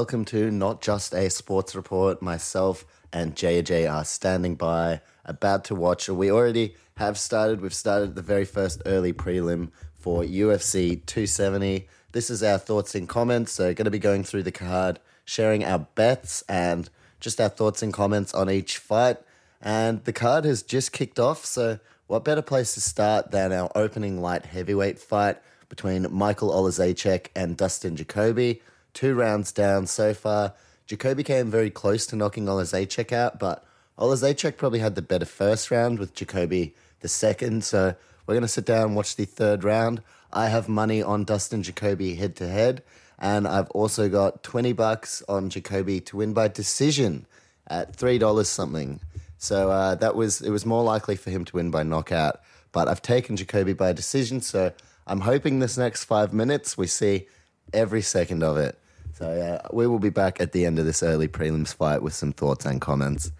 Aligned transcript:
Welcome 0.00 0.24
to 0.24 0.50
Not 0.50 0.80
Just 0.80 1.12
a 1.12 1.28
Sports 1.28 1.74
Report. 1.74 2.22
Myself 2.22 2.86
and 3.12 3.36
JJ 3.36 3.92
are 3.92 4.06
standing 4.06 4.54
by, 4.54 5.02
about 5.26 5.62
to 5.64 5.74
watch. 5.74 6.08
We 6.08 6.30
already 6.30 6.74
have 6.96 7.18
started. 7.18 7.60
We've 7.60 7.74
started 7.74 8.14
the 8.14 8.22
very 8.22 8.46
first 8.46 8.80
early 8.86 9.12
prelim 9.12 9.72
for 9.92 10.22
UFC 10.22 11.04
270. 11.04 11.86
This 12.12 12.30
is 12.30 12.42
our 12.42 12.56
thoughts 12.56 12.94
and 12.94 13.06
comments. 13.10 13.52
So, 13.52 13.74
going 13.74 13.84
to 13.84 13.90
be 13.90 13.98
going 13.98 14.24
through 14.24 14.44
the 14.44 14.50
card, 14.50 15.00
sharing 15.26 15.66
our 15.66 15.80
bets 15.80 16.44
and 16.48 16.88
just 17.20 17.38
our 17.38 17.50
thoughts 17.50 17.82
and 17.82 17.92
comments 17.92 18.32
on 18.32 18.48
each 18.50 18.78
fight. 18.78 19.18
And 19.60 20.02
the 20.04 20.14
card 20.14 20.46
has 20.46 20.62
just 20.62 20.92
kicked 20.92 21.18
off. 21.18 21.44
So, 21.44 21.78
what 22.06 22.24
better 22.24 22.40
place 22.40 22.72
to 22.72 22.80
start 22.80 23.32
than 23.32 23.52
our 23.52 23.70
opening 23.74 24.22
light 24.22 24.46
heavyweight 24.46 24.98
fight 24.98 25.36
between 25.68 26.06
Michael 26.10 26.52
Oleksiejczuk 26.52 27.26
and 27.36 27.54
Dustin 27.54 27.96
Jacoby? 27.96 28.62
Two 28.94 29.14
rounds 29.14 29.52
down 29.52 29.86
so 29.86 30.14
far. 30.14 30.54
Jacoby 30.86 31.22
came 31.22 31.50
very 31.50 31.70
close 31.70 32.06
to 32.06 32.16
knocking 32.16 32.46
Oleksiejczuk 32.46 33.12
out, 33.12 33.38
but 33.38 33.64
Oleksiejczuk 33.98 34.56
probably 34.56 34.80
had 34.80 34.94
the 34.94 35.02
better 35.02 35.26
first 35.26 35.70
round 35.70 35.98
with 35.98 36.14
Jacoby 36.14 36.74
the 37.00 37.08
second. 37.08 37.64
So 37.64 37.94
we're 38.26 38.34
going 38.34 38.42
to 38.42 38.48
sit 38.48 38.64
down 38.64 38.86
and 38.86 38.96
watch 38.96 39.16
the 39.16 39.24
third 39.24 39.64
round. 39.64 40.02
I 40.32 40.48
have 40.48 40.68
money 40.68 41.02
on 41.02 41.24
Dustin 41.24 41.62
Jacoby 41.62 42.14
head 42.14 42.36
to 42.36 42.48
head, 42.48 42.82
and 43.18 43.46
I've 43.46 43.70
also 43.70 44.08
got 44.08 44.42
20 44.42 44.72
bucks 44.72 45.22
on 45.28 45.50
Jacoby 45.50 46.00
to 46.02 46.16
win 46.16 46.32
by 46.32 46.48
decision 46.48 47.26
at 47.66 47.96
$3 47.96 48.46
something. 48.46 49.00
So 49.38 49.70
uh, 49.70 49.94
that 49.96 50.14
was 50.14 50.42
it 50.42 50.50
was 50.50 50.66
more 50.66 50.82
likely 50.82 51.16
for 51.16 51.30
him 51.30 51.44
to 51.46 51.56
win 51.56 51.70
by 51.70 51.82
knockout, 51.82 52.40
but 52.72 52.88
I've 52.88 53.02
taken 53.02 53.36
Jacoby 53.36 53.72
by 53.72 53.92
decision, 53.92 54.42
so 54.42 54.72
I'm 55.06 55.20
hoping 55.20 55.58
this 55.58 55.78
next 55.78 56.04
5 56.04 56.32
minutes 56.32 56.76
we 56.76 56.86
see 56.86 57.26
every 57.72 58.02
second 58.02 58.42
of 58.42 58.56
it. 58.56 58.78
So 59.14 59.34
yeah, 59.34 59.60
we 59.72 59.86
will 59.86 59.98
be 59.98 60.10
back 60.10 60.40
at 60.40 60.52
the 60.52 60.64
end 60.64 60.78
of 60.78 60.86
this 60.86 61.02
early 61.02 61.28
prelims 61.28 61.74
fight 61.74 62.02
with 62.02 62.14
some 62.14 62.32
thoughts 62.32 62.64
and 62.64 62.80
comments. 62.80 63.32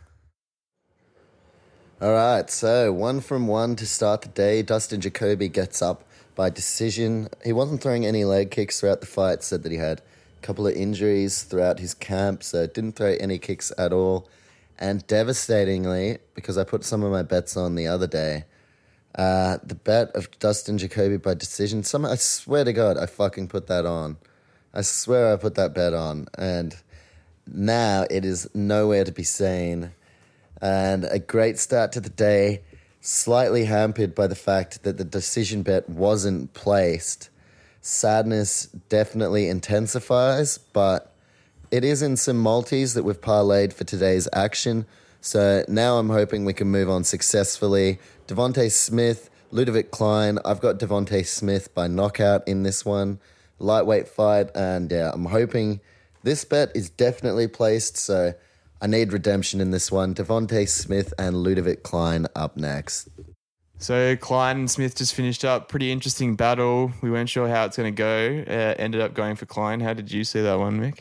All 2.02 2.12
right, 2.12 2.48
so 2.48 2.92
one 2.92 3.20
from 3.20 3.46
one 3.46 3.76
to 3.76 3.86
start 3.86 4.22
the 4.22 4.28
day. 4.28 4.62
Dustin 4.62 5.00
Jacoby 5.00 5.48
gets 5.48 5.82
up 5.82 6.04
by 6.34 6.48
decision. 6.48 7.28
He 7.44 7.52
wasn't 7.52 7.82
throwing 7.82 8.06
any 8.06 8.24
leg 8.24 8.50
kicks 8.50 8.80
throughout 8.80 9.00
the 9.00 9.06
fight. 9.06 9.42
Said 9.42 9.62
that 9.64 9.72
he 9.72 9.78
had 9.78 10.00
a 10.00 10.40
couple 10.40 10.66
of 10.66 10.74
injuries 10.74 11.42
throughout 11.42 11.78
his 11.78 11.92
camp, 11.92 12.42
so 12.42 12.66
didn't 12.66 12.92
throw 12.92 13.16
any 13.20 13.38
kicks 13.38 13.70
at 13.76 13.92
all. 13.92 14.28
And 14.78 15.06
devastatingly, 15.06 16.18
because 16.34 16.56
I 16.56 16.64
put 16.64 16.84
some 16.84 17.02
of 17.02 17.12
my 17.12 17.22
bets 17.22 17.54
on 17.56 17.74
the 17.74 17.86
other 17.86 18.06
day, 18.06 18.44
uh, 19.14 19.58
the 19.62 19.74
bet 19.74 20.14
of 20.14 20.30
Dustin 20.38 20.78
Jacoby 20.78 21.16
by 21.16 21.34
decision. 21.34 21.82
Some 21.82 22.04
I 22.04 22.16
swear 22.16 22.64
to 22.64 22.72
God, 22.72 22.96
I 22.96 23.06
fucking 23.06 23.48
put 23.48 23.66
that 23.66 23.84
on. 23.84 24.16
I 24.72 24.82
swear 24.82 25.32
I 25.32 25.36
put 25.36 25.56
that 25.56 25.74
bet 25.74 25.94
on, 25.94 26.26
and 26.38 26.76
now 27.46 28.06
it 28.08 28.24
is 28.24 28.48
nowhere 28.54 29.04
to 29.04 29.12
be 29.12 29.24
seen. 29.24 29.92
And 30.62 31.04
a 31.04 31.18
great 31.18 31.58
start 31.58 31.92
to 31.92 32.00
the 32.00 32.10
day, 32.10 32.62
slightly 33.00 33.64
hampered 33.64 34.14
by 34.14 34.26
the 34.26 34.34
fact 34.34 34.82
that 34.84 34.98
the 34.98 35.04
decision 35.04 35.62
bet 35.62 35.88
wasn't 35.88 36.52
placed. 36.54 37.30
Sadness 37.80 38.66
definitely 38.88 39.48
intensifies, 39.48 40.58
but 40.58 41.12
it 41.70 41.82
is 41.82 42.02
in 42.02 42.16
some 42.16 42.36
multis 42.36 42.94
that 42.94 43.04
we've 43.04 43.20
parlayed 43.20 43.72
for 43.72 43.84
today's 43.84 44.28
action. 44.32 44.86
So 45.20 45.64
now 45.68 45.98
I'm 45.98 46.08
hoping 46.08 46.44
we 46.44 46.54
can 46.54 46.68
move 46.68 46.88
on 46.88 47.04
successfully. 47.04 47.98
Devonte 48.26 48.70
Smith, 48.70 49.30
Ludovic 49.50 49.90
Klein. 49.90 50.38
I've 50.44 50.60
got 50.60 50.78
Devonte 50.78 51.26
Smith 51.26 51.74
by 51.74 51.88
knockout 51.88 52.46
in 52.48 52.62
this 52.62 52.84
one. 52.84 53.20
Lightweight 53.58 54.08
fight, 54.08 54.50
and 54.54 54.90
yeah, 54.90 55.10
I'm 55.12 55.26
hoping 55.26 55.80
this 56.22 56.44
bet 56.46 56.70
is 56.74 56.88
definitely 56.88 57.46
placed. 57.46 57.98
So 57.98 58.32
I 58.80 58.86
need 58.86 59.12
redemption 59.12 59.60
in 59.60 59.70
this 59.70 59.92
one. 59.92 60.14
Devonte 60.14 60.66
Smith 60.66 61.12
and 61.18 61.36
Ludovic 61.36 61.82
Klein 61.82 62.26
up 62.34 62.56
next. 62.56 63.08
So 63.76 64.16
Klein 64.16 64.58
and 64.58 64.70
Smith 64.70 64.96
just 64.96 65.14
finished 65.14 65.44
up. 65.44 65.68
Pretty 65.68 65.92
interesting 65.92 66.36
battle. 66.36 66.92
We 67.02 67.10
weren't 67.10 67.28
sure 67.28 67.48
how 67.48 67.66
it's 67.66 67.76
going 67.76 67.94
to 67.94 67.98
go. 67.98 68.44
Uh, 68.46 68.74
ended 68.78 69.02
up 69.02 69.12
going 69.12 69.36
for 69.36 69.46
Klein. 69.46 69.80
How 69.80 69.92
did 69.92 70.10
you 70.10 70.24
see 70.24 70.40
that 70.40 70.58
one, 70.58 70.80
Mick? 70.80 71.00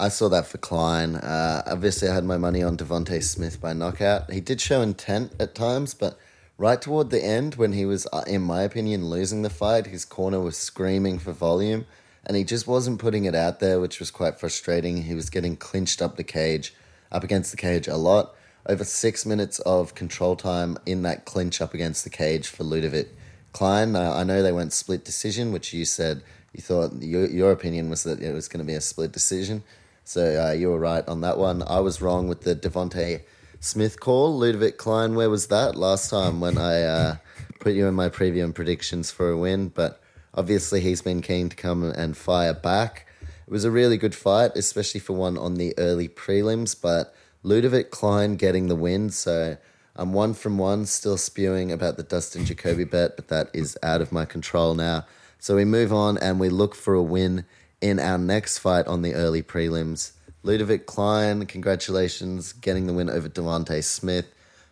I 0.00 0.08
saw 0.08 0.30
that 0.30 0.46
for 0.46 0.56
Klein. 0.56 1.16
Uh, 1.16 1.62
obviously, 1.66 2.08
I 2.08 2.14
had 2.14 2.24
my 2.24 2.38
money 2.38 2.62
on 2.62 2.78
Devonte 2.78 3.22
Smith 3.22 3.60
by 3.60 3.74
knockout. 3.74 4.32
He 4.32 4.40
did 4.40 4.58
show 4.58 4.80
intent 4.80 5.34
at 5.38 5.54
times, 5.54 5.92
but 5.92 6.18
right 6.56 6.80
toward 6.80 7.10
the 7.10 7.22
end, 7.22 7.56
when 7.56 7.74
he 7.74 7.84
was, 7.84 8.06
uh, 8.10 8.24
in 8.26 8.40
my 8.40 8.62
opinion, 8.62 9.10
losing 9.10 9.42
the 9.42 9.50
fight, 9.50 9.88
his 9.88 10.06
corner 10.06 10.40
was 10.40 10.56
screaming 10.56 11.18
for 11.18 11.32
volume, 11.32 11.84
and 12.24 12.34
he 12.34 12.44
just 12.44 12.66
wasn't 12.66 12.98
putting 12.98 13.26
it 13.26 13.34
out 13.34 13.60
there, 13.60 13.78
which 13.78 14.00
was 14.00 14.10
quite 14.10 14.40
frustrating. 14.40 15.02
He 15.02 15.14
was 15.14 15.28
getting 15.28 15.54
clinched 15.54 16.00
up 16.00 16.16
the 16.16 16.24
cage, 16.24 16.74
up 17.12 17.22
against 17.22 17.50
the 17.50 17.58
cage 17.58 17.86
a 17.86 17.98
lot. 17.98 18.34
Over 18.66 18.84
six 18.84 19.26
minutes 19.26 19.58
of 19.60 19.94
control 19.94 20.34
time 20.34 20.78
in 20.86 21.02
that 21.02 21.26
clinch 21.26 21.60
up 21.60 21.74
against 21.74 22.04
the 22.04 22.10
cage 22.10 22.48
for 22.48 22.64
Ludovic 22.64 23.08
Klein. 23.52 23.94
I 23.94 24.22
know 24.24 24.42
they 24.42 24.52
went 24.52 24.72
split 24.72 25.04
decision, 25.04 25.52
which 25.52 25.74
you 25.74 25.84
said 25.84 26.22
you 26.54 26.62
thought 26.62 27.02
your 27.02 27.26
your 27.26 27.52
opinion 27.52 27.90
was 27.90 28.02
that 28.04 28.22
it 28.22 28.32
was 28.32 28.48
going 28.48 28.64
to 28.64 28.66
be 28.66 28.74
a 28.74 28.80
split 28.80 29.12
decision. 29.12 29.62
So 30.10 30.44
uh, 30.44 30.50
you 30.50 30.70
were 30.70 30.78
right 30.80 31.06
on 31.06 31.20
that 31.20 31.38
one. 31.38 31.62
I 31.68 31.78
was 31.78 32.02
wrong 32.02 32.26
with 32.26 32.40
the 32.40 32.56
Devonte 32.56 33.22
Smith 33.60 34.00
call. 34.00 34.36
Ludovic 34.36 34.76
Klein, 34.76 35.14
where 35.14 35.30
was 35.30 35.46
that 35.46 35.76
last 35.76 36.10
time 36.10 36.40
when 36.40 36.58
I 36.58 36.82
uh, 36.82 37.16
put 37.60 37.74
you 37.74 37.86
in 37.86 37.94
my 37.94 38.08
preview 38.08 38.42
and 38.42 38.52
predictions 38.52 39.12
for 39.12 39.30
a 39.30 39.38
win? 39.38 39.68
But 39.68 40.02
obviously 40.34 40.80
he's 40.80 41.00
been 41.00 41.22
keen 41.22 41.48
to 41.50 41.54
come 41.54 41.84
and 41.84 42.16
fire 42.16 42.52
back. 42.52 43.06
It 43.22 43.52
was 43.52 43.64
a 43.64 43.70
really 43.70 43.96
good 43.96 44.16
fight, 44.16 44.50
especially 44.56 44.98
for 44.98 45.12
one 45.12 45.38
on 45.38 45.54
the 45.54 45.78
early 45.78 46.08
prelims. 46.08 46.74
But 46.74 47.14
Ludovic 47.44 47.92
Klein 47.92 48.34
getting 48.34 48.66
the 48.66 48.74
win, 48.74 49.10
so 49.10 49.58
I'm 49.94 50.12
one 50.12 50.34
from 50.34 50.58
one, 50.58 50.86
still 50.86 51.18
spewing 51.18 51.70
about 51.70 51.96
the 51.96 52.02
Dustin 52.02 52.44
Jacoby 52.44 52.82
bet, 52.82 53.14
but 53.14 53.28
that 53.28 53.48
is 53.54 53.78
out 53.80 54.00
of 54.00 54.10
my 54.10 54.24
control 54.24 54.74
now. 54.74 55.06
So 55.38 55.54
we 55.54 55.64
move 55.64 55.92
on 55.92 56.18
and 56.18 56.40
we 56.40 56.48
look 56.48 56.74
for 56.74 56.94
a 56.94 57.02
win 57.02 57.46
in 57.80 57.98
our 57.98 58.18
next 58.18 58.58
fight 58.58 58.86
on 58.86 59.02
the 59.02 59.14
early 59.14 59.42
prelims. 59.42 60.12
Ludovic 60.42 60.86
Klein, 60.86 61.46
congratulations, 61.46 62.52
getting 62.52 62.86
the 62.86 62.92
win 62.92 63.10
over 63.10 63.28
Devonte 63.28 63.82
Smith. 63.84 64.26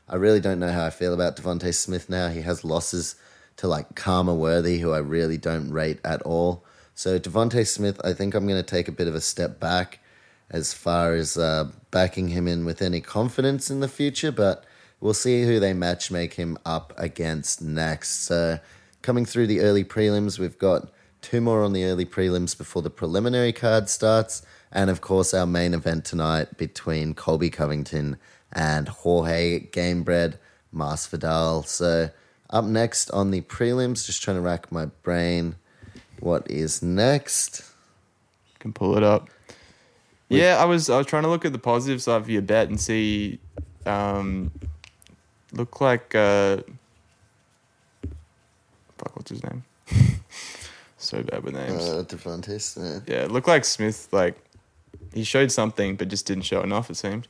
I 0.09 0.17
really 0.17 0.41
don't 0.41 0.59
know 0.59 0.73
how 0.73 0.87
I 0.87 0.91
feel 0.91 1.13
about 1.13 1.37
Devonte 1.37 1.75
Smith 1.75 2.09
now. 2.09 2.29
He 2.29 2.41
has 2.43 2.65
losses 2.65 3.17
to 3.57 3.69
like 3.69 3.95
Khama 3.95 4.35
Worthy, 4.35 4.79
who 4.79 4.93
I 4.93 4.99
really 4.99 5.37
don't 5.37 5.71
rate 5.71 6.01
at 6.05 6.23
all. 6.23 6.65
So 6.95 7.19
Devonte 7.19 7.67
Smith, 7.67 8.01
I 8.03 8.13
think 8.15 8.35
I'm 8.35 8.47
going 8.47 8.63
to 8.63 8.69
take 8.69 8.89
a 8.89 8.93
bit 8.93 9.09
of 9.09 9.15
a 9.15 9.21
step 9.21 9.61
back 9.61 10.01
as 10.51 10.73
far 10.73 11.15
as 11.15 11.37
uh, 11.37 11.69
backing 11.91 12.29
him 12.29 12.49
in 12.49 12.65
with 12.65 12.81
any 12.81 13.01
confidence 13.01 13.71
in 13.71 13.81
the 13.81 13.89
future, 13.89 14.33
but 14.33 14.65
we'll 15.01 15.15
see 15.15 15.43
who 15.43 15.61
they 15.61 15.75
match 15.75 16.11
make 16.11 16.35
him 16.35 16.57
up 16.65 16.93
against 16.97 17.61
next. 17.61 18.25
So 18.25 18.59
coming 19.03 19.27
through 19.27 19.47
the 19.47 19.61
early 19.61 19.85
prelims, 19.85 20.39
we've 20.39 20.59
got 20.59 20.91
two 21.21 21.41
more 21.41 21.63
on 21.63 21.73
the 21.73 21.85
early 21.85 22.05
prelims 22.05 22.57
before 22.57 22.83
the 22.83 22.91
preliminary 22.91 23.53
card 23.53 23.89
starts, 23.89 24.43
and 24.73 24.91
of 24.91 25.01
course, 25.01 25.33
our 25.35 25.47
main 25.47 25.75
event 25.75 26.05
tonight 26.05 26.57
between 26.57 27.15
Colby 27.15 27.51
Covington 27.51 28.17
and 28.53 28.89
Jorge 28.89 29.61
Gamebred 29.61 30.39
Masvidal. 30.75 31.67
So, 31.67 32.11
up 32.51 32.65
next 32.65 33.11
on 33.11 33.31
the 33.31 33.43
prelims, 33.43 34.07
just 34.07 34.23
trying 34.23 34.37
to 34.37 34.41
rack 34.41 34.71
my 34.73 34.87
brain. 34.87 35.57
What 36.21 36.51
is 36.51 36.83
next? 36.83 37.63
Can 38.59 38.73
pull 38.73 38.97
it 38.97 39.03
up. 39.03 39.29
Yeah, 40.29 40.57
I 40.59 40.65
was 40.67 40.91
I 40.91 40.99
was 40.99 41.07
trying 41.07 41.23
to 41.23 41.29
look 41.29 41.45
at 41.45 41.53
the 41.53 41.59
positive 41.59 42.03
side 42.03 42.21
of 42.21 42.29
your 42.29 42.43
bet 42.43 42.69
and 42.69 42.81
see. 42.81 43.39
Um, 43.87 44.51
look 45.53 45.81
like 45.81 46.15
uh, 46.15 46.59
fuck, 48.99 49.17
what's 49.17 49.31
his 49.31 49.43
name? 49.43 49.65
so 51.09 51.23
bad 51.23 51.43
with 51.43 51.55
names. 51.55 51.83
Uh, 51.83 52.05
Smith. 52.59 53.05
yeah, 53.07 53.25
it 53.25 53.31
looked 53.31 53.49
like 53.49 53.65
Smith. 53.65 54.09
Like 54.13 54.37
he 55.13 55.25
showed 55.25 55.51
something, 55.51 55.97
but 55.97 56.09
just 56.09 56.27
didn't 56.27 56.45
show 56.45 56.63
enough. 56.63 56.91
It 56.91 56.97
seemed. 56.97 57.29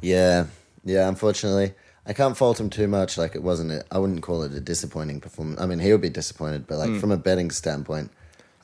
Yeah, 0.00 0.46
yeah. 0.84 1.08
Unfortunately, 1.08 1.74
I 2.06 2.12
can't 2.12 2.36
fault 2.36 2.60
him 2.60 2.70
too 2.70 2.88
much. 2.88 3.18
Like 3.18 3.34
it 3.34 3.42
wasn't. 3.42 3.84
I 3.90 3.98
wouldn't 3.98 4.22
call 4.22 4.42
it 4.42 4.52
a 4.52 4.60
disappointing 4.60 5.20
performance. 5.20 5.60
I 5.60 5.66
mean, 5.66 5.78
he 5.78 5.92
would 5.92 6.00
be 6.00 6.10
disappointed, 6.10 6.66
but 6.66 6.78
like 6.78 7.00
from 7.00 7.10
a 7.10 7.16
betting 7.16 7.50
standpoint, 7.50 8.10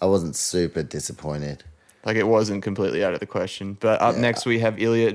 I 0.00 0.06
wasn't 0.06 0.36
super 0.36 0.82
disappointed. 0.82 1.64
Like 2.04 2.16
it 2.16 2.26
wasn't 2.26 2.62
completely 2.62 3.04
out 3.04 3.14
of 3.14 3.20
the 3.20 3.26
question. 3.26 3.76
But 3.80 4.00
up 4.00 4.14
Yeah. 4.14 4.20
next 4.20 4.44
we 4.46 4.58
have 4.60 4.74
uh, 4.80 5.12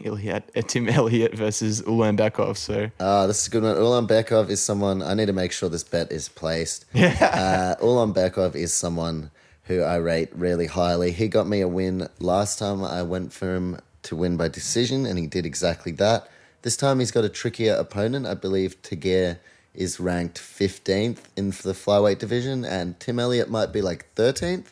Iliad, 0.00 0.44
Tim 0.68 0.88
Elliott 0.88 1.34
versus 1.34 1.82
Ulan 1.86 2.16
Ulanbekov. 2.16 2.56
So 2.56 2.90
Uh, 2.98 3.26
this 3.26 3.40
is 3.42 3.48
a 3.48 3.50
good 3.50 3.62
one. 3.62 3.76
Ulanbekov 3.76 4.48
is 4.50 4.62
someone 4.62 5.02
I 5.02 5.14
need 5.14 5.26
to 5.26 5.32
make 5.32 5.52
sure 5.52 5.68
this 5.68 5.84
bet 5.84 6.10
is 6.12 6.28
placed. 6.28 6.84
uh, 6.94 7.76
Ulanbekov 7.80 8.54
is 8.54 8.72
someone 8.72 9.30
who 9.64 9.82
I 9.82 9.96
rate 9.96 10.30
really 10.34 10.66
highly. 10.66 11.12
He 11.12 11.28
got 11.28 11.46
me 11.46 11.60
a 11.60 11.68
win 11.68 12.08
last 12.20 12.58
time. 12.58 12.84
I 12.84 13.02
went 13.02 13.32
for 13.32 13.54
him 13.54 13.78
to 14.04 14.16
win 14.16 14.36
by 14.36 14.48
decision, 14.48 15.04
and 15.06 15.18
he 15.18 15.26
did 15.26 15.44
exactly 15.44 15.92
that. 15.92 16.28
This 16.62 16.76
time 16.76 17.00
he's 17.00 17.10
got 17.10 17.24
a 17.24 17.28
trickier 17.28 17.74
opponent. 17.74 18.26
I 18.26 18.34
believe 18.34 18.80
Tagir 18.82 19.38
is 19.74 20.00
ranked 20.00 20.38
15th 20.38 21.18
in 21.36 21.50
the 21.50 21.74
flyweight 21.74 22.18
division, 22.18 22.64
and 22.64 22.98
Tim 23.00 23.18
Elliott 23.18 23.50
might 23.50 23.72
be 23.72 23.82
like 23.82 24.06
13th 24.14 24.66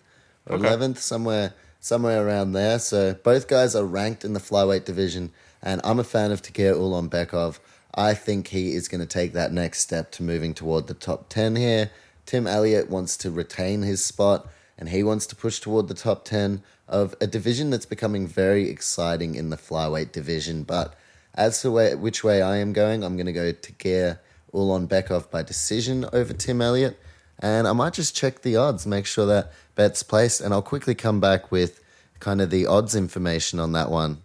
or 0.46 0.56
Okay. 0.56 0.66
11th, 0.68 0.98
somewhere 0.98 1.52
somewhere 1.84 2.26
around 2.26 2.52
there. 2.52 2.78
So 2.78 3.12
both 3.12 3.46
guys 3.46 3.76
are 3.76 3.84
ranked 3.84 4.24
in 4.24 4.32
the 4.32 4.40
flyweight 4.40 4.86
division, 4.86 5.32
and 5.62 5.82
I'm 5.84 5.98
a 5.98 6.04
fan 6.04 6.32
of 6.32 6.40
Tagir 6.40 6.74
Ulanbekov. 6.74 7.58
I 7.94 8.14
think 8.14 8.48
he 8.48 8.72
is 8.72 8.88
going 8.88 9.02
to 9.02 9.06
take 9.06 9.34
that 9.34 9.52
next 9.52 9.80
step 9.80 10.10
to 10.12 10.22
moving 10.22 10.54
toward 10.54 10.86
the 10.86 10.94
top 10.94 11.28
10 11.28 11.56
here. 11.56 11.90
Tim 12.24 12.46
Elliott 12.46 12.88
wants 12.88 13.18
to 13.18 13.30
retain 13.30 13.82
his 13.82 14.02
spot, 14.02 14.48
and 14.78 14.88
he 14.88 15.02
wants 15.02 15.26
to 15.26 15.36
push 15.36 15.60
toward 15.60 15.88
the 15.88 15.94
top 15.94 16.24
10 16.24 16.62
of 16.88 17.14
a 17.20 17.26
division 17.26 17.68
that's 17.68 17.84
becoming 17.84 18.26
very 18.26 18.70
exciting 18.70 19.34
in 19.34 19.50
the 19.50 19.58
flyweight 19.58 20.10
division. 20.10 20.62
But 20.62 20.94
as 21.34 21.60
to 21.60 21.70
where, 21.70 21.98
which 21.98 22.24
way 22.24 22.40
I 22.40 22.56
am 22.56 22.72
going, 22.72 23.04
I'm 23.04 23.16
going 23.16 23.26
to 23.26 23.32
go 23.32 23.52
Tagir 23.52 24.20
Ulanbekov 24.54 25.30
by 25.30 25.42
decision 25.42 26.06
over 26.14 26.32
Tim 26.32 26.62
Elliott. 26.62 26.98
And 27.38 27.66
I 27.66 27.72
might 27.72 27.94
just 27.94 28.14
check 28.14 28.42
the 28.42 28.56
odds, 28.56 28.86
make 28.86 29.06
sure 29.06 29.26
that 29.26 29.52
bet's 29.74 30.02
placed, 30.02 30.40
and 30.40 30.54
I'll 30.54 30.62
quickly 30.62 30.94
come 30.94 31.20
back 31.20 31.50
with 31.50 31.80
kind 32.20 32.40
of 32.40 32.50
the 32.50 32.66
odds 32.66 32.94
information 32.94 33.58
on 33.58 33.72
that 33.72 33.90
one. 33.90 34.18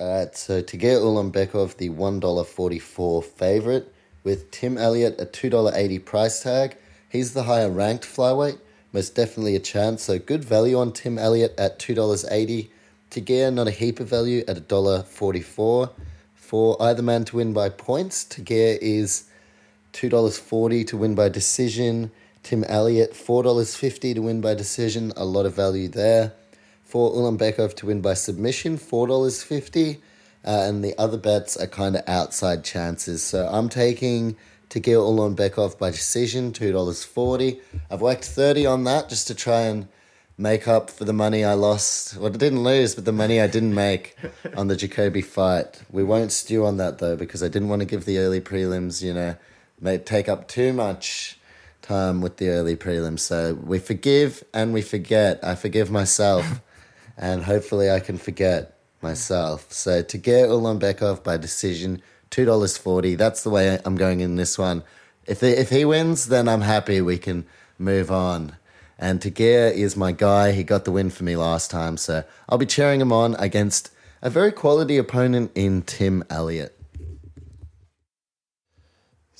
Alright, 0.00 0.36
so 0.36 0.62
Tagir 0.62 0.98
Ulanbekov, 0.98 1.76
the 1.76 1.90
$1.44 1.90 3.24
favorite, 3.24 3.94
with 4.24 4.50
Tim 4.50 4.78
Elliott 4.78 5.20
a 5.20 5.26
$2.80 5.26 6.04
price 6.04 6.42
tag. 6.42 6.76
He's 7.08 7.34
the 7.34 7.42
higher 7.44 7.70
ranked 7.70 8.04
flyweight, 8.04 8.58
most 8.92 9.14
definitely 9.14 9.56
a 9.56 9.60
chance. 9.60 10.04
So 10.04 10.18
good 10.18 10.44
value 10.44 10.78
on 10.78 10.92
Tim 10.92 11.18
Elliott 11.18 11.54
at 11.58 11.78
$2.80. 11.78 12.70
Tagir, 13.10 13.52
not 13.52 13.68
a 13.68 13.72
heap 13.72 14.00
of 14.00 14.08
value 14.08 14.44
at 14.48 14.68
$1.44. 14.68 15.90
For 16.34 16.82
either 16.82 17.02
man 17.02 17.24
to 17.26 17.36
win 17.36 17.52
by 17.52 17.68
points, 17.68 18.24
Tagir 18.24 18.78
is 18.80 19.29
$2.40 19.92 20.86
to 20.88 20.96
win 20.96 21.14
by 21.14 21.28
decision. 21.28 22.10
Tim 22.42 22.64
Elliott, 22.64 23.12
$4.50 23.12 24.14
to 24.14 24.22
win 24.22 24.40
by 24.40 24.54
decision. 24.54 25.12
A 25.16 25.24
lot 25.24 25.46
of 25.46 25.54
value 25.54 25.88
there. 25.88 26.32
For 26.82 27.12
Ulanbekov 27.12 27.74
to 27.76 27.86
win 27.86 28.00
by 28.00 28.14
submission, 28.14 28.78
$4.50. 28.78 29.98
Uh, 30.42 30.50
and 30.50 30.82
the 30.82 30.98
other 30.98 31.18
bets 31.18 31.56
are 31.56 31.66
kind 31.66 31.96
of 31.96 32.02
outside 32.08 32.64
chances. 32.64 33.22
So 33.22 33.46
I'm 33.46 33.68
taking 33.68 34.36
Tagir 34.70 34.96
Ulanbekov 34.96 35.78
by 35.78 35.90
decision, 35.90 36.52
$2.40. 36.52 37.60
I've 37.90 38.00
worked 38.00 38.24
30 38.24 38.66
on 38.66 38.84
that 38.84 39.08
just 39.08 39.26
to 39.26 39.34
try 39.34 39.62
and 39.62 39.88
make 40.38 40.66
up 40.66 40.88
for 40.88 41.04
the 41.04 41.12
money 41.12 41.44
I 41.44 41.52
lost. 41.52 42.16
Well, 42.16 42.32
I 42.32 42.36
didn't 42.36 42.62
lose, 42.62 42.94
but 42.94 43.04
the 43.04 43.12
money 43.12 43.40
I 43.40 43.46
didn't 43.46 43.74
make 43.74 44.16
on 44.56 44.68
the 44.68 44.76
Jacoby 44.76 45.20
fight. 45.20 45.82
We 45.90 46.02
won't 46.02 46.32
stew 46.32 46.64
on 46.64 46.78
that 46.78 46.98
though, 46.98 47.14
because 47.14 47.42
I 47.42 47.48
didn't 47.48 47.68
want 47.68 47.80
to 47.80 47.86
give 47.86 48.06
the 48.06 48.18
early 48.18 48.40
prelims, 48.40 49.02
you 49.02 49.12
know, 49.12 49.36
may 49.80 49.98
take 49.98 50.28
up 50.28 50.48
too 50.48 50.72
much 50.72 51.38
time 51.82 52.20
with 52.20 52.36
the 52.36 52.48
early 52.50 52.76
prelims. 52.76 53.20
So 53.20 53.54
we 53.54 53.78
forgive 53.78 54.44
and 54.52 54.72
we 54.72 54.82
forget. 54.82 55.40
I 55.42 55.54
forgive 55.54 55.90
myself, 55.90 56.60
and 57.16 57.44
hopefully 57.44 57.90
I 57.90 58.00
can 58.00 58.18
forget 58.18 58.76
myself. 59.02 59.72
So 59.72 60.02
Tagir 60.02 60.48
Ulanbekov 60.48 61.24
by 61.24 61.36
decision, 61.36 62.02
two 62.30 62.44
dollars 62.44 62.76
forty. 62.76 63.14
That's 63.14 63.42
the 63.42 63.50
way 63.50 63.78
I'm 63.84 63.96
going 63.96 64.20
in 64.20 64.36
this 64.36 64.58
one. 64.58 64.82
If 65.26 65.40
they, 65.40 65.56
if 65.56 65.70
he 65.70 65.84
wins, 65.84 66.28
then 66.28 66.48
I'm 66.48 66.62
happy. 66.62 67.00
We 67.00 67.18
can 67.18 67.46
move 67.78 68.10
on. 68.10 68.56
And 68.98 69.20
Tagir 69.20 69.72
is 69.72 69.96
my 69.96 70.12
guy. 70.12 70.52
He 70.52 70.62
got 70.62 70.84
the 70.84 70.92
win 70.92 71.10
for 71.10 71.24
me 71.24 71.36
last 71.36 71.70
time, 71.70 71.96
so 71.96 72.24
I'll 72.48 72.58
be 72.58 72.66
cheering 72.66 73.00
him 73.00 73.12
on 73.12 73.34
against 73.36 73.90
a 74.22 74.28
very 74.28 74.52
quality 74.52 74.98
opponent 74.98 75.50
in 75.54 75.82
Tim 75.82 76.22
Elliott. 76.28 76.79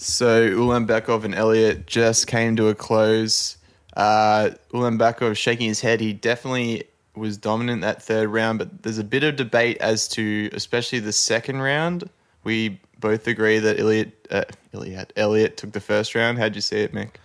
So 0.01 0.49
Ulanbekov 0.49 1.25
and 1.25 1.35
Elliott 1.35 1.87
just 1.87 2.27
came 2.27 2.57
to 2.57 2.69
a 2.69 2.75
close. 2.75 3.59
Uh, 3.95 4.49
Ulanbekov 4.73 5.37
shaking 5.37 5.69
his 5.69 5.83
head. 5.83 6.01
He 6.01 6.15
definitely 6.15 6.85
was 7.15 7.37
dominant 7.37 7.83
that 7.83 8.03
third 8.03 8.31
round, 8.31 8.61
but 8.61 8.83
there's 8.83 8.97
a 8.97 9.05
bit 9.05 9.25
of 9.25 9.37
debate 9.37 9.77
as 9.77 10.09
to, 10.09 10.49
especially 10.55 11.01
the 11.01 11.13
second 11.13 11.61
round. 11.61 12.09
We 12.45 12.81
both 12.99 13.27
agree 13.27 13.59
that 13.59 13.79
Elliott, 13.79 14.27
uh, 14.31 14.45
Elliott, 14.73 15.13
Elliott 15.17 15.59
took 15.59 15.73
the 15.73 15.81
first 15.81 16.15
round. 16.15 16.39
How'd 16.39 16.55
you 16.55 16.63
see 16.63 16.79
it, 16.79 16.95
Mick? 16.95 17.17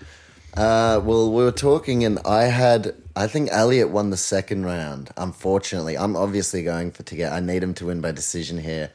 Uh, 0.53 0.99
well, 1.01 1.31
we 1.31 1.45
were 1.45 1.53
talking, 1.53 2.03
and 2.03 2.19
I 2.25 2.43
had. 2.43 2.93
I 3.15 3.27
think 3.27 3.47
Elliott 3.53 3.89
won 3.89 4.09
the 4.09 4.17
second 4.17 4.65
round. 4.65 5.11
Unfortunately, 5.15 5.97
I'm 5.97 6.17
obviously 6.17 6.61
going 6.61 6.91
for 6.91 7.03
Tigger. 7.03 7.31
I 7.31 7.39
need 7.39 7.63
him 7.63 7.73
to 7.75 7.85
win 7.85 8.01
by 8.01 8.11
decision 8.11 8.57
here, 8.57 8.91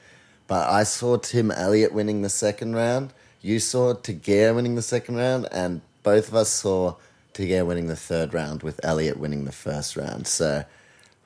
but 0.49 0.69
I 0.69 0.83
saw 0.83 1.17
Tim 1.17 1.51
Elliott 1.51 1.95
winning 1.95 2.21
the 2.21 2.29
second 2.29 2.77
round. 2.77 3.15
You 3.43 3.59
saw 3.59 3.95
Tigger 3.95 4.55
winning 4.55 4.75
the 4.75 4.83
second 4.83 5.17
round, 5.17 5.49
and 5.51 5.81
both 6.03 6.29
of 6.29 6.35
us 6.35 6.51
saw 6.51 6.97
Tigger 7.33 7.65
winning 7.67 7.87
the 7.87 7.97
third 7.97 8.35
round 8.35 8.63
with 8.63 8.85
Elliott 8.85 9.19
winning 9.19 9.47
the 9.47 9.53
first 9.53 9.97
round. 9.97 10.27
So, 10.27 10.65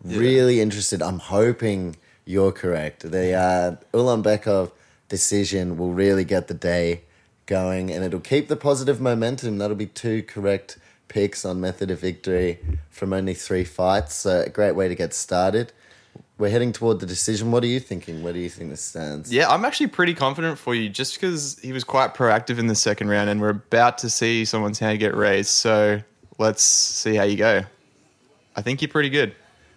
really 0.04 0.60
interested. 0.60 1.02
I'm 1.02 1.18
hoping 1.18 1.96
you're 2.24 2.52
correct. 2.52 3.10
The 3.10 3.32
uh, 3.32 3.76
Ulanbekov 3.92 4.70
decision 5.08 5.76
will 5.76 5.92
really 5.92 6.24
get 6.24 6.46
the 6.46 6.54
day 6.54 7.02
going 7.46 7.90
and 7.90 8.04
it'll 8.04 8.20
keep 8.20 8.48
the 8.48 8.56
positive 8.56 9.00
momentum. 9.00 9.58
That'll 9.58 9.76
be 9.76 9.86
two 9.86 10.22
correct 10.22 10.78
picks 11.08 11.44
on 11.44 11.60
method 11.60 11.90
of 11.90 12.00
victory 12.00 12.58
from 12.90 13.12
only 13.12 13.34
three 13.34 13.64
fights. 13.64 14.14
So, 14.14 14.42
a 14.42 14.48
great 14.48 14.76
way 14.76 14.86
to 14.86 14.94
get 14.94 15.14
started. 15.14 15.72
We're 16.36 16.50
heading 16.50 16.72
toward 16.72 16.98
the 16.98 17.06
decision. 17.06 17.52
What 17.52 17.62
are 17.62 17.68
you 17.68 17.78
thinking? 17.78 18.22
Where 18.22 18.32
do 18.32 18.40
you 18.40 18.48
think 18.48 18.70
this 18.70 18.80
stands? 18.80 19.32
Yeah, 19.32 19.48
I'm 19.48 19.64
actually 19.64 19.86
pretty 19.86 20.14
confident 20.14 20.58
for 20.58 20.74
you 20.74 20.88
just 20.88 21.14
because 21.14 21.58
he 21.60 21.72
was 21.72 21.84
quite 21.84 22.14
proactive 22.14 22.58
in 22.58 22.66
the 22.66 22.74
second 22.74 23.08
round 23.08 23.30
and 23.30 23.40
we're 23.40 23.50
about 23.50 23.98
to 23.98 24.10
see 24.10 24.44
someone's 24.44 24.80
hand 24.80 24.98
get 24.98 25.14
raised. 25.14 25.50
So 25.50 26.00
let's 26.38 26.62
see 26.62 27.14
how 27.14 27.22
you 27.22 27.36
go. 27.36 27.62
I 28.56 28.62
think 28.62 28.82
you're 28.82 28.88
pretty 28.88 29.10
good. 29.10 29.34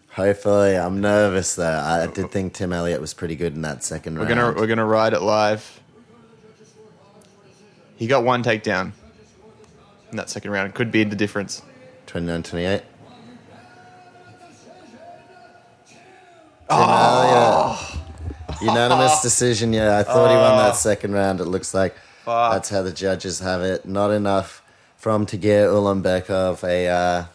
Hopefully, 0.10 0.76
I'm 0.76 1.00
nervous 1.00 1.54
though. 1.54 1.78
I 1.78 2.08
did 2.08 2.32
think 2.32 2.54
Tim 2.54 2.74
Elliott 2.74 3.00
was 3.02 3.14
pretty 3.14 3.36
good 3.36 3.54
in 3.54 3.62
that 3.62 3.84
second 3.84 4.16
We're 4.16 4.26
round. 4.26 4.36
gonna 4.36 4.54
we're 4.54 4.66
gonna 4.68 4.86
ride 4.86 5.14
it 5.14 5.22
live. 5.22 5.80
He 7.98 8.08
got 8.08 8.24
one 8.24 8.44
takedown 8.44 8.94
in 10.10 10.18
that 10.18 10.32
second 10.32 10.50
round. 10.52 10.70
It 10.70 10.76
Could 10.76 10.92
be 10.92 11.04
the 11.04 11.16
difference. 11.16 11.62
29 12.08 12.42
28. 16.70 16.78
Tim 16.78 16.90
Elliott. 16.90 17.98
Unanimous 18.62 19.22
decision, 19.28 19.74
yeah. 19.74 19.98
I 19.98 20.04
thought 20.04 20.30
he 20.30 20.36
won 20.36 20.58
that 20.58 20.76
second 20.76 21.14
round. 21.14 21.40
It 21.40 21.46
looks 21.46 21.74
like 21.74 21.96
that's 22.26 22.70
how 22.70 22.82
the 22.82 22.92
judges 22.92 23.40
have 23.40 23.62
it. 23.62 23.86
Not 23.86 24.12
enough 24.12 24.62
from 24.98 25.26
Tagir 25.26 25.68
Ulanbekov. 25.68 26.64
A 26.64 26.88
uh, 26.88 27.26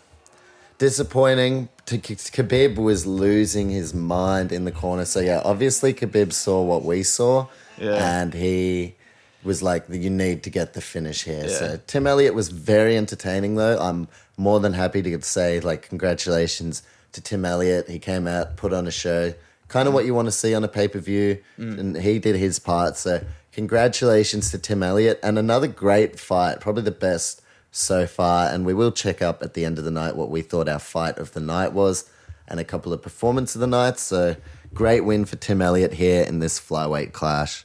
disappointing. 0.79 1.69
T- 1.87 1.99
Khabib 1.99 2.77
was 2.77 3.07
losing 3.07 3.71
his 3.71 3.95
mind 3.95 4.53
in 4.53 4.65
the 4.65 4.73
corner. 4.73 5.05
So, 5.05 5.21
yeah, 5.21 5.41
obviously 5.45 5.95
Khabib 5.95 6.33
saw 6.33 6.63
what 6.63 6.85
we 6.85 7.03
saw. 7.03 7.47
Yeah. 7.79 8.21
And 8.21 8.35
he 8.35 8.95
was 9.43 9.63
like, 9.63 9.85
you 9.89 10.11
need 10.11 10.43
to 10.45 10.51
get 10.51 10.75
the 10.75 10.81
finish 10.81 11.25
here. 11.25 11.45
Yeah. 11.47 11.57
So 11.57 11.81
Tim 11.87 12.07
Elliott 12.07 12.35
was 12.35 12.49
very 12.49 12.97
entertaining, 12.97 13.57
though. 13.57 13.79
I'm 13.79 14.09
more 14.37 14.61
than 14.61 14.73
happy 14.73 15.03
to 15.03 15.23
say, 15.23 15.61
like, 15.61 15.89
congratulations 15.89 16.83
to 17.13 17.21
Tim 17.21 17.45
Elliott. 17.45 17.89
He 17.89 17.99
came 17.99 18.27
out, 18.27 18.57
put 18.57 18.73
on 18.73 18.87
a 18.87 18.91
show, 18.91 19.35
kind 19.69 19.89
of 19.89 19.95
what 19.95 20.05
you 20.05 20.15
want 20.15 20.27
to 20.27 20.33
see 20.33 20.55
on 20.55 20.65
a 20.65 20.69
pay 20.69 20.89
per 20.89 20.99
view, 20.99 21.39
mm. 21.59 21.79
and 21.79 21.97
he 21.97 22.19
did 22.19 22.37
his 22.37 22.59
part. 22.59 22.97
So 22.97 23.25
congratulations 23.53 24.51
to 24.51 24.59
Tim 24.59 24.83
Elliott, 24.83 25.19
and 25.23 25.39
another 25.39 25.67
great 25.67 26.19
fight, 26.19 26.61
probably 26.61 26.83
the 26.83 26.91
best 26.91 27.43
so 27.71 28.07
far. 28.07 28.49
And 28.49 28.67
we 28.67 28.75
will 28.75 28.93
check 28.93 29.23
up 29.23 29.43
at 29.43 29.55
the 29.55 29.65
end 29.65 29.79
of 29.79 29.85
the 29.85 29.91
night 29.91 30.17
what 30.17 30.31
we 30.31 30.43
thought 30.43 30.69
our 30.69 30.79
fight 30.79 31.19
of 31.19 31.33
the 31.33 31.41
night 31.41 31.73
was, 31.73 32.09
and 32.49 32.61
a 32.61 32.65
couple 32.65 32.93
of 32.93 33.03
performance 33.03 33.55
of 33.55 33.61
the 33.61 33.67
night. 33.67 33.99
So 33.99 34.37
great 34.75 35.01
win 35.01 35.25
for 35.25 35.37
Tim 35.37 35.63
Elliott 35.63 35.95
here 35.95 36.23
in 36.25 36.39
this 36.39 36.61
flyweight 36.61 37.13
clash. 37.13 37.65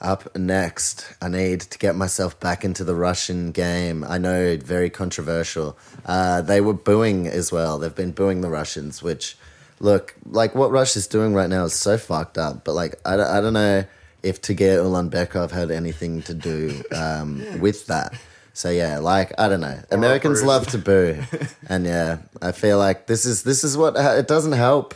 Up 0.00 0.36
next, 0.36 1.06
I 1.22 1.28
need 1.28 1.60
to 1.62 1.78
get 1.78 1.96
myself 1.96 2.38
back 2.38 2.64
into 2.66 2.84
the 2.84 2.94
Russian 2.94 3.50
game. 3.50 4.04
I 4.04 4.18
know, 4.18 4.58
very 4.58 4.90
controversial. 4.90 5.78
Uh, 6.04 6.42
they 6.42 6.60
were 6.60 6.74
booing 6.74 7.26
as 7.26 7.50
well. 7.50 7.78
They've 7.78 7.94
been 7.94 8.12
booing 8.12 8.42
the 8.42 8.50
Russians, 8.50 9.02
which, 9.02 9.38
look, 9.80 10.14
like 10.26 10.54
what 10.54 10.70
Russia's 10.70 11.06
doing 11.06 11.32
right 11.32 11.48
now 11.48 11.64
is 11.64 11.72
so 11.72 11.96
fucked 11.96 12.36
up. 12.36 12.62
But 12.62 12.74
like, 12.74 12.96
I, 13.06 13.16
don't- 13.16 13.30
I 13.30 13.40
don't 13.40 13.54
know 13.54 13.84
if 14.22 14.42
Tagir 14.42 14.82
Ulanbekov 14.84 15.50
had 15.50 15.70
anything 15.70 16.20
to 16.24 16.34
do 16.34 16.82
um, 16.94 17.42
with 17.60 17.86
that. 17.86 18.12
So 18.52 18.68
yeah, 18.70 18.98
like 18.98 19.32
I 19.38 19.48
don't 19.48 19.60
know, 19.60 19.78
Americans 19.90 20.40
Bruce. 20.40 20.46
love 20.48 20.66
to 20.68 20.78
boo, 20.78 21.22
and 21.68 21.84
yeah, 21.84 22.18
I 22.40 22.52
feel 22.52 22.78
like 22.78 23.06
this 23.06 23.26
is 23.26 23.42
this 23.42 23.62
is 23.64 23.76
what 23.76 23.96
it 23.96 24.26
doesn't 24.26 24.52
help 24.52 24.94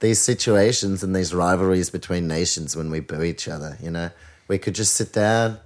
these 0.00 0.18
situations 0.18 1.02
and 1.04 1.14
these 1.14 1.34
rivalries 1.34 1.90
between 1.90 2.26
nations 2.26 2.74
when 2.74 2.90
we 2.90 3.00
boo 3.00 3.22
each 3.22 3.48
other. 3.48 3.76
You 3.82 3.90
know, 3.90 4.10
we 4.52 4.58
could 4.58 4.74
just 4.74 4.92
sit 4.92 5.14
down 5.14 5.58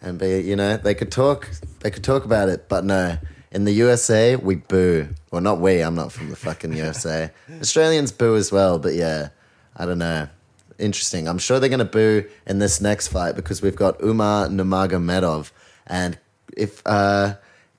and 0.00 0.18
be, 0.18 0.40
you 0.40 0.56
know, 0.56 0.76
they 0.76 0.96
could 0.96 1.12
talk, 1.12 1.48
they 1.78 1.92
could 1.92 2.02
talk 2.02 2.24
about 2.24 2.48
it, 2.48 2.68
but 2.68 2.84
no. 2.84 3.16
In 3.52 3.64
the 3.64 3.72
USA, 3.84 4.34
we 4.34 4.56
boo. 4.56 5.10
Well, 5.30 5.40
not 5.40 5.60
we. 5.60 5.80
I'm 5.80 5.94
not 5.94 6.10
from 6.10 6.28
the 6.28 6.34
fucking 6.34 6.72
USA. 6.72 7.30
Australians 7.60 8.10
boo 8.10 8.34
as 8.34 8.50
well, 8.50 8.80
but 8.80 8.94
yeah, 8.94 9.28
I 9.76 9.86
don't 9.86 9.98
know. 9.98 10.28
Interesting. 10.76 11.28
I'm 11.28 11.38
sure 11.38 11.60
they're 11.60 11.68
going 11.68 11.78
to 11.78 11.84
boo 11.84 12.28
in 12.44 12.58
this 12.58 12.80
next 12.80 13.08
fight 13.08 13.36
because 13.36 13.62
we've 13.62 13.76
got 13.76 14.02
Umar 14.02 14.48
Nurmagomedov, 14.48 15.52
and 15.86 16.18
if 16.56 16.82
uh, 16.84 17.34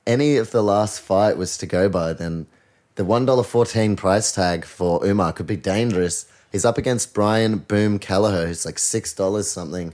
any 0.07 0.37
of 0.37 0.51
the 0.51 0.63
last 0.63 1.01
fight 1.01 1.35
was 1.35 1.57
to 1.57 1.65
go 1.65 1.89
by, 1.89 2.13
then 2.13 2.47
the 2.95 3.03
one 3.03 3.25
dollar 3.25 3.43
fourteen 3.43 3.97
price 3.97 4.31
tag 4.31 4.63
for 4.63 5.05
Umar 5.05 5.33
could 5.33 5.47
be 5.47 5.57
dangerous. 5.57 6.25
He's 6.53 6.63
up 6.63 6.77
against 6.77 7.13
Brian 7.13 7.57
Boom 7.57 7.99
Kelleher, 7.99 8.47
who's 8.47 8.65
like 8.65 8.79
six 8.79 9.13
dollars 9.13 9.49
something. 9.49 9.93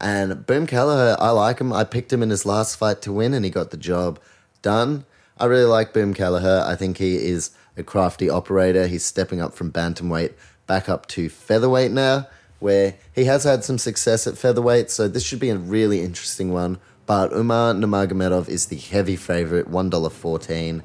And 0.00 0.44
Boom 0.44 0.66
Kelleher, 0.66 1.16
I 1.18 1.30
like 1.30 1.58
him. 1.58 1.72
I 1.72 1.84
picked 1.84 2.12
him 2.12 2.22
in 2.22 2.30
his 2.30 2.44
last 2.44 2.76
fight 2.76 3.00
to 3.02 3.12
win, 3.12 3.32
and 3.32 3.44
he 3.44 3.50
got 3.50 3.70
the 3.70 3.76
job 3.76 4.20
done. 4.60 5.04
I 5.38 5.46
really 5.46 5.64
like 5.64 5.92
Boom 5.92 6.12
Kelleher. 6.12 6.64
I 6.66 6.76
think 6.76 6.98
he 6.98 7.16
is 7.16 7.50
a 7.76 7.82
crafty 7.82 8.28
operator. 8.28 8.86
He's 8.86 9.04
stepping 9.04 9.40
up 9.40 9.54
from 9.54 9.72
bantamweight 9.72 10.34
back 10.66 10.88
up 10.88 11.06
to 11.08 11.28
featherweight 11.28 11.92
now, 11.92 12.26
where 12.58 12.96
he 13.14 13.24
has 13.24 13.44
had 13.44 13.64
some 13.64 13.78
success 13.78 14.26
at 14.26 14.36
featherweight. 14.36 14.90
So 14.90 15.08
this 15.08 15.24
should 15.24 15.40
be 15.40 15.50
a 15.50 15.56
really 15.56 16.00
interesting 16.00 16.52
one. 16.52 16.78
But 17.06 17.32
Umar 17.32 17.72
Nurmagomedov 17.72 18.48
is 18.48 18.66
the 18.66 18.76
heavy 18.76 19.16
favorite, 19.16 19.68
one 19.68 19.90
dollar 19.90 20.10
fourteen. 20.10 20.82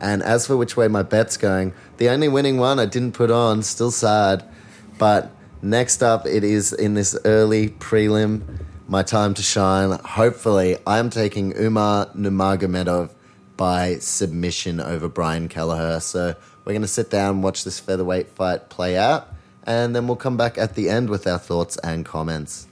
And 0.00 0.22
as 0.22 0.46
for 0.46 0.56
which 0.56 0.76
way 0.76 0.88
my 0.88 1.02
bet's 1.02 1.36
going, 1.36 1.74
the 1.98 2.08
only 2.08 2.28
winning 2.28 2.56
one 2.56 2.78
I 2.78 2.86
didn't 2.86 3.12
put 3.12 3.30
on, 3.30 3.62
still 3.62 3.90
sad. 3.90 4.44
But 4.98 5.30
next 5.62 6.02
up, 6.02 6.26
it 6.26 6.44
is 6.44 6.72
in 6.72 6.94
this 6.94 7.16
early 7.24 7.68
prelim, 7.68 8.42
my 8.88 9.02
time 9.02 9.34
to 9.34 9.42
shine. 9.42 9.98
Hopefully, 10.04 10.76
I'm 10.86 11.10
taking 11.10 11.56
Umar 11.56 12.06
Nurmagomedov 12.06 13.10
by 13.56 13.96
submission 13.96 14.80
over 14.80 15.08
Brian 15.08 15.48
Kelleher. 15.48 16.00
So 16.00 16.34
we're 16.64 16.72
going 16.72 16.82
to 16.82 16.88
sit 16.88 17.10
down, 17.10 17.42
watch 17.42 17.64
this 17.64 17.78
featherweight 17.78 18.28
fight 18.28 18.70
play 18.70 18.96
out, 18.96 19.28
and 19.64 19.94
then 19.94 20.06
we'll 20.06 20.16
come 20.16 20.36
back 20.36 20.58
at 20.58 20.74
the 20.74 20.88
end 20.88 21.10
with 21.10 21.26
our 21.26 21.38
thoughts 21.38 21.76
and 21.78 22.04
comments. 22.04 22.66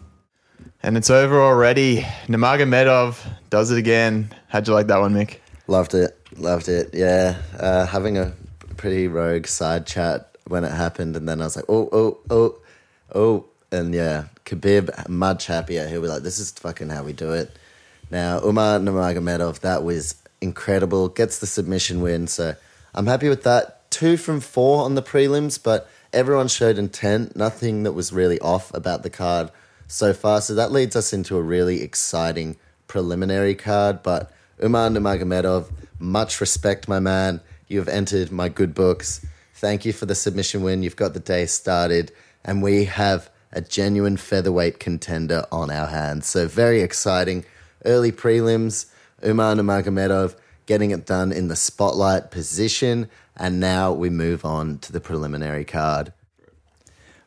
And 0.83 0.97
it's 0.97 1.11
over 1.11 1.41
already. 1.41 2.07
Nurmagomedov 2.27 3.19
does 3.51 3.71
it 3.71 3.79
again. 3.79 4.33
How'd 4.49 4.67
you 4.69 4.75
like 4.75 4.87
that 4.87 4.99
one, 5.01 5.13
Mick? 5.13 5.39
Loved 5.67 5.95
it. 5.95 6.17
Loved 6.37 6.69
it. 6.69 6.91
Yeah. 6.95 7.37
Uh, 7.59 7.85
having 7.85 8.17
a 8.17 8.33
pretty 8.77 9.09
rogue 9.09 9.47
side 9.47 9.87
chat 9.87 10.37
when 10.47 10.65
it 10.65 10.73
happened. 10.73 11.17
And 11.17 11.29
then 11.29 11.41
I 11.41 11.45
was 11.45 11.57
like, 11.57 11.67
oh, 11.69 11.89
oh, 11.93 12.19
oh, 12.31 12.59
oh. 13.15 13.47
And 13.71 13.95
yeah, 13.95 14.29
Khabib, 14.47 15.09
much 15.11 15.45
happier. 15.47 15.87
He'll 15.89 16.01
be 16.01 16.09
like, 16.09 16.23
this 16.23 16.39
is 16.39 16.51
fucking 16.53 16.89
how 16.89 17.05
we 17.05 17.13
do 17.13 17.33
it. 17.33 17.55
Now, 18.11 18.41
Umar 18.43 18.79
Nurmagomedov, 18.79 19.61
that 19.61 19.83
was 19.83 20.15
incredible. 20.41 21.09
Gets 21.09 21.41
the 21.41 21.47
submission 21.47 22.01
win. 22.01 22.29
So 22.29 22.55
I'm 22.95 23.07
happy 23.07 23.29
with 23.29 23.43
that. 23.43 23.91
Two 23.91 24.17
from 24.17 24.41
four 24.41 24.85
on 24.85 24.95
the 24.95 25.03
prelims, 25.03 25.63
but 25.63 25.87
everyone 26.15 26.49
showed 26.49 26.79
intent. 26.79 27.37
Nothing 27.37 27.83
that 27.83 27.93
was 27.93 28.11
really 28.11 28.41
off 28.41 28.73
about 28.73 29.03
the 29.03 29.11
card 29.11 29.51
so 29.87 30.15
far. 30.15 30.41
So 30.41 30.55
that 30.55 30.73
leads 30.73 30.97
us 30.97 31.13
into 31.13 31.37
a 31.37 31.43
really 31.43 31.83
exciting 31.83 32.57
preliminary 32.87 33.55
card. 33.55 34.03
But 34.03 34.33
Umar 34.65 34.89
Nurmagomedov, 34.89 35.71
much 35.99 36.41
respect, 36.41 36.89
my 36.89 37.01
man. 37.01 37.43
You 37.67 37.79
have 37.81 37.89
entered 37.89 38.33
my 38.33 38.49
good 38.49 38.75
books. 38.75 39.25
Thank 39.55 39.85
you 39.85 39.93
for 39.93 40.07
the 40.07 40.15
submission 40.15 40.63
win. 40.63 40.83
You've 40.83 40.97
got 40.97 41.13
the 41.13 41.21
day 41.21 41.45
started, 41.45 42.13
and 42.45 42.63
we 42.63 42.85
have 42.85 43.31
a 43.53 43.61
genuine 43.61 44.17
featherweight 44.17 44.79
contender 44.79 45.45
on 45.51 45.71
our 45.71 45.87
hands. 45.87 46.27
So 46.27 46.47
very 46.47 46.83
exciting. 46.83 47.45
Early 47.85 48.13
prelims, 48.13 48.87
Umar 49.25 49.55
Nurmagomedov 49.55 50.37
getting 50.67 50.91
it 50.91 51.07
done 51.07 51.33
in 51.33 51.49
the 51.49 51.57
spotlight 51.57 52.31
position, 52.31 53.09
and 53.37 53.59
now 53.59 53.91
we 53.91 54.11
move 54.11 54.45
on 54.45 54.79
to 54.79 54.93
the 54.93 55.01
preliminary 55.01 55.65
card. 55.65 56.13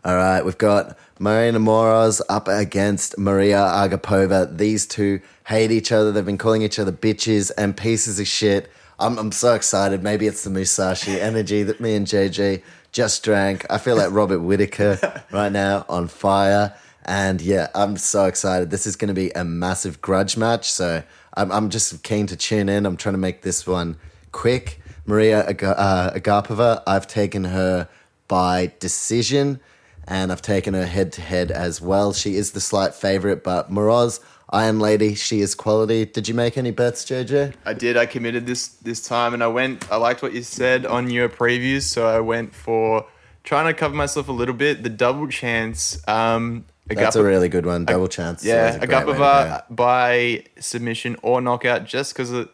All 0.05 0.15
right, 0.15 0.45
we've 0.45 0.57
got 0.57 0.97
Marina 1.19 1.59
Moroz 1.59 2.21
up 2.29 2.47
against 2.47 3.17
Maria 3.17 3.57
Agapova. 3.57 4.57
These 4.57 4.85
two 4.87 5.21
hate 5.45 5.71
each 5.71 5.91
other. 5.91 6.11
They've 6.11 6.25
been 6.25 6.37
calling 6.37 6.61
each 6.61 6.79
other 6.79 6.91
bitches 6.91 7.51
and 7.57 7.75
pieces 7.75 8.19
of 8.19 8.27
shit. 8.27 8.71
I'm, 8.99 9.17
I'm 9.17 9.31
so 9.31 9.53
excited. 9.55 10.03
Maybe 10.03 10.27
it's 10.27 10.43
the 10.43 10.49
Musashi 10.49 11.19
energy 11.19 11.63
that 11.63 11.79
me 11.79 11.95
and 11.95 12.05
JJ 12.05 12.61
just 12.91 13.23
drank. 13.23 13.65
I 13.69 13.77
feel 13.77 13.95
like 13.95 14.11
Robert 14.11 14.39
Whitaker 14.39 15.23
right 15.31 15.51
now 15.51 15.85
on 15.87 16.07
fire. 16.07 16.75
And 17.05 17.41
yeah, 17.41 17.69
I'm 17.73 17.97
so 17.97 18.25
excited. 18.25 18.69
This 18.69 18.85
is 18.85 18.95
going 18.95 19.07
to 19.07 19.13
be 19.13 19.31
a 19.31 19.43
massive 19.43 20.01
grudge 20.01 20.37
match. 20.37 20.71
So 20.71 21.03
I'm, 21.35 21.51
I'm 21.51 21.69
just 21.69 22.03
keen 22.03 22.27
to 22.27 22.35
tune 22.35 22.69
in. 22.69 22.85
I'm 22.85 22.97
trying 22.97 23.13
to 23.13 23.19
make 23.19 23.41
this 23.41 23.65
one 23.65 23.97
quick. 24.31 24.81
Maria 25.05 25.47
Aga- 25.47 25.79
uh, 25.79 26.13
Agapova, 26.13 26.83
I've 26.85 27.07
taken 27.07 27.45
her 27.45 27.87
by 28.27 28.71
decision 28.79 29.59
and 30.07 30.31
I've 30.31 30.41
taken 30.41 30.73
her 30.73 30.85
head 30.85 31.11
to 31.13 31.21
head 31.21 31.51
as 31.51 31.81
well. 31.81 32.13
She 32.13 32.35
is 32.35 32.51
the 32.51 32.61
slight 32.61 32.93
favorite, 32.93 33.43
but 33.43 33.71
Moroz, 33.71 34.19
Iron 34.53 34.79
Lady, 34.79 35.15
she 35.15 35.39
is 35.39 35.55
quality. 35.55 36.05
Did 36.05 36.27
you 36.27 36.33
make 36.33 36.57
any 36.57 36.71
bets, 36.71 37.05
JJ? 37.05 37.53
I 37.65 37.73
did. 37.73 37.95
I 37.95 38.05
committed 38.05 38.45
this 38.45 38.67
this 38.67 39.05
time, 39.07 39.33
and 39.33 39.41
I 39.41 39.47
went. 39.47 39.89
I 39.91 39.95
liked 39.95 40.21
what 40.21 40.33
you 40.33 40.43
said 40.43 40.85
on 40.85 41.09
your 41.09 41.29
previews, 41.29 41.83
so 41.83 42.05
I 42.05 42.19
went 42.19 42.53
for 42.53 43.05
trying 43.43 43.67
to 43.67 43.73
cover 43.73 43.95
myself 43.95 44.27
a 44.27 44.33
little 44.33 44.53
bit. 44.55 44.83
The 44.83 44.89
double 44.89 45.27
chance. 45.27 46.05
Um, 46.07 46.65
That's 46.89 47.15
a 47.15 47.23
really 47.23 47.47
good 47.47 47.65
one. 47.65 47.85
Double 47.85 48.09
chance. 48.09 48.43
Yeah, 48.43 48.75
a 48.75 48.85
great 48.85 49.05
way 49.07 49.13
to 49.13 49.19
Agapova 49.19 49.63
by 49.69 50.43
submission 50.59 51.15
or 51.23 51.39
knockout, 51.39 51.85
just 51.85 52.13
because 52.13 52.47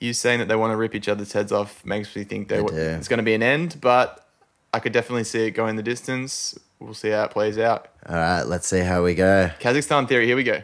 you 0.00 0.12
saying 0.14 0.38
that 0.38 0.48
they 0.48 0.56
want 0.56 0.72
to 0.72 0.76
rip 0.76 0.94
each 0.94 1.08
other's 1.08 1.32
heads 1.32 1.52
off 1.52 1.84
makes 1.84 2.14
me 2.16 2.24
think 2.24 2.48
They 2.48 2.56
w- 2.56 2.78
it's 2.96 3.08
going 3.08 3.18
to 3.18 3.22
be 3.22 3.34
an 3.34 3.42
end. 3.42 3.80
But 3.82 4.26
I 4.72 4.78
could 4.80 4.92
definitely 4.92 5.24
see 5.24 5.46
it 5.46 5.50
going 5.50 5.76
the 5.76 5.82
distance. 5.82 6.58
We'll 6.80 6.94
see 6.94 7.10
how 7.10 7.24
it 7.24 7.30
plays 7.30 7.58
out. 7.58 7.88
All 8.08 8.16
right, 8.16 8.42
let's 8.42 8.66
see 8.66 8.80
how 8.80 9.04
we 9.04 9.14
go. 9.14 9.50
Kazakhstan 9.60 10.08
theory. 10.08 10.24
Here 10.26 10.36
we 10.36 10.42
go. 10.42 10.62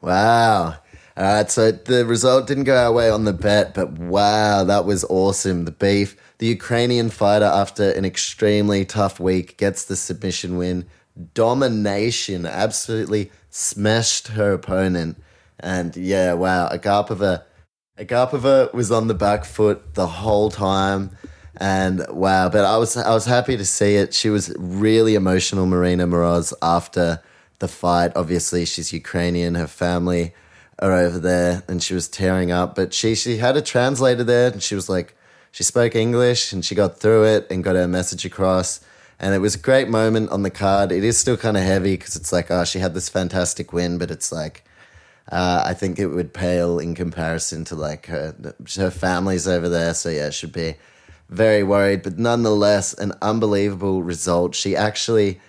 Wow. 0.00 0.76
All 1.16 1.24
right, 1.24 1.50
so 1.50 1.72
the 1.72 2.04
result 2.04 2.46
didn't 2.46 2.64
go 2.64 2.76
our 2.76 2.92
way 2.92 3.08
on 3.08 3.24
the 3.24 3.32
bet, 3.32 3.72
but 3.72 3.92
wow, 3.92 4.64
that 4.64 4.84
was 4.84 5.02
awesome. 5.04 5.64
The 5.64 5.70
beef. 5.70 6.16
The 6.38 6.46
Ukrainian 6.46 7.08
fighter, 7.08 7.46
after 7.46 7.90
an 7.90 8.04
extremely 8.04 8.84
tough 8.84 9.18
week, 9.18 9.56
gets 9.56 9.86
the 9.86 9.96
submission 9.96 10.58
win. 10.58 10.84
Domination, 11.32 12.44
absolutely 12.44 13.30
smashed 13.48 14.28
her 14.28 14.52
opponent. 14.52 15.16
And 15.58 15.96
yeah, 15.96 16.34
wow, 16.34 16.68
Agapova. 16.68 17.44
Agapova 17.98 18.72
was 18.74 18.92
on 18.92 19.06
the 19.08 19.14
back 19.14 19.46
foot 19.46 19.94
the 19.94 20.06
whole 20.06 20.50
time. 20.50 21.16
And 21.56 22.04
wow, 22.10 22.50
but 22.50 22.66
I 22.66 22.76
was 22.76 22.94
I 22.98 23.14
was 23.14 23.24
happy 23.24 23.56
to 23.56 23.64
see 23.64 23.96
it. 23.96 24.12
She 24.12 24.28
was 24.28 24.54
really 24.58 25.14
emotional, 25.14 25.64
Marina 25.64 26.06
Moroz, 26.06 26.52
after 26.60 27.22
the 27.58 27.68
fight. 27.68 28.12
Obviously, 28.16 28.64
she's 28.64 28.92
Ukrainian. 28.92 29.54
Her 29.54 29.66
family 29.66 30.34
are 30.78 30.92
over 30.92 31.18
there, 31.18 31.62
and 31.68 31.82
she 31.82 31.94
was 31.94 32.08
tearing 32.08 32.50
up. 32.50 32.74
But 32.74 32.92
she 32.92 33.14
she 33.14 33.38
had 33.38 33.56
a 33.56 33.62
translator 33.62 34.24
there, 34.24 34.50
and 34.50 34.62
she 34.62 34.74
was 34.74 34.88
like, 34.88 35.16
she 35.52 35.62
spoke 35.62 35.94
English, 35.94 36.52
and 36.52 36.64
she 36.64 36.74
got 36.74 36.98
through 36.98 37.24
it 37.24 37.46
and 37.50 37.64
got 37.64 37.76
her 37.76 37.88
message 37.88 38.24
across. 38.24 38.80
And 39.18 39.34
it 39.34 39.38
was 39.38 39.54
a 39.54 39.58
great 39.58 39.88
moment 39.88 40.30
on 40.30 40.42
the 40.42 40.50
card. 40.50 40.92
It 40.92 41.02
is 41.02 41.16
still 41.16 41.38
kind 41.38 41.56
of 41.56 41.62
heavy 41.62 41.96
because 41.96 42.16
it's 42.16 42.32
like, 42.32 42.50
oh, 42.50 42.64
she 42.64 42.80
had 42.80 42.92
this 42.92 43.08
fantastic 43.08 43.72
win, 43.72 43.96
but 43.96 44.10
it's 44.10 44.30
like, 44.30 44.62
uh, 45.32 45.62
I 45.64 45.72
think 45.72 45.98
it 45.98 46.08
would 46.08 46.34
pale 46.34 46.78
in 46.78 46.94
comparison 46.94 47.64
to 47.66 47.74
like 47.74 48.06
her 48.06 48.34
her 48.76 48.90
family's 48.90 49.48
over 49.48 49.68
there. 49.68 49.94
So 49.94 50.10
yeah, 50.10 50.30
should 50.30 50.52
be 50.52 50.76
very 51.28 51.62
worried, 51.62 52.02
but 52.02 52.18
nonetheless, 52.18 52.94
an 52.94 53.12
unbelievable 53.20 54.02
result. 54.02 54.54
She 54.54 54.76
actually 54.76 55.40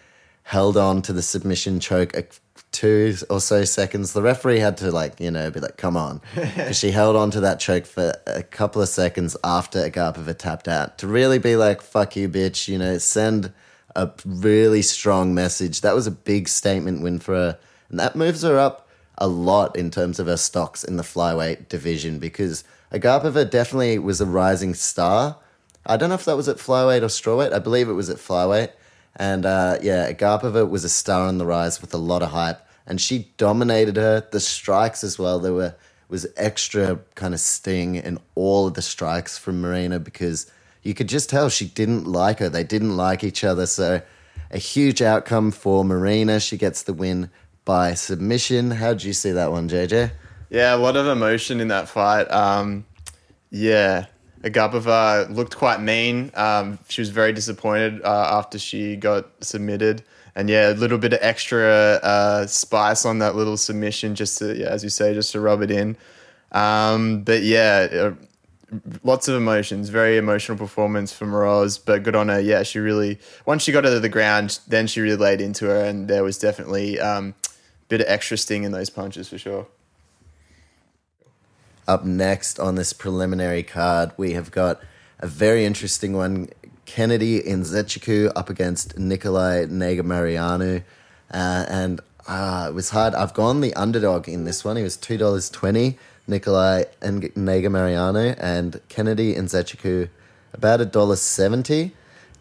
held 0.47 0.77
on 0.77 1.01
to 1.01 1.11
the 1.11 1.21
submission 1.21 1.77
choke 1.77 2.15
a 2.15 2.23
two 2.71 3.13
or 3.29 3.41
so 3.41 3.65
seconds. 3.65 4.13
The 4.13 4.21
referee 4.21 4.59
had 4.59 4.77
to 4.77 4.91
like 4.91 5.19
you 5.19 5.29
know 5.29 5.51
be 5.51 5.59
like, 5.59 5.75
"Come 5.75 5.97
on," 5.97 6.21
because 6.35 6.79
she 6.79 6.91
held 6.91 7.17
on 7.17 7.31
to 7.31 7.41
that 7.41 7.59
choke 7.59 7.85
for 7.85 8.13
a 8.25 8.43
couple 8.43 8.81
of 8.81 8.87
seconds 8.87 9.35
after 9.43 9.79
Agapova 9.79 10.37
tapped 10.37 10.69
out 10.69 10.97
to 10.99 11.07
really 11.07 11.37
be 11.37 11.57
like, 11.57 11.81
"Fuck 11.81 12.15
you, 12.15 12.29
bitch," 12.29 12.69
you 12.69 12.77
know, 12.77 12.97
send 12.97 13.51
a 13.93 14.09
really 14.25 14.81
strong 14.81 15.33
message. 15.33 15.81
That 15.81 15.95
was 15.95 16.07
a 16.07 16.11
big 16.11 16.47
statement 16.47 17.01
win 17.01 17.19
for 17.19 17.35
her, 17.35 17.59
and 17.89 17.99
that 17.99 18.15
moves 18.15 18.43
her 18.43 18.57
up 18.57 18.87
a 19.17 19.27
lot 19.27 19.75
in 19.75 19.91
terms 19.91 20.17
of 20.17 20.27
her 20.27 20.37
stocks 20.37 20.81
in 20.81 20.95
the 20.95 21.03
flyweight 21.03 21.67
division 21.67 22.19
because 22.19 22.63
Agapova 22.93 23.49
definitely 23.49 23.99
was 23.99 24.21
a 24.21 24.25
rising 24.25 24.73
star. 24.73 25.35
I 25.85 25.97
don't 25.97 26.07
know 26.07 26.15
if 26.15 26.25
that 26.25 26.37
was 26.37 26.47
at 26.47 26.57
flyweight 26.57 27.01
or 27.01 27.07
strawweight. 27.07 27.51
I 27.51 27.59
believe 27.59 27.89
it 27.89 27.93
was 27.93 28.09
at 28.09 28.17
flyweight. 28.17 28.71
And 29.17 29.45
uh, 29.45 29.79
yeah, 29.81 30.11
Agapova 30.11 30.69
was 30.69 30.83
a 30.83 30.89
star 30.89 31.27
on 31.27 31.39
the 31.39 31.45
rise 31.45 31.81
with 31.81 31.93
a 31.93 31.97
lot 31.97 32.21
of 32.21 32.29
hype. 32.29 32.61
and 32.85 33.01
she 33.01 33.27
dominated 33.37 33.97
her. 33.97 34.25
The 34.31 34.39
strikes 34.39 35.03
as 35.03 35.19
well. 35.19 35.39
There 35.39 35.53
were 35.53 35.75
was 36.09 36.25
extra 36.37 36.99
kind 37.15 37.33
of 37.33 37.39
sting 37.41 37.95
in 37.95 38.17
all 38.35 38.67
of 38.67 38.75
the 38.75 38.81
strikes 38.81 39.37
from 39.37 39.59
Marina 39.59 39.99
because 39.99 40.49
you 40.81 40.93
could 40.93 41.09
just 41.09 41.29
tell 41.29 41.49
she 41.49 41.65
didn't 41.65 42.05
like 42.05 42.39
her. 42.39 42.47
They 42.47 42.63
didn't 42.63 42.95
like 42.95 43.25
each 43.25 43.43
other. 43.43 43.65
So 43.65 44.01
a 44.49 44.57
huge 44.57 45.01
outcome 45.01 45.51
for 45.51 45.83
Marina. 45.83 46.39
She 46.39 46.55
gets 46.55 46.83
the 46.83 46.93
win 46.93 47.29
by 47.65 47.93
submission. 47.93 48.71
How 48.71 48.93
do 48.93 49.05
you 49.05 49.11
see 49.13 49.31
that 49.31 49.51
one, 49.51 49.67
JJ? 49.67 50.11
Yeah, 50.49 50.75
lot 50.75 50.95
of 50.95 51.07
emotion 51.07 51.59
in 51.59 51.67
that 51.67 51.89
fight. 51.89 52.31
Um, 52.31 52.85
yeah, 53.49 54.05
Agapova 54.41 55.33
looked 55.33 55.55
quite 55.55 55.81
mean. 55.81 56.31
Um, 56.35 56.79
she 56.87 57.01
was 57.01 57.09
very 57.09 57.33
disappointed 57.33 58.01
uh, 58.03 58.29
after 58.31 58.59
she 58.59 58.95
got 58.95 59.25
submitted. 59.41 60.03
And 60.35 60.49
yeah, 60.49 60.71
a 60.71 60.73
little 60.73 60.99
bit 60.99 61.13
of 61.13 61.19
extra 61.21 61.99
uh, 62.03 62.45
spice 62.45 63.05
on 63.05 63.19
that 63.19 63.35
little 63.35 63.57
submission, 63.57 64.13
just 64.13 64.37
to, 64.37 64.55
yeah, 64.55 64.67
as 64.67 64.83
you 64.83 64.89
say, 64.89 65.13
just 65.13 65.31
to 65.31 65.39
rub 65.39 65.63
it 65.63 65.71
in. 65.71 65.97
Um, 66.51 67.23
but 67.23 67.41
yeah, 67.41 67.87
uh, 67.91 68.13
lots 69.03 69.27
of 69.27 69.35
emotions, 69.35 69.89
very 69.89 70.17
emotional 70.17 70.57
performance 70.57 71.11
from 71.11 71.33
Rose, 71.33 71.79
but 71.79 72.03
good 72.03 72.15
on 72.15 72.29
her. 72.29 72.39
Yeah, 72.39 72.61
she 72.61 72.77
really, 72.77 73.19
once 73.47 73.63
she 73.63 73.71
got 73.71 73.83
her 73.83 73.89
to 73.89 73.99
the 73.99 74.09
ground, 74.09 74.59
then 74.67 74.85
she 74.85 75.01
really 75.01 75.17
laid 75.17 75.41
into 75.41 75.65
her, 75.65 75.83
and 75.83 76.07
there 76.07 76.23
was 76.23 76.37
definitely 76.37 76.99
um, 76.99 77.33
a 77.43 77.85
bit 77.89 78.01
of 78.01 78.07
extra 78.07 78.37
sting 78.37 78.63
in 78.63 78.71
those 78.71 78.91
punches 78.91 79.29
for 79.29 79.39
sure. 79.39 79.67
Up 81.87 82.03
next 82.03 82.59
on 82.59 82.75
this 82.75 82.91
preliminary 82.93 83.63
card, 83.63 84.11
we 84.17 84.33
have 84.33 84.51
got 84.51 84.81
a 85.19 85.27
very 85.27 85.65
interesting 85.65 86.13
one. 86.13 86.49
Kennedy 86.85 87.41
Nzechukwu 87.41 88.31
up 88.35 88.49
against 88.49 88.97
Nikolai 88.97 89.65
Negumereanu. 89.65 90.83
Uh, 91.31 91.65
and 91.69 92.01
uh, 92.27 92.67
it 92.69 92.73
was 92.73 92.89
hard. 92.89 93.13
I've 93.15 93.33
gone 93.33 93.61
the 93.61 93.73
underdog 93.73 94.27
in 94.27 94.43
this 94.43 94.65
one. 94.65 94.75
He 94.75 94.83
was 94.83 94.97
$2.20. 94.97 95.97
Nikolai 96.27 96.83
Negumereanu 97.01 98.35
and 98.37 98.81
Kennedy 98.89 99.35
Nzechukwu 99.35 100.09
about 100.53 100.79
$1.70. 100.81 101.91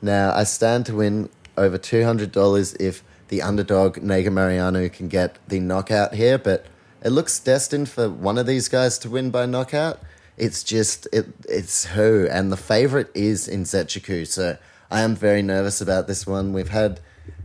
Now, 0.02 0.32
I 0.34 0.44
stand 0.44 0.86
to 0.86 0.96
win 0.96 1.28
over 1.56 1.78
$200 1.78 2.80
if 2.80 3.02
the 3.28 3.42
underdog 3.42 3.98
Negumereanu 3.98 4.92
can 4.92 5.08
get 5.08 5.38
the 5.48 5.60
knockout 5.60 6.14
here, 6.14 6.38
but 6.38 6.66
it 7.02 7.10
looks 7.10 7.38
destined 7.38 7.88
for 7.88 8.08
one 8.08 8.38
of 8.38 8.46
these 8.46 8.68
guys 8.68 8.98
to 8.98 9.10
win 9.10 9.30
by 9.30 9.46
knockout. 9.46 10.00
It's 10.36 10.62
just 10.62 11.06
it 11.12 11.26
it's 11.48 11.86
who 11.86 12.26
and 12.30 12.52
the 12.52 12.56
favorite 12.56 13.10
is 13.14 13.48
Nzechukwu. 13.48 14.26
So 14.26 14.58
I 14.90 15.00
am 15.00 15.14
very 15.14 15.42
nervous 15.42 15.80
about 15.80 16.06
this 16.06 16.26
one. 16.26 16.52
We've 16.52 16.68
had 16.68 17.00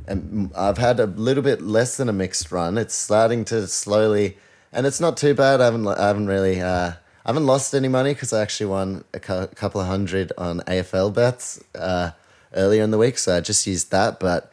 um, 0.08 0.52
I've 0.56 0.78
had 0.78 1.00
a 1.00 1.06
little 1.06 1.44
bit 1.44 1.62
less 1.62 1.98
than 1.98 2.10
a 2.10 2.14
mixed 2.14 2.52
run. 2.52 2.78
It's 2.78 2.96
starting 2.96 3.46
to 3.46 3.68
slowly 3.68 4.38
and 4.74 4.86
it's 4.86 5.00
not 5.00 5.18
too 5.18 5.34
bad. 5.34 5.62
I 5.62 5.66
haven't 5.66 5.88
I 5.88 6.08
haven't 6.08 6.28
really 6.28 6.62
uh, 6.62 6.94
I 7.26 7.30
haven't 7.30 7.46
lost 7.46 7.74
any 7.74 7.88
money 7.88 8.14
because 8.14 8.34
I 8.34 8.42
actually 8.42 8.68
won 8.68 9.04
a 9.14 9.20
cu- 9.20 9.48
couple 9.48 9.82
of 9.82 9.88
hundred 9.88 10.32
on 10.38 10.62
AFL 10.62 11.14
bets 11.14 11.64
uh, 11.76 12.12
earlier 12.54 12.84
in 12.84 12.92
the 12.92 12.98
week, 12.98 13.18
so 13.18 13.38
I 13.38 13.42
just 13.42 13.68
used 13.68 13.92
that. 13.92 14.20
But 14.20 14.51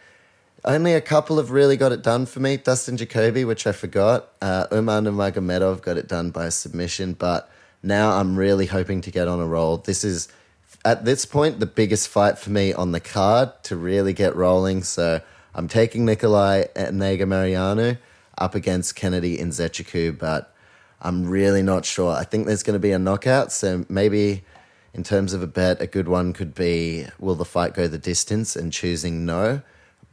only 0.64 0.94
a 0.94 1.00
couple 1.00 1.36
have 1.36 1.50
really 1.50 1.76
got 1.76 1.92
it 1.92 2.02
done 2.02 2.26
for 2.26 2.40
me. 2.40 2.56
Dustin 2.56 2.96
Jacoby, 2.96 3.44
which 3.44 3.66
I 3.66 3.72
forgot. 3.72 4.32
Uh, 4.42 4.66
Umar 4.72 5.00
Nurmagomedov 5.00 5.82
got 5.82 5.96
it 5.96 6.08
done 6.08 6.30
by 6.30 6.48
submission, 6.48 7.12
but 7.12 7.50
now 7.82 8.12
I'm 8.18 8.36
really 8.36 8.66
hoping 8.66 9.00
to 9.02 9.10
get 9.10 9.28
on 9.28 9.40
a 9.40 9.46
roll. 9.46 9.78
This 9.78 10.04
is 10.04 10.28
at 10.84 11.04
this 11.04 11.24
point 11.24 11.60
the 11.60 11.66
biggest 11.66 12.08
fight 12.08 12.38
for 12.38 12.50
me 12.50 12.72
on 12.72 12.92
the 12.92 13.00
card 13.00 13.50
to 13.64 13.76
really 13.76 14.12
get 14.12 14.34
rolling. 14.34 14.82
So 14.82 15.20
I'm 15.54 15.68
taking 15.68 16.04
Nikolai 16.04 16.64
Negumereanu 16.74 17.98
up 18.36 18.54
against 18.54 18.96
Kennedy 18.96 19.38
Nzechukwu, 19.38 20.18
but 20.18 20.54
I'm 21.00 21.28
really 21.28 21.62
not 21.62 21.84
sure. 21.84 22.12
I 22.12 22.24
think 22.24 22.46
there's 22.46 22.62
going 22.62 22.74
to 22.74 22.80
be 22.80 22.92
a 22.92 22.98
knockout, 22.98 23.52
so 23.52 23.84
maybe 23.88 24.44
in 24.94 25.04
terms 25.04 25.32
of 25.32 25.42
a 25.42 25.47
bet, 25.47 25.80
a 25.80 25.86
good 25.86 26.08
one 26.08 26.32
could 26.32 26.54
be 26.54 27.06
will 27.18 27.34
the 27.36 27.44
fight 27.44 27.75
go 27.75 27.86
the 27.86 27.99
distance 27.99 28.56
and 28.56 28.73
choosing 28.73 29.25
no. 29.25 29.62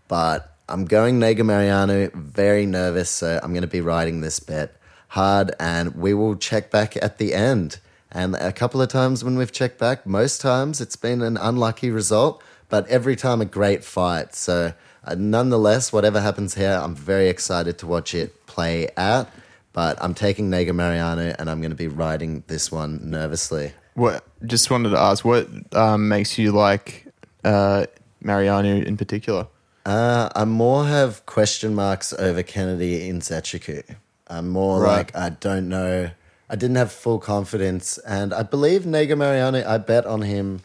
But 0.08 0.56
I'm 0.68 0.86
going 0.86 1.20
Negumereanu, 1.20 2.14
very 2.14 2.66
nervous, 2.66 3.10
so 3.10 3.40
I'm 3.42 3.52
going 3.52 3.62
to 3.62 3.68
be 3.68 3.82
riding 3.82 4.22
this 4.22 4.40
bet 4.40 4.76
hard, 5.10 5.54
and 5.60 5.96
we 5.96 6.14
will 6.14 6.36
check 6.36 6.72
back 6.72 6.98
at 6.98 7.18
the 7.18 7.34
end. 7.34 7.80
And 8.12 8.36
a 8.36 8.52
couple 8.52 8.82
of 8.82 8.90
times 8.90 9.24
when 9.24 9.38
we've 9.38 9.52
checked 9.52 9.78
back, 9.78 10.06
most 10.06 10.42
times 10.42 10.82
it's 10.82 10.96
been 10.96 11.22
an 11.22 11.38
unlucky 11.38 11.92
result, 11.92 12.42
but 12.70 12.88
every 12.88 13.16
time 13.16 13.42
a 13.42 13.46
great 13.46 13.84
fight. 13.84 14.34
So, 14.36 14.74
uh, 15.04 15.16
nonetheless, 15.16 15.94
whatever 15.94 16.22
happens 16.22 16.56
here, 16.56 16.80
I'm 16.82 16.96
very 16.96 17.30
excited 17.30 17.78
to 17.80 17.88
watch 17.88 18.16
it 18.16 18.46
play 18.46 18.90
out. 18.98 19.30
But 19.74 20.02
I'm 20.02 20.14
taking 20.14 20.50
Negumereanu, 20.50 21.36
and 21.38 21.50
I'm 21.50 21.60
going 21.60 21.72
to 21.72 21.76
be 21.76 21.90
riding 21.90 22.44
this 22.48 22.72
one 22.72 23.10
nervously. 23.10 23.74
What? 23.96 24.26
Just 24.46 24.72
wanted 24.72 24.92
to 24.92 25.00
ask, 25.00 25.26
what 25.26 25.50
um, 25.76 26.08
makes 26.08 26.38
you 26.38 26.54
like 26.54 27.08
uh, 27.44 27.86
Mariano 28.22 28.78
in 28.78 28.96
particular? 28.96 29.48
Uh, 29.86 30.30
I 30.36 30.46
more 30.46 30.86
have 30.86 31.26
question 31.26 31.76
marks 31.76 32.12
over 32.14 32.42
Kennedy 32.42 33.08
Nzechukwu. 33.12 33.84
I'm 34.28 34.50
more 34.50 34.82
Right. 34.82 34.98
like 34.98 35.16
I 35.16 35.30
don't 35.30 35.70
know. 35.70 36.10
I 36.50 36.56
didn't 36.56 36.78
have 36.78 36.92
full 36.92 37.20
confidence, 37.20 37.98
and 38.00 38.34
I 38.34 38.44
believe 38.44 38.84
Negumereanu, 38.84 39.66
I 39.66 39.78
bet 39.78 40.06
on 40.06 40.22
him 40.24 40.62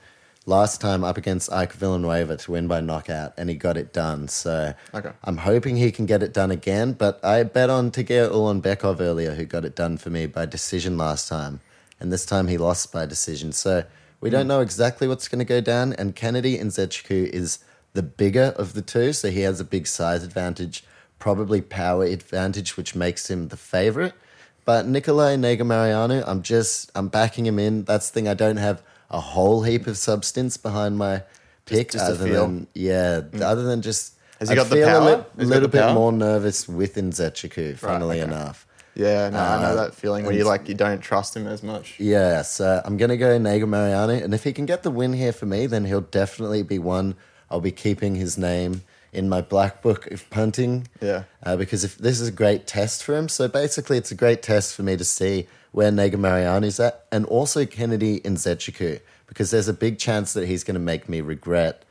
last 0.46 0.80
time 0.80 1.04
up 1.04 1.16
against 1.18 1.52
Ike 1.52 1.72
Villanueva 1.74 2.36
to 2.38 2.52
win 2.52 2.66
by 2.66 2.80
knockout, 2.80 3.34
and 3.36 3.48
he 3.50 3.56
got 3.56 3.76
it 3.76 3.92
done. 3.92 4.28
So 4.28 4.72
Okay. 4.94 5.10
I'm 5.24 5.38
hoping 5.38 5.76
he 5.76 5.92
can 5.92 6.06
get 6.06 6.22
it 6.22 6.32
done 6.32 6.50
again. 6.50 6.92
But 6.92 7.22
I 7.24 7.42
bet 7.42 7.68
on 7.70 7.90
Tagir 7.90 8.30
Ulanbekov 8.30 9.00
earlier, 9.00 9.34
who 9.34 9.44
got 9.44 9.64
it 9.66 9.74
done 9.76 9.98
for 9.98 10.08
me 10.10 10.26
by 10.26 10.46
decision 10.46 10.96
last 10.96 11.28
time, 11.28 11.60
and 11.98 12.10
this 12.10 12.24
time 12.24 12.48
he 12.48 12.56
lost 12.56 12.90
by 12.92 13.04
decision. 13.06 13.52
So 13.52 13.84
we 14.20 14.30
don't 14.30 14.46
know 14.48 14.60
exactly 14.60 15.06
what's 15.08 15.28
going 15.28 15.38
to 15.40 15.44
go 15.44 15.60
down. 15.60 15.92
And 15.94 16.16
Kennedy 16.16 16.58
Nzechukwu 16.58 17.28
is 17.28 17.58
the 17.92 18.02
bigger 18.02 18.54
of 18.56 18.74
the 18.74 18.82
two, 18.82 19.12
so 19.12 19.30
he 19.30 19.40
has 19.40 19.60
a 19.60 19.64
big 19.64 19.86
size 19.86 20.22
advantage, 20.22 20.84
probably 21.18 21.60
power 21.60 22.04
advantage, 22.04 22.76
which 22.76 22.94
makes 22.94 23.28
him 23.30 23.48
the 23.48 23.56
favorite. 23.56 24.14
But 24.64 24.86
Nikolai 24.86 25.36
Negumereanu, 25.36 26.22
I'm 26.26 26.42
just 26.42 26.90
I'm 26.94 27.08
backing 27.08 27.46
him 27.46 27.58
in. 27.58 27.84
That's 27.84 28.10
the 28.10 28.14
thing. 28.14 28.28
I 28.28 28.34
don't 28.34 28.58
have 28.58 28.82
a 29.10 29.20
whole 29.20 29.62
heap 29.64 29.86
of 29.86 29.96
substance 29.96 30.56
behind 30.56 30.98
my 30.98 31.22
pick, 31.66 31.90
just 31.90 32.08
a 32.08 32.12
other 32.12 32.28
than 32.32 32.66
yeah, 32.74 33.22
other 33.42 33.62
than 33.64 33.82
just. 33.82 34.14
Has 34.38 34.48
he 34.48 34.54
I 34.54 34.56
got 34.56 34.68
the 34.70 34.76
feel 34.76 34.86
power? 34.88 34.98
a 35.00 35.04
li- 35.04 35.10
Has 35.16 35.24
he 35.36 35.38
got 35.44 35.48
little 35.48 35.68
bit 35.68 35.80
power? 35.82 35.94
more 35.94 36.12
nervous 36.12 36.66
with 36.68 36.94
Nzechukwu, 36.94 37.76
funnily 37.76 38.20
okay. 38.22 38.30
enough. 38.32 38.66
Yeah, 38.94 39.28
no, 39.30 39.38
I 39.38 39.60
know 39.62 39.68
Uh, 39.68 39.74
that 39.84 39.94
feeling 39.94 40.24
where 40.24 40.34
you 40.34 40.44
like 40.44 40.68
you 40.68 40.74
don't 40.74 41.00
trust 41.00 41.36
him 41.36 41.46
as 41.46 41.62
much. 41.62 41.98
Yeah, 41.98 42.42
so 42.42 42.80
I'm 42.84 42.96
gonna 42.96 43.16
go 43.16 43.38
Negumereanu, 43.38 44.22
and 44.22 44.32
if 44.34 44.44
he 44.44 44.52
can 44.52 44.66
get 44.66 44.82
the 44.82 44.90
win 44.90 45.12
here 45.12 45.32
for 45.32 45.46
me, 45.46 45.66
then 45.66 45.84
he'll 45.84 46.00
definitely 46.00 46.62
be 46.62 46.78
one. 46.78 47.16
I'll 47.50 47.60
be 47.60 47.72
keeping 47.72 48.14
his 48.14 48.38
name 48.38 48.82
in 49.12 49.28
my 49.28 49.40
black 49.40 49.82
book 49.82 50.10
of 50.10 50.28
punting. 50.30 50.86
Yeah. 51.00 51.24
uh, 51.42 51.56
because 51.56 51.84
if 51.84 51.98
this 51.98 52.20
is 52.20 52.28
a 52.28 52.32
great 52.32 52.66
test 52.66 53.02
for 53.02 53.16
him, 53.16 53.28
so 53.28 53.48
basically 53.48 53.98
it's 53.98 54.10
a 54.10 54.14
great 54.14 54.42
test 54.42 54.74
for 54.74 54.82
me 54.82 54.96
to 54.96 55.04
see 55.04 55.46
where 55.72 55.90
Negumereanu's 55.90 56.80
at, 56.80 57.06
and 57.12 57.24
also 57.26 57.64
Kennedy 57.64 58.20
Nzechukwu, 58.20 59.00
because 59.26 59.50
there's 59.50 59.68
a 59.68 59.72
big 59.72 59.98
chance 59.98 60.32
that 60.32 60.46
he's 60.46 60.64
going 60.64 60.74
to 60.74 60.80
make 60.80 61.08
me 61.08 61.20
regret 61.20 61.84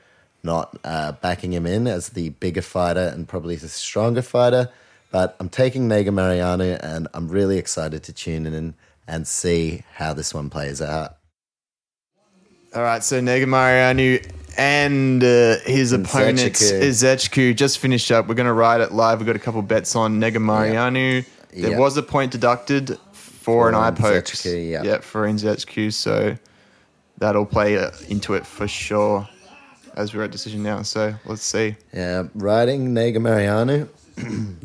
not 0.43 0.77
uh, 0.83 1.13
backing 1.13 1.53
him 1.53 1.65
in 1.65 1.87
as 1.87 2.09
the 2.09 2.29
bigger 2.29 2.61
fighter 2.61 3.11
and 3.13 3.27
probably 3.27 3.55
the 3.55 3.69
stronger 3.69 4.21
fighter. 4.21 4.69
But 5.11 5.35
I'm 5.39 5.49
taking 5.49 5.89
Negumereanu, 5.89 6.79
and 6.83 7.07
I'm 7.13 7.29
really 7.29 7.57
excited 7.57 8.03
to 8.03 8.13
tune 8.13 8.45
in 8.45 8.75
and 9.07 9.27
see 9.27 9.83
how 9.95 10.13
this 10.13 10.33
one 10.33 10.49
plays 10.49 10.81
out. 10.81 11.17
All 12.75 12.83
right, 12.83 13.03
so 13.03 13.19
Negumereanu 13.19 14.31
and 14.59 15.23
uh, 15.23 15.55
his 15.65 15.93
opponent 15.93 16.39
Nzechukwu. 16.39 16.81
Nzechukwu 16.81 17.55
just 17.55 17.79
finished 17.79 18.11
up. 18.11 18.27
We're 18.27 18.35
going 18.35 18.45
to 18.47 18.53
ride 18.53 18.81
it 18.81 18.91
live. 18.91 19.19
We've 19.19 19.27
got 19.27 19.35
a 19.37 19.39
couple 19.39 19.61
bets 19.61 19.95
on 19.95 20.19
Negumereanu. 20.19 21.25
There 21.53 21.71
Yeah. 21.71 21.77
was 21.77 21.95
a 21.95 22.03
point 22.03 22.31
deducted 22.33 22.97
for, 23.13 23.69
an 23.69 23.73
For 23.75 23.79
eye 23.79 23.91
poke. 23.91 24.45
Yeah. 24.45 24.83
Yep, 24.83 25.03
for 25.03 25.27
Nzechukwu. 25.27 25.93
So 25.93 26.35
that'll 27.17 27.45
play 27.45 27.77
uh, 27.77 27.91
into 28.09 28.33
it 28.33 28.45
for 28.45 28.67
sure 28.67 29.27
as 29.95 30.13
we're 30.13 30.23
at 30.23 30.31
decision 30.31 30.61
now. 30.61 30.81
So 30.81 31.15
let's 31.25 31.41
see. 31.43 31.75
Yeah, 31.93 32.23
riding 32.35 32.93
Negumereanu. 32.93 33.87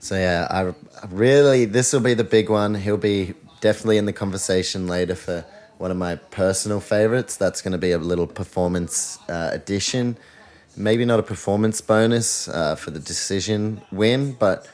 so 0.00 0.16
yeah, 0.16 0.48
I 0.50 0.74
really 1.10 1.64
this 1.64 1.92
will 1.92 2.00
be 2.00 2.14
the 2.14 2.24
big 2.24 2.50
one. 2.50 2.74
He'll 2.74 2.96
be 2.96 3.34
definitely 3.60 3.98
in 3.98 4.06
the 4.06 4.12
conversation 4.12 4.88
later 4.88 5.14
for 5.14 5.44
one 5.78 5.90
of 5.90 5.96
my 5.96 6.16
personal 6.16 6.80
favorites. 6.80 7.36
That's 7.36 7.62
going 7.62 7.72
to 7.72 7.78
be 7.78 7.92
a 7.92 7.98
little 7.98 8.26
performance 8.26 9.18
uh, 9.28 9.50
addition. 9.52 10.16
Maybe 10.76 11.04
not 11.04 11.20
a 11.20 11.22
performance 11.22 11.80
bonus 11.80 12.48
uh, 12.48 12.74
for 12.74 12.90
the 12.90 13.00
decision 13.00 13.82
win, 13.92 14.32
but 14.32 14.66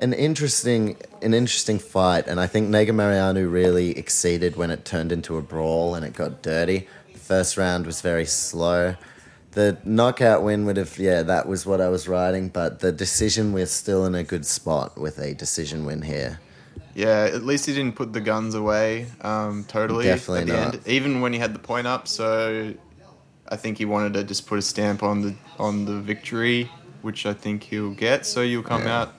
an 0.00 0.12
interesting 0.12 0.96
an 1.22 1.34
interesting 1.34 1.78
fight. 1.78 2.26
And 2.26 2.40
I 2.40 2.46
think 2.46 2.68
Negumereanu 2.68 3.50
really 3.50 3.96
exceeded 3.98 4.56
when 4.56 4.70
it 4.70 4.84
turned 4.84 5.12
into 5.12 5.36
a 5.36 5.42
brawl 5.42 5.94
and 5.94 6.04
it 6.04 6.14
got 6.14 6.42
dirty. 6.42 6.88
The 7.12 7.18
first 7.18 7.56
round 7.56 7.86
was 7.86 8.00
very 8.00 8.26
slow. 8.26 8.96
The 9.52 9.78
knockout 9.84 10.44
win 10.44 10.64
would 10.66 10.76
have, 10.76 10.96
yeah, 10.96 11.22
that 11.22 11.48
was 11.48 11.66
what 11.66 11.80
I 11.80 11.88
was 11.88 12.06
riding, 12.06 12.48
but 12.48 12.78
the 12.78 12.92
decision, 12.92 13.52
we're 13.52 13.66
still 13.66 14.06
in 14.06 14.14
a 14.14 14.22
good 14.22 14.46
spot 14.46 14.96
with 14.96 15.18
a 15.18 15.34
decision 15.34 15.84
win 15.84 16.02
here. 16.02 16.38
Yeah, 16.94 17.28
at 17.32 17.44
least 17.44 17.66
he 17.66 17.72
didn't 17.72 17.94
put 17.94 18.12
the 18.12 18.20
guns 18.20 18.54
away 18.54 19.06
um, 19.20 19.64
totally 19.68 20.06
Definitely 20.06 20.40
at 20.40 20.46
the 20.48 20.52
not. 20.52 20.74
end, 20.74 20.88
even 20.88 21.20
when 21.20 21.32
he 21.32 21.38
had 21.38 21.54
the 21.54 21.58
point 21.60 21.86
up. 21.86 22.08
So 22.08 22.74
I 23.48 23.56
think 23.56 23.78
he 23.78 23.84
wanted 23.84 24.14
to 24.14 24.24
just 24.24 24.46
put 24.46 24.58
a 24.58 24.62
stamp 24.62 25.02
on 25.02 25.22
the 25.22 25.34
on 25.58 25.84
the 25.84 25.98
victory, 26.00 26.68
which 27.02 27.26
I 27.26 27.32
think 27.34 27.62
he'll 27.64 27.94
get. 27.94 28.26
So 28.26 28.40
you'll 28.42 28.62
come 28.64 28.82
Yeah. 28.86 29.02
out. 29.02 29.14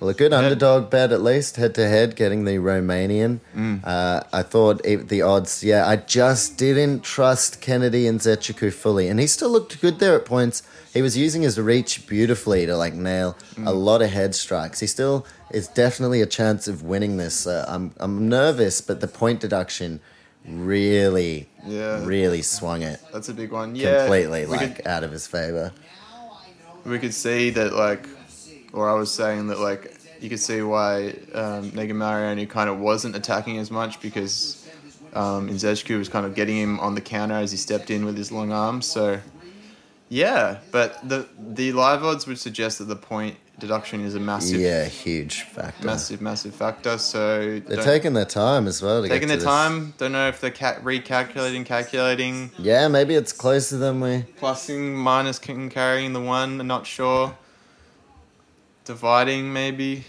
Well, 0.00 0.10
a 0.10 0.14
good 0.14 0.32
underdog 0.32 0.90
bet 0.90 1.10
at 1.10 1.22
least, 1.22 1.56
head 1.56 1.74
to 1.74 1.88
head, 1.88 2.14
getting 2.14 2.44
the 2.44 2.58
Romanian. 2.58 3.40
Uh, 3.82 4.20
I 4.32 4.42
thought 4.42 4.80
it, 4.84 5.08
the 5.08 5.22
odds, 5.22 5.64
yeah, 5.64 5.88
I 5.88 5.96
just 5.96 6.56
didn't 6.56 7.02
trust 7.02 7.60
Kennedy 7.60 8.04
Nzechukwu 8.04 8.72
fully. 8.72 9.08
And 9.08 9.18
he 9.18 9.26
still 9.26 9.50
looked 9.50 9.80
good 9.80 9.98
there 9.98 10.14
at 10.14 10.24
points. 10.24 10.62
He 10.92 11.02
was 11.02 11.16
using 11.16 11.42
his 11.42 11.58
reach 11.60 12.06
beautifully 12.06 12.64
to 12.66 12.76
like 12.76 12.94
nail 12.94 13.36
a 13.64 13.72
lot 13.72 14.02
of 14.02 14.10
head 14.10 14.34
strikes. 14.34 14.80
He 14.80 14.86
still 14.86 15.26
is 15.50 15.68
definitely 15.68 16.22
a 16.22 16.26
chance 16.26 16.66
of 16.66 16.82
winning 16.82 17.16
this. 17.18 17.46
Uh, 17.46 17.64
I'm, 17.68 17.92
I'm 17.98 18.28
nervous, 18.28 18.80
but 18.80 19.00
the 19.00 19.08
point 19.08 19.40
deduction 19.40 20.00
really, 20.46 21.48
Yeah. 21.66 22.04
really 22.04 22.42
swung 22.42 22.82
it 22.82 23.00
That's 23.12 23.28
a 23.28 23.34
big 23.34 23.52
one. 23.52 23.76
Yeah, 23.76 23.98
completely 24.00 24.46
we 24.46 24.56
like 24.56 24.76
could, 24.76 24.86
out 24.86 25.04
of 25.04 25.12
his 25.12 25.26
favor. 25.26 25.72
we 26.84 26.98
could 26.98 27.14
see 27.14 27.50
that 27.50 27.74
like, 27.74 28.06
or 28.72 28.88
I 28.88 28.94
was 28.94 29.12
saying 29.12 29.48
that 29.48 29.58
like 29.58 29.94
you 30.20 30.28
could 30.28 30.40
see 30.40 30.62
why 30.62 31.08
um, 31.34 31.70
Negumereanu 31.72 32.48
kind 32.48 32.70
of 32.70 32.78
wasn't 32.78 33.14
attacking 33.14 33.58
as 33.58 33.70
much 33.70 34.00
because 34.00 34.66
um, 35.14 35.48
Nzechukwu 35.48 35.98
was 35.98 36.08
kind 36.08 36.24
of 36.26 36.34
getting 36.34 36.56
him 36.56 36.80
on 36.80 36.94
the 36.94 37.00
counter 37.00 37.34
as 37.34 37.50
he 37.50 37.56
stepped 37.56 37.90
in 37.90 38.04
with 38.04 38.16
his 38.16 38.32
long 38.32 38.50
arms. 38.52 38.86
So 38.86 39.20
yeah, 40.08 40.58
but 40.72 41.06
the 41.08 41.26
the 41.38 41.72
live 41.72 42.04
odds 42.04 42.26
would 42.26 42.38
suggest 42.38 42.78
that 42.78 42.84
the 42.84 42.96
point 42.96 43.36
deduction 43.58 44.00
is 44.02 44.14
a 44.14 44.20
massive, 44.20 44.60
Yeah, 44.60 44.84
huge 44.84 45.42
factor. 45.42 45.84
massive, 45.84 46.20
massive 46.20 46.54
factor. 46.54 46.96
So 46.96 47.58
They're 47.66 47.82
taking 47.82 48.12
their 48.12 48.24
time 48.24 48.68
as 48.68 48.80
well. 48.80 49.02
To 49.02 49.08
taking 49.08 49.22
get 49.22 49.28
their 49.28 49.36
this. 49.38 49.44
time. 49.44 49.94
Don't 49.98 50.12
know 50.12 50.28
if 50.28 50.40
they're 50.40 50.52
ca- 50.52 50.76
recalculating, 50.76 51.66
calculating, 51.66 52.52
Yeah, 52.56 52.86
maybe 52.86 53.14
it's 53.16 53.32
closer 53.32 53.76
than 53.76 54.00
we. 54.00 54.24
plussing, 54.40 54.94
minus, 54.94 55.40
and 55.48 55.70
carrying 55.72 56.12
the 56.12 56.20
one. 56.20 56.60
I'm 56.60 56.68
not 56.68 56.86
sure. 56.86 57.34
Dividing 58.84 59.52
maybe 59.52 60.04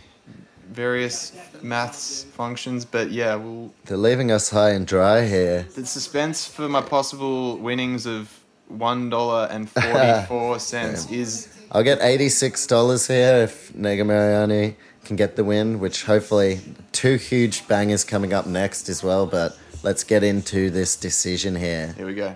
various 0.71 1.33
maths 1.61 2.23
functions, 2.35 2.85
but 2.85 3.11
yeah, 3.11 3.35
well, 3.35 3.73
They're 3.85 3.97
leaving 3.97 4.31
us 4.31 4.51
high 4.51 4.69
and 4.69 4.85
dry 4.87 5.25
here. 5.25 5.65
the 5.75 5.85
suspense 5.85 6.45
for 6.47 6.69
my 6.69 6.81
possible 6.81 7.57
winnings 7.57 8.05
of 8.05 8.38
one 8.69 9.09
dollar 9.09 9.47
and 9.51 9.69
forty 9.69 10.25
four 10.27 10.59
cents 10.59 11.09
is 11.11 11.47
I'll 11.71 11.83
get 11.83 11.99
eighty-six 12.01 12.65
dollars 12.67 13.07
here 13.07 13.43
if 13.43 13.73
Negumereanu 13.73 14.75
can 15.05 15.15
get 15.15 15.35
the 15.35 15.43
win, 15.43 15.79
which 15.79 16.03
hopefully 16.05 16.61
two 16.91 17.15
huge 17.15 17.67
bangers 17.67 18.03
coming 18.03 18.33
up 18.33 18.45
next 18.47 18.89
as 18.89 19.03
well. 19.03 19.25
But 19.25 19.57
let's 19.83 20.03
get 20.03 20.23
into 20.23 20.69
this 20.69 20.95
decision 20.95 21.55
here. 21.55 21.93
here 21.97 22.05
we 22.05 22.15
go. 22.15 22.35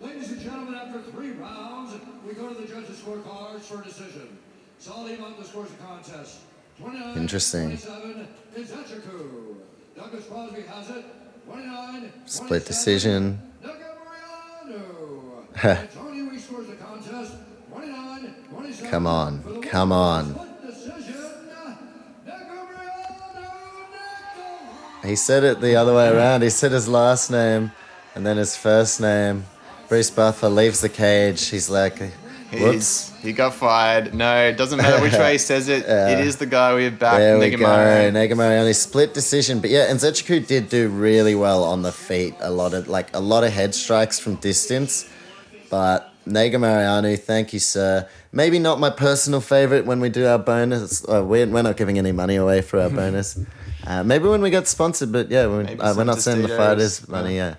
Ladies 0.00 0.30
and 0.32 0.40
gentlemen, 0.40 0.74
after 0.74 1.00
three 1.10 1.30
rounds, 1.32 1.94
we 2.26 2.34
go 2.34 2.48
to 2.52 2.60
the 2.60 2.66
judges' 2.66 3.00
scorecards 3.00 3.60
for 3.60 3.80
a 3.80 3.84
decision. 3.84 4.38
Saul 4.78 5.06
Iman 5.06 5.42
scores 5.44 5.68
the 5.70 5.76
contest. 5.76 6.40
29 6.80 7.16
Interesting. 7.18 7.68
27 7.78 8.28
is 8.56 8.70
Echiku. 8.70 9.56
Douglas 9.96 10.24
Crosby 10.26 10.62
has 10.62 10.90
it. 10.90 11.04
29 11.46 12.12
Split 12.26 12.64
decision. 12.66 13.40
And 15.62 15.90
Tony 15.92 16.22
Weeks 16.22 16.44
scores 16.44 16.66
the 16.66 16.74
contest. 16.76 17.34
29 17.72 18.34
27 18.50 18.90
Come 18.90 19.06
on, 19.06 19.42
for 19.42 19.48
the 19.48 19.54
win. 19.60 19.68
come 19.68 19.92
on. 19.92 20.34
Split 20.34 20.66
decision. 20.66 21.14
Negobriano 22.26 25.04
He 25.04 25.16
said 25.16 25.44
it 25.44 25.60
the 25.60 25.76
other 25.76 25.94
way 25.94 26.08
around. 26.08 26.42
He 26.42 26.50
said 26.50 26.72
his 26.72 26.88
last 26.88 27.30
name 27.30 27.72
and 28.14 28.26
then 28.26 28.36
his 28.36 28.56
first 28.56 29.00
name. 29.00 29.44
Bruce 29.88 30.10
Buffer 30.10 30.48
leaves 30.48 30.80
the 30.80 30.88
cage. 30.88 31.48
He's 31.48 31.68
like, 31.68 31.98
whoops. 31.98 33.10
He's, 33.10 33.12
he 33.22 33.32
got 33.32 33.54
fired. 33.54 34.14
No, 34.14 34.46
it 34.46 34.56
doesn't 34.56 34.78
matter 34.78 35.02
which 35.02 35.12
way 35.12 35.32
he 35.32 35.38
says 35.38 35.68
it. 35.68 35.84
Yeah. 35.86 36.18
It 36.18 36.26
is 36.26 36.36
the 36.36 36.46
guy 36.46 36.74
we 36.74 36.84
have 36.84 36.98
back. 36.98 37.18
There 37.18 37.38
we 37.38 37.50
Nega 37.50 38.28
go. 38.30 38.36
Mariani 38.36 38.72
split 38.72 39.12
decision, 39.12 39.60
but 39.60 39.70
yeah, 39.70 39.90
and 39.90 39.98
Nzechukwu 39.98 40.46
did 40.46 40.70
do 40.70 40.88
really 40.88 41.34
well 41.34 41.62
on 41.64 41.82
the 41.82 41.92
feet. 41.92 42.34
A 42.40 42.50
lot 42.50 42.72
of 42.72 42.88
like 42.88 43.14
a 43.14 43.20
lot 43.20 43.44
of 43.44 43.52
head 43.52 43.74
strikes 43.74 44.18
from 44.18 44.36
distance, 44.36 45.10
but 45.72 46.12
Negumereanu, 46.26 47.18
thank 47.18 47.54
you, 47.54 47.58
sir. 47.58 48.06
Maybe 48.30 48.58
not 48.58 48.78
my 48.78 48.90
personal 48.90 49.40
favorite 49.40 49.86
when 49.86 50.00
we 50.00 50.10
do 50.10 50.26
our 50.26 50.38
bonus. 50.38 51.02
Uh, 51.08 51.24
we're, 51.24 51.46
we're 51.46 51.62
not 51.62 51.78
giving 51.78 51.96
any 51.96 52.12
money 52.12 52.36
away 52.36 52.60
for 52.60 52.78
our 52.78 52.90
bonus. 53.00 53.40
Uh, 53.86 54.04
maybe 54.04 54.28
when 54.28 54.42
we 54.42 54.50
get 54.50 54.68
sponsored, 54.68 55.10
but 55.10 55.30
yeah, 55.30 55.46
we're, 55.46 55.64
uh, 55.80 55.94
we're 55.96 56.04
not 56.04 56.20
sending 56.20 56.46
the 56.46 56.54
fighters 56.54 57.08
money. 57.08 57.36
Yeah, 57.36 57.54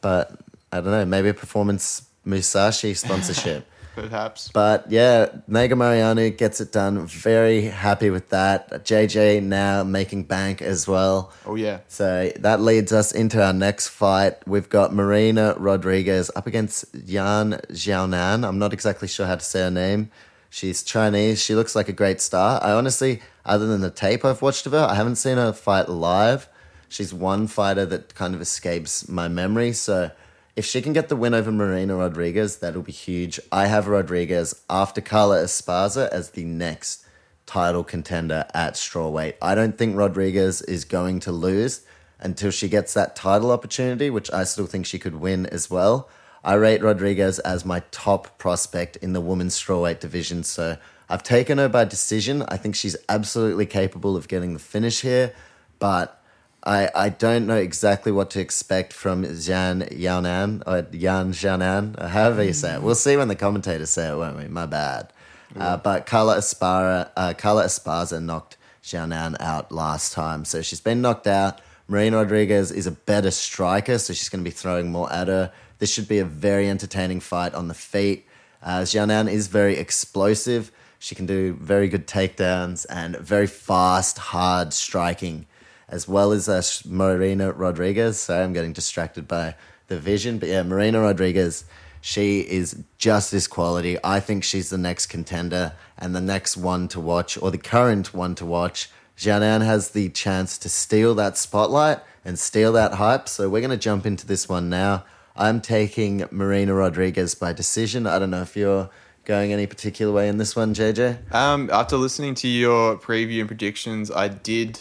but 0.00 0.32
I 0.72 0.80
don't 0.80 0.90
know. 0.90 1.04
Maybe 1.04 1.28
a 1.28 1.34
performance 1.34 2.02
Musashi 2.24 2.94
sponsorship. 2.94 3.64
Perhaps. 3.94 4.50
But 4.52 4.90
yeah, 4.90 5.26
Negumereanu 5.48 6.36
gets 6.36 6.60
it 6.60 6.72
done. 6.72 7.06
Very 7.06 7.62
happy 7.62 8.10
with 8.10 8.30
that. 8.30 8.84
JJ 8.84 9.42
now 9.42 9.84
making 9.84 10.24
bank 10.24 10.62
as 10.62 10.88
well. 10.88 11.32
Oh 11.44 11.54
yeah. 11.54 11.80
So 11.88 12.32
that 12.36 12.60
leads 12.60 12.92
us 12.92 13.12
into 13.12 13.42
our 13.42 13.52
next 13.52 13.88
fight. 13.88 14.46
We've 14.46 14.68
got 14.68 14.94
Marina 14.94 15.54
Rodriguez 15.58 16.30
up 16.34 16.46
against 16.46 16.86
Yan 16.94 17.60
Xiaonan. 17.70 18.46
I'm 18.46 18.58
not 18.58 18.72
exactly 18.72 19.08
sure 19.08 19.26
how 19.26 19.36
to 19.36 19.44
say 19.44 19.60
her 19.60 19.70
name. 19.70 20.10
She's 20.48 20.82
Chinese. 20.82 21.42
She 21.42 21.54
looks 21.54 21.74
like 21.74 21.88
a 21.88 21.94
great 21.94 22.20
star. 22.20 22.62
I 22.62 22.72
honestly, 22.72 23.20
other 23.44 23.66
than 23.66 23.80
the 23.80 23.90
tape 23.90 24.24
I've 24.24 24.42
watched 24.42 24.66
of 24.66 24.72
her, 24.72 24.86
I 24.88 24.94
haven't 24.94 25.16
seen 25.16 25.36
her 25.36 25.52
fight 25.52 25.88
live. 25.88 26.48
She's 26.88 27.14
one 27.14 27.46
fighter 27.46 27.86
that 27.86 28.14
kind 28.14 28.34
of 28.34 28.42
escapes 28.42 29.08
my 29.08 29.28
memory. 29.28 29.72
So 29.72 30.10
if 30.54 30.64
she 30.64 30.82
can 30.82 30.92
get 30.92 31.08
the 31.08 31.16
win 31.16 31.34
over 31.34 31.50
Marina 31.50 31.96
Rodriguez, 31.96 32.58
that'll 32.58 32.82
be 32.82 32.92
huge. 32.92 33.40
I 33.50 33.66
have 33.66 33.88
Rodriguez 33.88 34.62
after 34.68 35.00
Carla 35.00 35.42
Esparza 35.42 36.08
as 36.10 36.30
the 36.30 36.44
next 36.44 37.04
title 37.46 37.84
contender 37.84 38.44
at 38.54 38.74
strawweight. 38.74 39.34
I 39.40 39.54
don't 39.54 39.78
think 39.78 39.96
Rodriguez 39.96 40.62
is 40.62 40.84
going 40.84 41.20
to 41.20 41.32
lose 41.32 41.84
until 42.20 42.50
she 42.50 42.68
gets 42.68 42.94
that 42.94 43.16
title 43.16 43.50
opportunity, 43.50 44.10
which 44.10 44.30
I 44.32 44.44
still 44.44 44.66
think 44.66 44.86
she 44.86 44.98
could 44.98 45.16
win 45.16 45.46
as 45.46 45.70
well. 45.70 46.08
I 46.44 46.54
rate 46.54 46.82
Rodriguez 46.82 47.38
as 47.40 47.64
my 47.64 47.82
top 47.90 48.38
prospect 48.38 48.96
in 48.96 49.12
the 49.12 49.20
women's 49.20 49.58
strawweight 49.58 50.00
division, 50.00 50.44
so 50.44 50.76
I've 51.08 51.22
taken 51.22 51.58
her 51.58 51.68
by 51.68 51.84
decision. 51.84 52.42
I 52.48 52.56
think 52.56 52.74
she's 52.74 52.96
absolutely 53.08 53.66
capable 53.66 54.16
of 54.16 54.28
getting 54.28 54.52
the 54.52 54.58
finish 54.58 55.00
here, 55.00 55.34
but 55.78 56.21
I, 56.64 56.90
I 56.94 57.08
don't 57.08 57.46
know 57.46 57.56
exactly 57.56 58.12
what 58.12 58.30
to 58.30 58.40
expect 58.40 58.92
from 58.92 59.24
Zhan 59.24 59.98
Yanan 59.98 60.62
or 60.66 60.86
Yan 60.96 61.32
Zhanan, 61.32 62.00
or 62.00 62.08
however 62.08 62.44
you 62.44 62.52
say 62.52 62.74
it. 62.74 62.82
We'll 62.82 62.94
see 62.94 63.16
when 63.16 63.28
the 63.28 63.34
commentators 63.34 63.90
say 63.90 64.10
it, 64.10 64.16
won't 64.16 64.36
we? 64.36 64.46
My 64.46 64.66
bad. 64.66 65.12
Uh, 65.58 65.76
but 65.76 66.06
Carla 66.06 66.38
Esparza, 66.38 67.10
uh, 67.16 67.34
Carla 67.34 67.64
Esparza 67.64 68.22
knocked 68.22 68.56
Zhanan 68.82 69.36
out 69.40 69.70
last 69.70 70.12
time, 70.12 70.44
so 70.44 70.62
she's 70.62 70.80
been 70.80 71.02
knocked 71.02 71.26
out. 71.26 71.60
Marina 71.88 72.18
Rodriguez 72.18 72.70
is 72.70 72.86
a 72.86 72.92
better 72.92 73.30
striker, 73.30 73.98
so 73.98 74.14
she's 74.14 74.28
going 74.28 74.42
to 74.42 74.48
be 74.48 74.54
throwing 74.54 74.90
more 74.90 75.12
at 75.12 75.28
her. 75.28 75.52
This 75.78 75.92
should 75.92 76.08
be 76.08 76.20
a 76.20 76.24
very 76.24 76.70
entertaining 76.70 77.20
fight 77.20 77.54
on 77.54 77.68
the 77.68 77.74
feet. 77.74 78.26
Uh, 78.62 78.80
Xiaonan 78.80 79.30
is 79.30 79.48
very 79.48 79.76
explosive. 79.76 80.70
She 80.98 81.14
can 81.14 81.26
do 81.26 81.54
very 81.54 81.88
good 81.88 82.06
takedowns 82.06 82.86
and 82.88 83.16
very 83.16 83.48
fast, 83.48 84.18
hard 84.18 84.72
striking, 84.72 85.46
as 85.88 86.08
well 86.08 86.32
as 86.32 86.48
uh, 86.48 86.62
Marina 86.86 87.52
Rodriguez. 87.52 88.20
Sorry, 88.20 88.42
I'm 88.42 88.52
getting 88.52 88.72
distracted 88.72 89.28
by 89.28 89.54
the 89.88 89.98
vision. 89.98 90.38
But 90.38 90.48
yeah, 90.48 90.62
Marina 90.62 91.00
Rodriguez, 91.00 91.64
she 92.00 92.40
is 92.40 92.82
just 92.98 93.30
this 93.30 93.46
quality. 93.46 93.98
I 94.02 94.20
think 94.20 94.44
she's 94.44 94.70
the 94.70 94.78
next 94.78 95.06
contender 95.06 95.74
and 95.98 96.14
the 96.14 96.20
next 96.20 96.56
one 96.56 96.88
to 96.88 97.00
watch, 97.00 97.40
or 97.40 97.50
the 97.50 97.58
current 97.58 98.14
one 98.14 98.34
to 98.36 98.46
watch. 98.46 98.90
Xiaonan 99.16 99.64
has 99.64 99.90
the 99.90 100.08
chance 100.08 100.58
to 100.58 100.68
steal 100.68 101.14
that 101.14 101.36
spotlight 101.36 102.00
and 102.24 102.38
steal 102.38 102.72
that 102.72 102.94
hype. 102.94 103.28
So 103.28 103.48
we're 103.48 103.60
going 103.60 103.70
to 103.70 103.76
jump 103.76 104.06
into 104.06 104.26
this 104.26 104.48
one 104.48 104.68
now. 104.68 105.04
I'm 105.36 105.60
taking 105.60 106.26
Marina 106.30 106.74
Rodriguez 106.74 107.34
by 107.34 107.52
decision. 107.52 108.06
I 108.06 108.18
don't 108.18 108.30
know 108.30 108.42
if 108.42 108.56
you're 108.56 108.90
going 109.24 109.52
any 109.52 109.66
particular 109.66 110.12
way 110.12 110.28
in 110.28 110.38
this 110.38 110.56
one, 110.56 110.74
JJ. 110.74 111.32
Um, 111.32 111.70
after 111.72 111.96
listening 111.96 112.34
to 112.36 112.48
your 112.48 112.96
preview 112.96 113.40
and 113.40 113.48
predictions, 113.48 114.10
I 114.10 114.28
did 114.28 114.80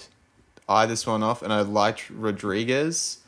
eye 0.68 0.86
this 0.86 1.06
one 1.06 1.24
off, 1.24 1.42
and 1.42 1.52
I 1.52 1.62
liked 1.62 2.10
Rodriguez. 2.10 3.20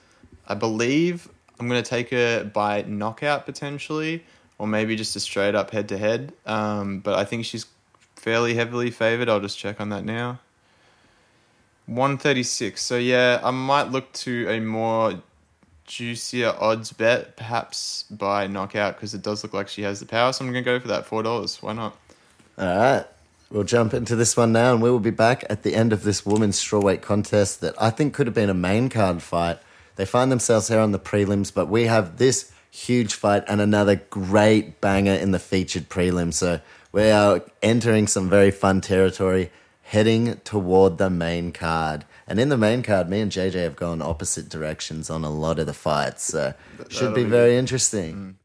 I 0.48 0.56
believe 0.56 1.30
I'm 1.60 1.67
going 1.67 1.82
to 1.82 1.89
take 1.89 2.10
her 2.10 2.43
by 2.43 2.84
knockout 2.84 3.46
potentially, 3.46 4.24
or 4.58 4.67
maybe 4.67 4.96
just 4.96 5.15
a 5.15 5.19
straight 5.19 5.56
up 5.56 5.72
head 5.72 5.89
to 5.89 5.98
head. 5.98 6.34
Um, 6.46 7.00
but 7.00 7.17
I 7.17 7.26
think 7.26 7.46
she's 7.46 7.65
fairly 8.15 8.56
heavily 8.56 8.91
favored. 8.91 9.30
I'll 9.30 9.39
just 9.39 9.58
check 9.58 9.80
on 9.82 9.89
that 9.89 10.06
now. 10.06 10.39
136. 11.88 12.82
So 12.82 12.98
yeah, 12.98 13.41
I 13.43 13.52
might 13.52 13.91
look 13.91 14.12
to 14.13 14.48
a 14.50 14.60
more 14.60 15.22
juicier 15.86 16.56
odds 16.60 16.93
bet, 16.93 17.36
perhaps 17.36 18.04
by 18.10 18.48
knockout, 18.48 18.96
because 18.96 19.13
it 19.13 19.22
does 19.22 19.43
look 19.43 19.54
like 19.54 19.67
she 19.67 19.82
has 19.82 20.00
the 20.00 20.06
power. 20.06 20.32
So 20.32 20.46
I'm 20.46 20.52
going 20.52 20.63
to 20.63 20.65
go 20.69 20.80
for 20.80 20.88
that 20.88 21.06
four 21.06 21.24
dollars. 21.24 21.62
Why 21.62 21.74
not? 21.74 21.98
All 22.58 22.78
right. 22.78 23.06
We'll 23.54 23.63
jump 23.63 23.94
into 23.94 24.16
this 24.16 24.36
one 24.36 24.52
now, 24.52 24.74
and 24.74 24.82
we 24.82 24.89
will 24.89 25.00
be 25.00 25.12
back 25.12 25.46
at 25.48 25.62
the 25.62 25.76
end 25.76 25.94
of 25.94 26.02
this 26.02 26.26
women's 26.26 26.60
strawweight 26.60 27.04
contest 27.04 27.62
that 27.62 27.80
I 27.80 27.92
think 27.92 28.16
could 28.16 28.26
have 28.26 28.34
been 28.34 28.50
a 28.50 28.56
main 28.56 28.89
card 28.89 29.22
fight. 29.22 29.60
They 29.96 30.08
find 30.08 30.32
themselves 30.32 30.70
here 30.70 30.80
on 30.80 30.92
the 30.92 30.98
prelims, 30.98 31.54
but 31.54 31.68
we 31.68 31.84
have 31.84 32.18
this 32.18 32.52
huge 32.72 33.13
fight 33.13 33.44
and 33.48 33.62
another 33.62 33.98
great 34.10 34.82
banger 34.82 35.13
in 35.13 35.30
the 35.30 35.38
featured 35.38 35.88
prelim. 35.88 36.34
So 36.34 36.62
we 36.92 37.12
are 37.12 37.44
entering 37.62 38.08
some 38.08 38.28
very 38.28 38.50
fun 38.50 38.82
territory, 38.82 39.52
heading 39.84 40.38
toward 40.38 40.98
the 40.98 41.12
main 41.12 41.52
card. 41.52 42.06
And 42.26 42.39
in 42.39 42.50
the 42.50 42.58
main 42.58 42.82
card, 42.82 43.08
me 43.08 43.22
and 43.22 43.32
JJ 43.32 43.54
have 43.54 43.76
gone 43.76 44.02
opposite 44.02 44.50
directions 44.50 45.12
on 45.12 45.24
a 45.24 45.30
lot 45.30 45.60
of 45.60 45.68
the 45.68 45.76
fights. 45.76 46.24
So 46.24 46.56
should 46.89 47.13
be 47.13 47.24
be 47.24 47.30
very 47.30 47.56
interesting. 47.56 48.39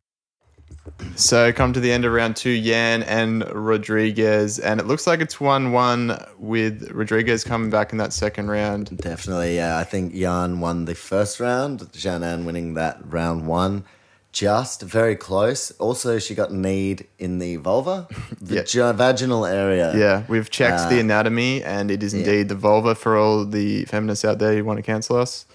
So 1.16 1.53
come 1.53 1.72
to 1.72 1.81
the 1.81 1.90
end 1.92 2.05
of 2.05 2.12
round 2.12 2.37
two, 2.37 2.51
Yan 2.51 3.03
and 3.03 3.44
Rodriguez, 3.53 4.59
and 4.59 4.81
it 4.81 4.87
looks 4.87 5.07
like 5.07 5.20
it's 5.20 5.40
one-one 5.40 6.16
with 6.38 6.90
Rodriguez 6.92 7.44
coming 7.44 7.70
back 7.70 7.92
in 7.92 7.98
that 7.98 8.12
second 8.12 8.48
round. 8.51 8.96
Definitely, 8.98 9.57
yeah. 9.57 9.79
I 9.79 9.85
think 9.85 10.14
Yan 10.14 10.61
won 10.61 10.85
the 10.85 10.94
first 10.94 11.40
round, 11.40 11.81
Janan 11.92 12.44
winning 12.44 12.74
that 12.74 12.98
round 13.05 13.46
one. 13.46 13.85
Just 14.31 14.83
very 14.83 15.16
close. 15.16 15.70
Also, 15.79 16.18
she 16.18 16.35
got 16.35 16.53
kneed 16.53 17.07
in 17.18 17.38
the 17.38 17.57
vulva, 17.57 18.07
the 18.40 18.64
Yeah. 18.70 18.92
vaginal 18.92 19.46
area. 19.46 19.92
Yeah, 19.96 20.22
we've 20.29 20.51
checked 20.51 20.81
Uh, 20.81 20.88
the 20.90 21.01
anatomy, 21.01 21.62
and 21.64 21.90
it 21.90 22.03
is 22.03 22.12
indeed 22.14 22.48
the 22.48 22.55
vulva 22.55 22.94
for 22.94 23.16
all 23.16 23.44
the 23.44 23.85
feminists 23.87 24.24
out 24.24 24.38
there 24.38 24.55
who 24.55 24.64
want 24.64 24.77
to 24.77 24.83
cancel 24.83 25.16
us. 25.16 25.46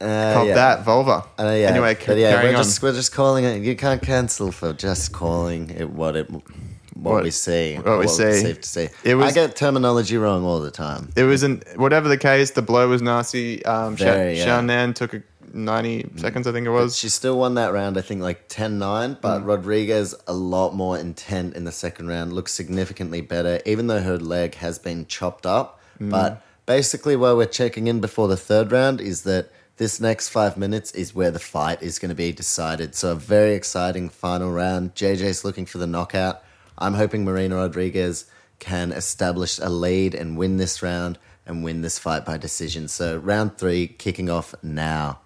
Uh, 0.00 0.34
Cop 0.34 0.46
yeah. 0.46 0.54
that 0.54 0.84
vulva. 0.84 1.24
Uh, 1.38 1.44
yeah. 1.54 1.68
Anyway, 1.68 1.96
but 2.06 2.16
yeah, 2.16 2.42
we're 2.42 2.52
just 2.56 2.82
we're 2.82 2.92
just 2.94 3.12
calling 3.12 3.44
it. 3.44 3.62
You 3.62 3.76
can't 3.76 4.00
cancel 4.00 4.50
for 4.50 4.72
just 4.72 5.12
calling 5.12 5.70
it 5.70 5.90
what 5.90 6.16
it 6.16 6.30
what, 6.30 6.42
What- 6.94 7.22
we 7.22 7.30
see. 7.30 7.76
what 7.76 7.98
we 7.98 8.08
see. 8.08 8.22
perceive 8.24 8.60
to 8.62 8.68
see. 8.68 8.88
It 9.04 9.14
was- 9.14 9.28
I 9.30 9.32
get 9.34 9.56
terminology 9.56 10.16
wrong 10.16 10.44
all 10.44 10.60
the 10.60 10.70
time. 10.70 11.10
It 11.16 11.24
was 11.24 11.42
an 11.42 11.62
whatever 11.76 12.08
the 12.08 12.16
case. 12.16 12.52
The 12.52 12.62
blow 12.62 12.88
was 12.88 13.02
nasty. 13.02 13.64
Um, 13.64 13.96
Very, 13.96 14.36
Sha- 14.36 14.38
yeah. 14.38 14.44
Shannon 14.44 14.94
took 14.94 15.12
a 15.14 15.22
ninety 15.52 16.08
seconds, 16.16 16.46
I 16.46 16.52
think 16.52 16.66
it 16.66 16.70
was. 16.70 16.96
She 16.96 17.08
still 17.10 17.36
won 17.38 17.54
that 17.56 17.72
round, 17.72 17.98
I 17.98 18.02
think 18.02 18.22
like 18.22 18.44
10 18.48 18.78
9, 18.78 19.16
Mm. 19.16 19.20
but 19.20 19.44
Rodriguez 19.44 20.14
a 20.28 20.32
lot 20.32 20.74
more 20.74 20.96
intent 20.96 21.54
in 21.56 21.64
the 21.64 21.72
second 21.72 22.06
round, 22.08 22.32
looks 22.32 22.54
significantly 22.54 23.20
better, 23.20 23.60
even 23.66 23.86
though 23.88 24.00
her 24.00 24.16
leg 24.16 24.54
has 24.56 24.78
been 24.78 25.06
chopped 25.06 25.44
up. 25.46 25.80
Mm. 26.00 26.10
But 26.10 26.42
basically, 26.66 27.16
where 27.16 27.34
we're 27.36 27.46
checking 27.46 27.86
in 27.88 28.00
before 28.00 28.28
the 28.28 28.36
third 28.36 28.70
round 28.72 29.00
is 29.00 29.22
that 29.22 29.50
this 29.80 29.98
next 29.98 30.28
five 30.28 30.58
minutes 30.58 30.92
is 30.92 31.14
where 31.14 31.30
the 31.30 31.38
fight 31.38 31.80
is 31.80 31.98
going 31.98 32.10
to 32.10 32.14
be 32.14 32.32
decided. 32.32 32.94
So, 32.94 33.12
a 33.12 33.14
very 33.14 33.54
exciting 33.54 34.10
final 34.10 34.52
round. 34.52 34.94
JJ's 34.94 35.42
looking 35.42 35.64
for 35.64 35.78
the 35.78 35.86
knockout. 35.86 36.42
I'm 36.76 36.92
hoping 36.92 37.24
Marina 37.24 37.56
Rodriguez 37.56 38.26
can 38.58 38.92
establish 38.92 39.58
a 39.58 39.70
lead 39.70 40.14
and 40.14 40.36
win 40.36 40.58
this 40.58 40.82
round 40.82 41.18
and 41.46 41.64
win 41.64 41.80
this 41.80 41.98
fight 41.98 42.26
by 42.26 42.36
decision. 42.36 42.88
So, 42.88 43.16
round 43.16 43.56
three 43.56 43.86
kicking 43.86 44.28
off 44.28 44.54
now 44.62 45.20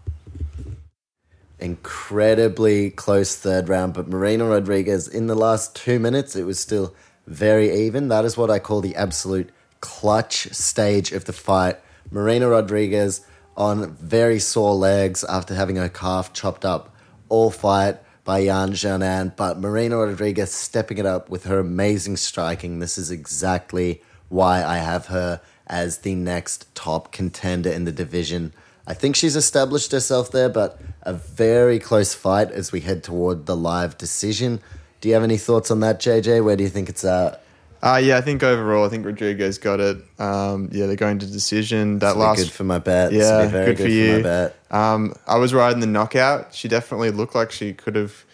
incredibly 1.58 2.90
close 2.90 3.34
third 3.34 3.68
round, 3.68 3.94
but 3.94 4.06
Marina 4.06 4.44
Rodriguez 4.44 5.08
in 5.08 5.26
the 5.26 5.34
last 5.34 5.74
two 5.74 5.98
minutes, 5.98 6.36
it 6.36 6.44
was 6.44 6.60
still 6.60 6.94
very 7.26 7.86
even. 7.86 8.06
That 8.06 8.24
is 8.24 8.36
what 8.36 8.52
I 8.52 8.60
call 8.60 8.80
the 8.80 8.94
absolute 8.94 9.50
clutch 9.80 10.46
stage 10.52 11.10
of 11.10 11.24
the 11.24 11.32
fight. 11.32 11.80
Marina 12.12 12.48
Rodriguez 12.48 13.26
on 13.56 13.94
very 13.96 14.38
sore 14.38 14.74
legs 14.74 15.24
after 15.24 15.54
having 15.54 15.76
her 15.76 15.88
calf 15.88 16.32
chopped 16.32 16.64
up 16.64 16.94
all 17.28 17.50
fight 17.50 17.98
by 18.24 18.44
Jan 18.44 18.72
Janan, 18.72 19.36
but 19.36 19.58
Marina 19.58 19.98
Rodriguez 19.98 20.52
stepping 20.52 20.98
it 20.98 21.06
up 21.06 21.28
with 21.28 21.44
her 21.44 21.58
amazing 21.58 22.16
striking. 22.16 22.78
This 22.78 22.96
is 22.96 23.10
exactly 23.10 24.02
why 24.28 24.64
I 24.64 24.78
have 24.78 25.06
her 25.06 25.40
as 25.66 25.98
the 25.98 26.14
next 26.14 26.74
top 26.74 27.12
contender 27.12 27.70
in 27.70 27.84
the 27.84 27.92
division. 27.92 28.52
I 28.86 28.94
think 28.94 29.16
she's 29.16 29.36
established 29.36 29.92
herself 29.92 30.30
there, 30.30 30.48
but 30.48 30.80
a 31.02 31.12
very 31.12 31.78
close 31.78 32.14
fight 32.14 32.50
as 32.50 32.72
we 32.72 32.80
head 32.80 33.02
toward 33.02 33.46
the 33.46 33.56
live 33.56 33.96
decision. 33.96 34.60
Do 35.00 35.08
you 35.08 35.14
have 35.14 35.22
any 35.22 35.38
thoughts 35.38 35.70
on 35.70 35.80
that, 35.80 36.00
JJ? 36.00 36.44
Where 36.44 36.56
do 36.56 36.64
you 36.64 36.70
think 36.70 36.88
it's 36.88 37.04
at? 37.04 37.43
Uh, 37.84 37.96
yeah, 37.98 38.16
I 38.16 38.22
think 38.22 38.42
overall, 38.42 38.86
I 38.86 38.88
think 38.88 39.04
Rodriguez 39.04 39.58
got 39.58 39.78
it. 39.78 39.98
Um, 40.18 40.70
yeah, 40.72 40.86
they're 40.86 40.96
going 40.96 41.18
to 41.18 41.26
decision. 41.26 41.98
That 41.98 42.16
last 42.16 42.38
good 42.38 42.50
for 42.50 42.64
my 42.64 42.78
bet. 42.78 43.10
This 43.10 43.22
Yeah, 43.28 43.44
be 43.44 43.52
very 43.52 43.66
good, 43.66 43.76
good, 43.76 43.82
for 43.84 43.90
you. 43.90 44.12
my 44.16 44.22
bet. 44.22 44.56
Um, 44.70 45.14
I 45.26 45.36
was 45.36 45.52
riding 45.52 45.80
the 45.80 45.86
knockout. 45.86 46.54
She 46.54 46.66
definitely 46.66 47.10
looked 47.10 47.34
like 47.34 47.52
she 47.52 47.74
could 47.74 47.94
have. 47.94 48.24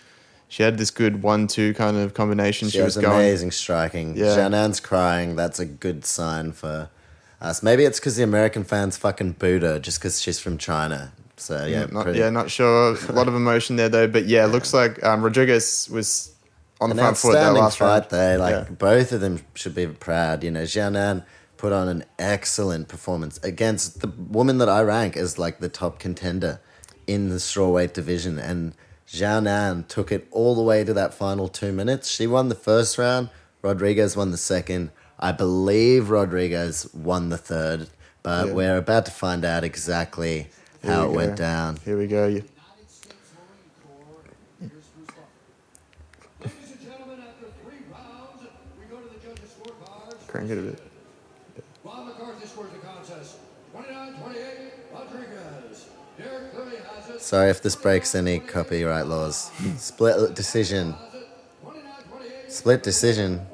She 0.49 0.63
had 0.63 0.79
this 0.79 0.91
good 0.91 1.23
one-two 1.23 1.75
kind 1.75 1.97
of 1.97 2.15
combination. 2.15 2.69
She, 2.69 2.79
She 2.79 2.83
was 2.83 2.97
going. 2.97 3.13
amazing 3.15 3.51
striking. 3.51 4.17
Yeah. 4.17 4.35
Janan's 4.37 4.79
crying. 4.81 5.35
That's 5.37 5.59
a 5.61 5.67
good 5.67 6.05
sign 6.05 6.53
for 6.53 6.89
us. 7.41 7.63
Maybe 7.63 7.85
it's 7.85 7.99
because 8.01 8.17
the 8.17 8.25
American 8.25 8.63
fans 8.65 8.97
fucking 8.97 9.33
booed 9.33 9.63
her 9.63 9.79
just 9.79 9.99
because 10.01 10.21
she's 10.21 10.39
from 10.41 10.59
China. 10.59 11.13
So 11.37 11.65
yeah, 11.67 11.81
Yeah, 11.81 11.87
not, 11.91 12.03
pretty- 12.05 12.19
yeah, 12.19 12.31
not 12.31 12.51
sure. 12.51 12.97
A 13.09 13.13
lot 13.13 13.27
of 13.29 13.35
emotion 13.35 13.77
there 13.77 13.89
though, 13.89 14.07
but 14.09 14.27
yeah, 14.27 14.45
it 14.45 14.49
looks 14.49 14.75
like 14.75 15.03
um, 15.05 15.23
Rodriguez 15.23 15.89
was 15.91 16.33
on 16.81 16.91
the 16.91 16.95
an 16.95 16.99
front 17.01 17.17
foot 17.19 17.33
that 17.35 17.53
last 17.53 17.79
fight 17.79 17.89
round. 17.89 18.11
there. 18.11 18.39
Like 18.39 18.55
Yeah. 18.69 18.75
both 18.75 19.13
of 19.13 19.21
them 19.21 19.43
should 19.55 19.75
be 19.75 19.87
proud. 19.87 20.43
You 20.45 20.51
know, 20.51 20.63
Jianan 20.63 21.25
put 21.57 21.73
on 21.73 21.89
an 21.89 22.05
excellent 22.19 22.89
performance 22.89 23.39
against 23.43 24.01
the 24.01 24.09
woman 24.09 24.59
that 24.59 24.69
I 24.69 24.81
rank 24.83 25.17
as 25.17 25.39
like 25.39 25.61
the 25.61 25.69
top 25.69 25.99
contender 25.99 26.59
in 27.07 27.29
the 27.29 27.37
strawweight 27.37 27.93
division, 27.93 28.39
and 28.39 28.73
Jianan 29.09 29.87
took 29.89 30.11
it 30.13 30.27
all 30.31 30.55
the 30.55 30.63
way 30.63 30.85
to 30.85 30.95
that 30.95 31.13
final 31.13 31.49
two 31.49 31.73
minutes. 31.73 32.09
She 32.09 32.27
won 32.27 32.49
the 32.49 32.55
first 32.55 32.97
round. 32.97 33.29
Rodriguez 33.63 34.17
won 34.17 34.31
the 34.31 34.37
second. 34.39 34.91
I 35.19 35.33
believe 35.33 36.09
Rodriguez 36.09 36.89
won 36.95 37.29
the 37.29 37.37
third, 37.37 37.89
but 38.23 38.47
Yeah. 38.47 38.53
we're 38.55 38.77
about 38.79 39.05
to 39.07 39.11
find 39.11 39.45
out 39.45 39.65
exactly 39.65 40.49
how 40.83 41.09
we 41.09 41.13
it 41.13 41.17
went 41.17 41.37
down. 41.37 41.77
Here 41.85 41.99
we 41.99 42.07
go. 42.07 42.27
You- 42.29 42.45
Ladies 46.41 46.71
and 46.73 46.81
gentlemen, 46.81 47.19
after 47.21 47.47
three 47.63 47.81
rounds, 47.93 48.49
we 48.79 48.87
go 48.87 49.03
to 49.03 49.09
the 49.13 49.21
judges' 49.21 49.51
scorecards. 49.61 50.20
Crank 50.31 50.49
it 50.49 50.59
a 50.59 50.63
bit. 50.63 50.79
Ron 51.83 52.07
McCarthy 52.07 52.47
scores 52.47 52.71
the 52.71 52.79
contest. 52.87 53.39
29-28, 53.77 54.71
Rodriguez. 54.93 55.87
Derek 56.17 56.55
Cleary 56.55 56.77
has 56.77 57.11
it. 57.11 57.21
Sorry 57.21 57.51
if 57.51 57.61
this 57.61 57.75
breaks 57.75 58.15
any 58.15 58.39
copyright 58.39 59.07
laws. 59.07 59.51
Split 59.77 60.37
decision. 60.37 60.95
Split 62.47 62.85
decision. 62.85 63.45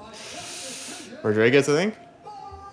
Rodriguez, 1.23 1.67
I 1.71 1.73
think. 1.73 1.95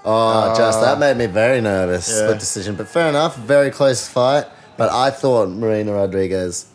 Oh, 0.04 0.54
just 0.58 0.82
that 0.82 0.98
uh, 0.98 1.00
made 1.00 1.16
me 1.16 1.28
very 1.28 1.62
nervous. 1.62 2.10
Yeah. 2.10 2.26
Split 2.26 2.40
decision, 2.40 2.76
but 2.76 2.90
fair 2.90 3.08
enough. 3.08 3.38
Very 3.38 3.72
close 3.72 4.06
fight. 4.06 4.48
But 4.76 4.92
I 4.92 5.12
thought 5.12 5.48
Marina 5.48 5.94
Rodriguez. 5.94 6.66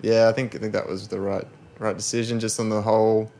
Yeah, 0.00 0.28
I 0.28 0.32
think 0.32 0.54
I 0.54 0.58
think 0.58 0.72
that 0.74 0.86
was 0.88 1.08
the 1.08 1.18
right 1.18 1.46
right 1.80 1.96
decision, 1.96 2.38
just 2.38 2.60
on 2.60 2.68
the 2.68 2.82
whole, 2.82 3.32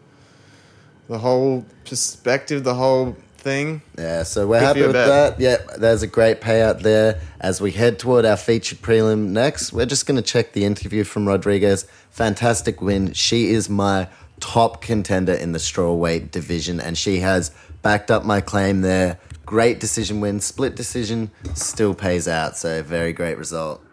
the 1.12 1.18
whole 1.18 1.66
perspective, 1.84 2.64
the 2.64 2.74
whole 2.74 3.14
thing. 3.36 3.82
Yeah, 3.98 4.22
so 4.22 4.46
we're 4.46 4.60
Good 4.60 4.66
happy 4.66 4.82
with 4.82 4.92
bet. 4.94 5.36
that. 5.36 5.40
Yeah, 5.40 5.58
there's 5.76 6.02
a 6.02 6.06
great 6.06 6.40
payout 6.40 6.80
there. 6.80 7.20
As 7.38 7.60
we 7.60 7.70
head 7.70 7.98
toward 7.98 8.24
our 8.24 8.38
featured 8.38 8.78
prelim 8.78 9.28
next, 9.28 9.74
we're 9.74 9.84
just 9.84 10.06
going 10.06 10.16
to 10.16 10.22
check 10.22 10.54
the 10.54 10.64
interview 10.64 11.04
from 11.04 11.28
Rodriguez. 11.28 11.84
Fantastic 12.10 12.80
win. 12.80 13.12
She 13.12 13.50
is 13.50 13.68
my 13.68 14.08
top 14.40 14.80
contender 14.80 15.34
in 15.34 15.52
the 15.52 15.58
strawweight 15.58 16.30
division, 16.30 16.80
and 16.80 16.96
she 16.96 17.18
has 17.18 17.50
backed 17.82 18.10
up 18.10 18.24
my 18.24 18.40
claim 18.40 18.80
there. 18.80 19.18
Great 19.44 19.80
decision 19.80 20.20
win. 20.20 20.40
Split 20.40 20.74
decision 20.74 21.30
still 21.52 21.94
pays 21.94 22.26
out, 22.26 22.56
so 22.56 22.82
very 22.82 23.12
great 23.12 23.36
result. 23.36 23.84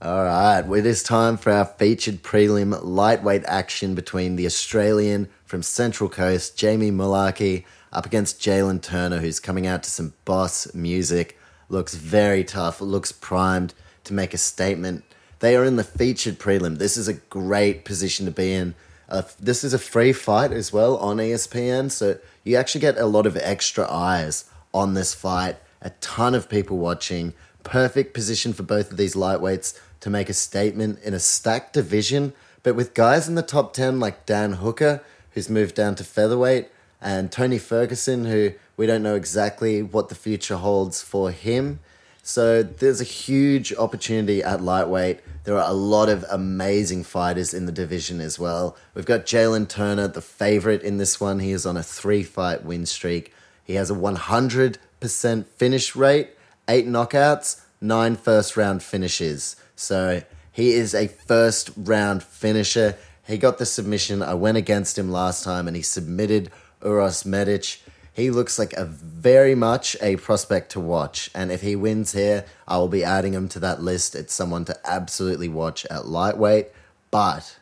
All 0.00 0.24
right, 0.24 0.62
well, 0.62 0.80
it 0.80 0.86
is 0.86 1.04
time 1.04 1.36
for 1.36 1.52
our 1.52 1.64
featured 1.64 2.24
prelim 2.24 2.76
lightweight 2.82 3.44
action 3.46 3.94
between 3.94 4.34
the 4.34 4.46
Australian 4.46 5.28
from 5.52 5.62
Central 5.62 6.08
Coast, 6.08 6.56
Jamie 6.56 6.90
Mullarkey, 6.90 7.64
up 7.92 8.06
against 8.06 8.40
Jalen 8.40 8.80
Turner, 8.80 9.18
who's 9.18 9.38
coming 9.38 9.66
out 9.66 9.82
to 9.82 9.90
some 9.90 10.14
boss 10.24 10.72
music. 10.72 11.38
Looks 11.68 11.94
very 11.94 12.42
tough, 12.42 12.80
looks 12.80 13.12
primed 13.12 13.74
to 14.04 14.14
make 14.14 14.32
a 14.32 14.38
statement. 14.38 15.04
They 15.40 15.54
are 15.54 15.64
in 15.66 15.76
the 15.76 15.84
featured 15.84 16.38
prelim. 16.38 16.78
This 16.78 16.96
is 16.96 17.06
a 17.06 17.12
great 17.12 17.84
position 17.84 18.24
to 18.24 18.32
be 18.32 18.54
in. 18.54 18.74
Uh, 19.10 19.24
this 19.38 19.62
is 19.62 19.74
a 19.74 19.78
free 19.78 20.14
fight 20.14 20.52
as 20.52 20.72
well 20.72 20.96
on 20.96 21.18
ESPN, 21.18 21.90
so 21.90 22.16
you 22.44 22.56
actually 22.56 22.80
get 22.80 22.96
a 22.96 23.04
lot 23.04 23.26
of 23.26 23.36
extra 23.36 23.86
eyes 23.92 24.46
on 24.72 24.94
this 24.94 25.12
fight. 25.12 25.56
A 25.82 25.90
ton 26.00 26.34
of 26.34 26.48
people 26.48 26.78
watching. 26.78 27.34
Perfect 27.62 28.14
position 28.14 28.54
for 28.54 28.62
both 28.62 28.90
of 28.90 28.96
these 28.96 29.14
lightweights 29.14 29.78
to 30.00 30.08
make 30.08 30.30
a 30.30 30.32
statement 30.32 30.98
in 31.00 31.12
a 31.12 31.20
stacked 31.20 31.74
division. 31.74 32.32
But 32.62 32.74
with 32.74 32.94
guys 32.94 33.28
in 33.28 33.34
the 33.34 33.42
top 33.42 33.74
10 33.74 34.00
like 34.00 34.24
Dan 34.24 34.54
Hooker, 34.54 35.02
who's 35.34 35.48
moved 35.48 35.74
down 35.74 35.94
to 35.96 36.04
featherweight, 36.04 36.68
and 37.00 37.32
Tony 37.32 37.58
Ferguson, 37.58 38.26
who 38.26 38.52
we 38.76 38.86
don't 38.86 39.02
know 39.02 39.16
exactly 39.16 39.82
what 39.82 40.08
the 40.08 40.14
future 40.14 40.56
holds 40.56 41.02
for 41.02 41.30
him. 41.30 41.80
So 42.22 42.62
there's 42.62 43.00
a 43.00 43.04
huge 43.04 43.74
opportunity 43.74 44.42
at 44.42 44.60
lightweight. 44.60 45.20
There 45.44 45.58
are 45.58 45.68
a 45.68 45.74
lot 45.74 46.08
of 46.08 46.24
amazing 46.30 47.02
fighters 47.02 47.52
in 47.52 47.66
the 47.66 47.72
division 47.72 48.20
as 48.20 48.38
well. 48.38 48.76
We've 48.94 49.04
got 49.04 49.26
Jalen 49.26 49.68
Turner, 49.68 50.06
the 50.06 50.22
favorite 50.22 50.82
in 50.82 50.98
this 50.98 51.20
one. 51.20 51.40
He 51.40 51.50
is 51.50 51.66
on 51.66 51.76
a 51.76 51.82
three 51.82 52.22
fight 52.22 52.64
win 52.64 52.86
streak. 52.86 53.34
He 53.64 53.74
has 53.74 53.90
a 53.90 53.94
100% 53.94 55.46
finish 55.46 55.96
rate, 55.96 56.30
eight 56.68 56.86
knockouts, 56.86 57.62
nine 57.80 58.14
first 58.14 58.56
round 58.56 58.84
finishes. 58.84 59.56
So 59.74 60.22
he 60.52 60.72
is 60.72 60.94
a 60.94 61.08
first 61.08 61.70
round 61.76 62.22
finisher. 62.22 62.96
He 63.32 63.38
got 63.38 63.56
the 63.56 63.64
submission. 63.64 64.22
I 64.22 64.34
went 64.34 64.58
against 64.58 64.98
him 64.98 65.10
last 65.10 65.42
time 65.42 65.66
and 65.66 65.74
he 65.74 65.82
submitted 65.82 66.50
Uros 66.82 67.24
Medic. 67.24 67.80
He 68.12 68.30
looks 68.30 68.58
like 68.58 68.74
a 68.74 68.84
very 68.84 69.54
much 69.54 69.96
a 70.02 70.16
prospect 70.16 70.70
to 70.72 70.80
watch. 70.80 71.30
And 71.34 71.50
if 71.50 71.62
he 71.62 71.74
wins 71.74 72.12
here, 72.12 72.44
I 72.68 72.76
will 72.76 72.88
be 72.88 73.02
adding 73.02 73.32
him 73.32 73.48
to 73.48 73.58
that 73.60 73.80
list. 73.80 74.14
It's 74.14 74.34
someone 74.34 74.66
to 74.66 74.78
absolutely 74.84 75.48
watch 75.48 75.86
at 75.86 76.04
lightweight. 76.04 76.72
But 77.10 77.58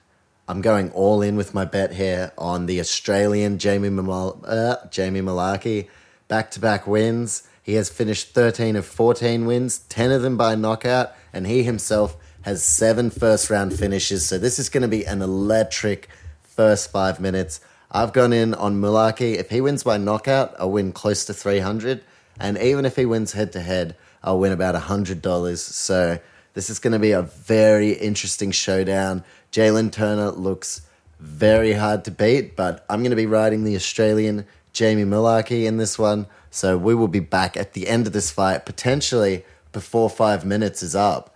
I'm 0.48 0.61
going 0.61 0.90
all 0.90 1.22
in 1.22 1.37
with 1.37 1.54
my 1.54 1.66
bet 1.66 1.92
here 1.92 2.33
on 2.37 2.66
the 2.66 2.80
Australian 2.80 3.59
Jamie, 3.59 3.90
Mal- 3.90 4.42
uh, 4.44 4.88
Jamie 4.90 5.20
Mullarkey. 5.20 5.87
Back 6.26 6.50
to 6.50 6.59
back 6.59 6.85
wins. 6.85 7.46
He 7.62 7.74
has 7.74 7.88
finished 7.90 8.35
13 8.35 8.74
of 8.74 8.87
14 8.87 9.46
wins, 9.46 9.78
10 9.78 10.11
of 10.11 10.22
them 10.22 10.37
by 10.37 10.56
knockout, 10.56 11.12
and 11.33 11.46
he 11.46 11.62
himself 11.62 12.16
has 12.42 12.62
seven 12.62 13.11
first 13.11 13.50
round 13.50 13.72
finishes. 13.72 14.26
So 14.26 14.38
this 14.38 14.59
is 14.59 14.68
going 14.68 14.83
to 14.83 14.88
be 14.88 15.05
an 15.05 15.22
electric 15.22 16.09
first 16.42 16.90
five 16.90 17.20
minutes. 17.20 17.61
I've 17.90 18.12
gone 18.12 18.33
in 18.33 18.55
on 18.55 18.81
Mullarkey. 18.81 19.37
If 19.37 19.50
he 19.50 19.61
wins 19.61 19.83
by 19.83 19.98
knockout, 19.98 20.55
I'll 20.59 20.70
win 20.70 20.92
close 20.92 21.24
to 21.26 21.35
300. 21.35 22.03
And 22.38 22.57
even 22.59 22.85
if 22.85 22.96
he 22.96 23.05
wins 23.05 23.33
head 23.33 23.53
to 23.53 23.61
head, 23.61 23.96
I'll 24.22 24.38
win 24.38 24.53
about 24.53 24.74
$100. 24.74 25.59
So 25.59 26.18
this 26.55 26.70
is 26.70 26.79
going 26.79 26.92
to 26.92 26.98
be 26.98 27.12
a 27.12 27.22
very 27.22 27.92
interesting 27.92 28.50
showdown. 28.50 29.24
Jalen 29.53 29.92
Turner 29.92 30.31
looks 30.31 30.83
very 31.18 31.72
hard 31.72 32.05
to 32.05 32.11
beat, 32.11 32.57
but 32.57 32.85
I'm 32.88 33.00
going 33.00 33.11
to 33.11 33.16
be 33.16 33.26
riding 33.26 33.64
the 33.64 33.76
Australian 33.76 34.46
Jamie 34.72 35.05
Mullarkey 35.05 35.66
in 35.66 35.76
this 35.76 35.98
one. 35.98 36.26
So 36.50 36.79
we 36.79 36.94
will 36.94 37.09
be 37.09 37.20
back 37.20 37.57
at 37.57 37.74
the 37.74 37.88
end 37.88 38.07
of 38.07 38.12
this 38.12 38.31
fight, 38.31 38.64
potentially 38.64 39.44
before 39.72 40.11
five 40.11 40.44
minutes 40.44 40.83
is 40.83 40.96
up, 40.96 41.35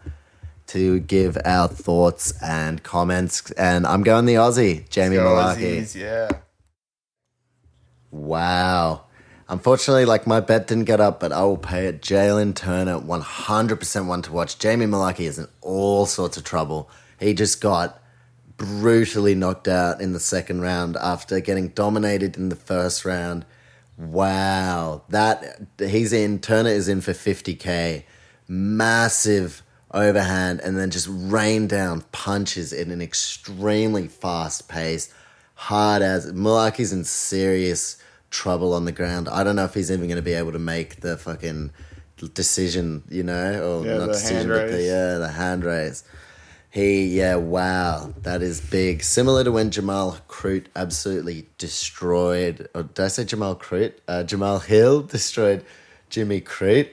to 0.69 1.01
give 1.01 1.37
our 1.45 1.69
thoughts 1.69 2.33
and 2.43 2.83
comments. 2.83 3.51
And 3.53 3.87
I'm 3.87 4.03
going 4.03 4.25
the 4.25 4.35
Aussie, 4.35 4.89
Jamie. 4.89 5.17
Aussies, 5.17 5.95
yeah. 5.95 6.29
Wow. 8.11 9.05
Unfortunately, 9.49 10.05
like 10.05 10.27
my 10.27 10.41
bet 10.41 10.67
didn't 10.69 10.85
get 10.85 11.01
up, 11.01 11.21
but 11.21 11.33
I 11.33 11.43
will 11.43 11.59
pay 11.59 11.87
it. 11.87 12.01
Jalen 12.01 12.55
Turner, 12.55 12.99
100% 12.99 14.07
one 14.07 14.23
to 14.23 14.33
watch. 14.33 14.59
Jamie 14.59 14.87
Mullarkey 14.87 15.27
is 15.27 15.39
in 15.39 15.49
all 15.61 16.07
sorts 16.07 16.37
of 16.37 16.45
trouble. 16.45 16.89
He 17.21 17.35
just 17.35 17.61
got 17.61 18.01
brutally 18.57 19.35
knocked 19.35 19.69
out 19.69 20.01
in 20.01 20.13
the 20.13 20.21
second 20.21 20.61
round 20.61 20.97
after 20.97 21.41
getting 21.41 21.69
dominated 21.69 22.37
in 22.37 22.49
the 22.49 22.57
first 22.57 23.05
round. 23.05 23.45
Wow. 23.99 25.03
That 25.11 25.61
he's 25.79 26.13
in 26.13 26.39
Turner 26.39 26.71
is 26.71 26.89
in 26.89 27.01
for 27.01 27.13
50k. 27.13 28.05
Massive 28.49 29.63
overhand 29.95 30.61
and 30.61 30.77
then 30.77 30.91
just 30.91 31.09
rain 31.11 31.67
down 31.67 32.03
punches 32.13 32.73
in 32.73 32.91
an 32.91 33.01
extremely 33.01 34.09
fast 34.09 34.69
pace. 34.69 35.13
Hard 35.55 36.03
as 36.03 36.31
Mullarkey's 36.33 36.93
in 36.93 37.05
serious 37.05 37.97
trouble 38.31 38.75
on 38.75 38.85
the 38.85 38.93
ground. 38.93 39.29
I 39.29 39.45
don't 39.45 39.57
know 39.57 39.65
if 39.65 39.75
he's 39.75 39.91
even 39.91 40.09
going 40.09 40.17
to 40.17 40.23
be 40.23 40.33
able 40.35 40.53
to 40.53 40.59
make 40.59 41.01
the 41.01 41.17
fucking 41.17 41.71
decision, 42.35 43.05
you 43.09 43.23
know, 43.23 43.81
or 43.81 43.87
Yeah, 43.87 43.99
not 43.99 44.07
the 44.07 44.13
decision, 44.13 44.37
hand 44.37 44.49
but 44.49 44.71
the 44.71 44.83
yeah, 44.83 45.19
the 45.19 45.29
hand 45.29 45.65
raise. 45.65 46.05
He, 46.71 47.07
yeah, 47.17 47.37
wow, 47.37 48.13
that 48.23 48.43
is 48.43 48.61
big. 48.61 49.05
Similar 49.05 49.45
to 49.45 49.53
when 49.53 49.71
Jamal 49.71 50.19
Crute 50.29 50.67
absolutely 50.75 51.47
destroyed, 51.57 52.69
or 52.75 52.83
did 52.83 53.05
I 53.05 53.09
say 53.09 53.25
Jamal 53.25 53.55
Crute? 53.55 53.95
Uh, 54.09 54.25
Jamal 54.25 54.59
Hill 54.59 55.03
destroyed 55.17 55.65
Jimmy 56.11 56.41
Crute. 56.41 56.91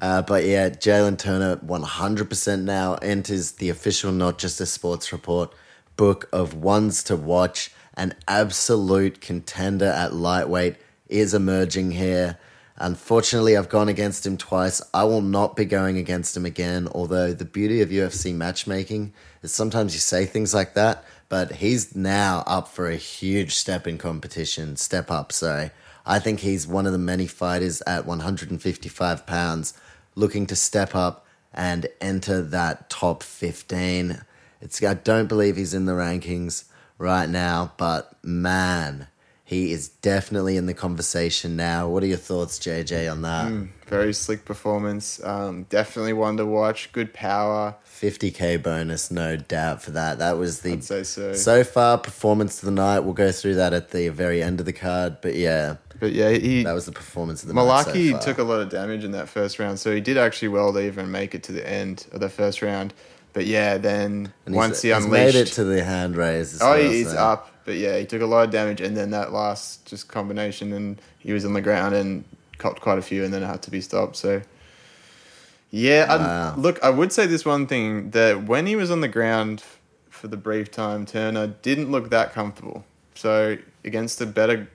Uh, 0.00 0.22
but 0.22 0.44
yeah, 0.46 0.70
Jalen 0.70 1.18
Turner 1.18 1.56
100% 1.56 2.62
now 2.62 2.94
enters 2.94 3.52
the 3.52 3.68
official 3.68 4.10
Not 4.10 4.38
Just 4.38 4.60
a 4.60 4.66
Sports 4.66 5.12
Report 5.12 5.52
book 5.96 6.26
of 6.32 6.54
ones 6.54 7.04
to 7.04 7.16
watch. 7.16 7.70
An 7.94 8.14
absolute 8.26 9.20
contender 9.20 9.84
at 9.84 10.14
lightweight 10.14 10.76
is 11.08 11.34
emerging 11.34 11.90
here. 11.90 12.38
Unfortunately, 12.78 13.58
I've 13.58 13.68
gone 13.68 13.90
against 13.90 14.24
him 14.24 14.38
twice. 14.38 14.80
I 14.94 15.04
will 15.04 15.20
not 15.20 15.54
be 15.54 15.66
going 15.66 15.98
against 15.98 16.34
him 16.34 16.46
again. 16.46 16.88
Although 16.92 17.34
the 17.34 17.44
beauty 17.44 17.82
of 17.82 17.90
UFC 17.90 18.34
matchmaking 18.34 19.12
is 19.42 19.52
sometimes 19.52 19.92
you 19.92 20.00
say 20.00 20.24
things 20.24 20.54
like 20.54 20.72
that, 20.72 21.04
but 21.28 21.56
he's 21.56 21.94
now 21.94 22.42
up 22.46 22.68
for 22.68 22.88
a 22.88 22.96
huge 22.96 23.54
step 23.54 23.86
in 23.86 23.98
competition, 23.98 24.76
step 24.76 25.10
up. 25.10 25.30
So 25.30 25.68
I 26.06 26.18
think 26.20 26.40
he's 26.40 26.66
one 26.66 26.86
of 26.86 26.92
the 26.92 26.98
many 26.98 27.26
fighters 27.26 27.82
at 27.86 28.06
155 28.06 29.26
pounds 29.26 29.74
looking 30.20 30.46
to 30.46 30.56
step 30.56 30.94
up 30.94 31.26
and 31.52 31.88
enter 32.00 32.42
that 32.42 32.88
top 32.90 33.22
15. 33.22 34.22
It's 34.60 34.82
I 34.82 34.94
don't 34.94 35.26
believe 35.26 35.56
he's 35.56 35.74
in 35.74 35.86
the 35.86 35.92
rankings 35.92 36.64
right 36.98 37.28
now, 37.28 37.72
but 37.76 38.12
man, 38.22 39.08
he 39.50 39.72
is 39.72 39.88
definitely 39.88 40.56
in 40.56 40.66
the 40.66 40.74
conversation 40.74 41.56
now. 41.56 41.88
What 41.88 42.04
are 42.04 42.06
your 42.06 42.18
thoughts, 42.18 42.58
JJ, 42.60 43.10
on 43.10 43.22
that? 43.22 43.50
Very 43.88 44.12
slick 44.12 44.44
performance. 44.44 45.20
Um, 45.24 45.64
definitely 45.64 46.12
one 46.12 46.36
to 46.36 46.46
watch. 46.46 46.92
Good 46.92 47.12
power. 47.12 47.74
50k 47.84 48.62
bonus, 48.62 49.10
no 49.10 49.36
doubt 49.36 49.82
for 49.82 49.90
that. 49.90 50.18
That 50.18 50.38
was 50.38 50.60
the 50.60 50.80
so. 50.80 51.02
so 51.02 51.64
far 51.64 51.98
performance 51.98 52.62
of 52.62 52.66
the 52.66 52.70
night. 52.70 53.00
We'll 53.00 53.14
go 53.14 53.32
through 53.32 53.56
that 53.56 53.72
at 53.72 53.90
the 53.90 54.10
very 54.10 54.40
end 54.40 54.60
of 54.60 54.66
the 54.66 54.72
card, 54.72 55.16
but 55.20 55.34
yeah, 55.34 55.78
But 56.00 56.12
yeah, 56.12 56.30
he 56.30 56.64
that 56.64 56.72
was 56.72 56.86
the 56.86 56.92
performance 56.92 57.42
of 57.42 57.48
the 57.48 57.54
night. 57.54 57.84
so 57.84 57.92
Mullarkey 57.92 58.20
took 58.20 58.38
a 58.38 58.42
lot 58.42 58.60
of 58.60 58.68
damage 58.70 59.04
in 59.04 59.12
that 59.12 59.28
first 59.28 59.58
round, 59.58 59.78
so 59.78 59.94
he 59.94 60.00
did 60.00 60.16
actually 60.16 60.48
well 60.48 60.72
to 60.72 60.80
even 60.80 61.10
make 61.10 61.34
it 61.34 61.42
to 61.44 61.52
the 61.52 61.68
end 61.68 62.06
of 62.12 62.20
the 62.20 62.28
first 62.30 62.62
round. 62.62 62.94
But 63.32 63.46
yeah, 63.46 63.76
then 63.78 64.32
And 64.46 64.54
once 64.56 64.82
he 64.82 64.90
unleashed, 64.90 65.10
made 65.12 65.34
it 65.36 65.46
to 65.52 65.64
the 65.64 65.84
hand 65.84 66.16
raise. 66.16 66.60
oh, 66.60 66.70
well, 66.70 66.80
he's 66.90 67.12
so- 67.12 67.18
up. 67.18 67.50
But 67.66 67.76
yeah, 67.76 67.98
he 67.98 68.06
took 68.06 68.22
a 68.22 68.26
lot 68.26 68.44
of 68.46 68.50
damage, 68.50 68.80
and 68.80 68.96
then 68.96 69.10
that 69.10 69.32
last 69.32 69.84
just 69.86 70.08
combination, 70.08 70.72
and 70.72 71.00
he 71.20 71.32
was 71.32 71.44
on 71.44 71.52
the 71.52 71.60
ground 71.60 71.94
and 71.94 72.24
copped 72.58 72.80
quite 72.80 72.98
a 72.98 73.02
few, 73.02 73.22
and 73.22 73.32
then 73.32 73.42
it 73.42 73.46
had 73.46 73.62
to 73.62 73.70
be 73.70 73.80
stopped. 73.80 74.16
So 74.16 74.42
yeah, 75.70 76.16
Wow. 76.16 76.54
Look, 76.56 76.82
I 76.82 76.90
would 76.90 77.12
say 77.12 77.26
this 77.26 77.44
one 77.44 77.66
thing 77.66 78.10
that 78.10 78.44
when 78.44 78.66
he 78.66 78.74
was 78.74 78.90
on 78.90 79.02
the 79.02 79.08
ground 79.08 79.62
for 80.08 80.26
the 80.28 80.36
brief 80.36 80.70
time, 80.70 81.06
Turner 81.06 81.46
didn't 81.46 81.90
look 81.92 82.10
that 82.10 82.32
comfortable. 82.32 82.84
So 83.14 83.56
against 83.84 84.20
a 84.20 84.26
better 84.26 84.68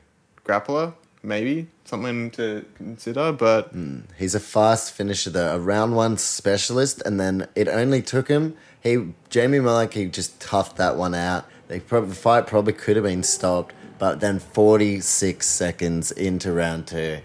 grappler, 0.46 0.94
maybe 1.26 1.68
something 1.84 2.32
to 2.32 2.66
consider. 2.76 3.32
But 3.32 3.70
hmm. 3.70 4.02
He's 4.18 4.36
a 4.36 4.40
fast 4.40 4.94
finisher 4.94 5.30
though, 5.30 5.56
a 5.56 5.60
round 5.60 5.96
one 5.96 6.18
specialist, 6.18 7.02
and 7.06 7.20
then 7.20 7.48
it 7.56 7.68
only 7.68 8.02
took 8.02 8.28
him. 8.28 8.56
He 8.82 9.14
Jamie 9.30 9.60
Mullarkey 9.60 10.12
just 10.12 10.40
toughed 10.40 10.76
that 10.76 10.96
one 10.96 11.16
out. 11.16 11.46
They 11.68 11.80
probably, 11.80 12.10
the 12.10 12.16
fight 12.16 12.48
probably 12.48 12.74
could 12.74 12.96
have 12.96 13.06
been 13.06 13.24
stopped, 13.24 13.74
but 13.98 14.20
then 14.20 14.40
forty 14.40 15.00
six 15.02 15.48
seconds 15.48 16.12
into 16.12 16.52
round 16.52 16.88
two, 16.88 17.20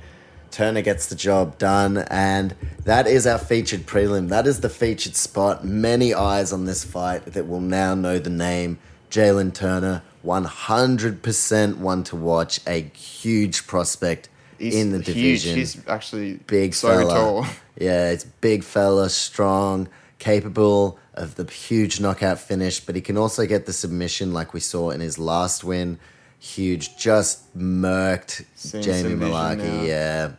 Turner 0.51 0.83
gets 0.83 1.07
the 1.07 1.15
job 1.15 1.59
done, 1.59 1.99
and 2.11 2.57
that 2.85 3.07
is 3.07 3.27
our 3.27 3.39
featured 3.39 3.87
prelim. 3.87 4.29
That 4.29 4.47
is 4.47 4.61
the 4.61 4.71
featured 4.71 5.15
spot. 5.15 5.65
Many 5.65 6.15
eyes 6.15 6.53
on 6.53 6.65
this 6.65 6.85
fight 6.85 7.27
that 7.27 7.47
will 7.47 7.61
now 7.61 7.95
know 7.95 8.19
the 8.19 8.31
name 8.31 8.79
Jalen 9.11 9.55
Turner. 9.55 10.03
One 10.23 10.45
hundred 10.45 11.23
percent 11.23 11.79
one 11.79 12.05
to 12.05 12.17
watch. 12.17 12.61
A 12.67 12.83
huge 12.95 13.67
prospect 13.67 14.29
he's 14.59 14.75
in 14.75 14.91
the 14.93 14.99
huge. 14.99 15.07
division 15.07 15.57
He's 15.57 15.89
actually 15.89 16.35
big 16.47 16.75
so 16.75 16.89
fella. 16.89 17.15
tall. 17.15 17.47
Yeah, 17.79 18.11
it's 18.11 18.25
big 18.25 18.63
fella, 18.63 19.09
strong, 19.09 19.89
capable 20.19 20.99
of 21.15 21.37
the 21.37 21.45
huge 21.51 21.99
knockout 21.99 22.39
finish, 22.39 22.79
but 22.81 22.95
he 22.95 23.01
can 23.01 23.17
also 23.17 23.47
get 23.47 23.65
the 23.65 23.73
submission 23.73 24.35
like 24.35 24.53
we 24.53 24.61
saw 24.61 24.91
in 24.91 25.01
his 25.01 25.19
last 25.19 25.65
win. 25.65 25.99
Huge, 26.39 26.97
just 26.99 27.57
murked 27.57 28.45
Seeing 28.55 28.83
Jamie 28.85 29.01
some 29.11 29.19
vision 29.19 29.33
Mullarkey. 29.33 29.59
now. 29.59 29.83
Yeah, 29.83 30.33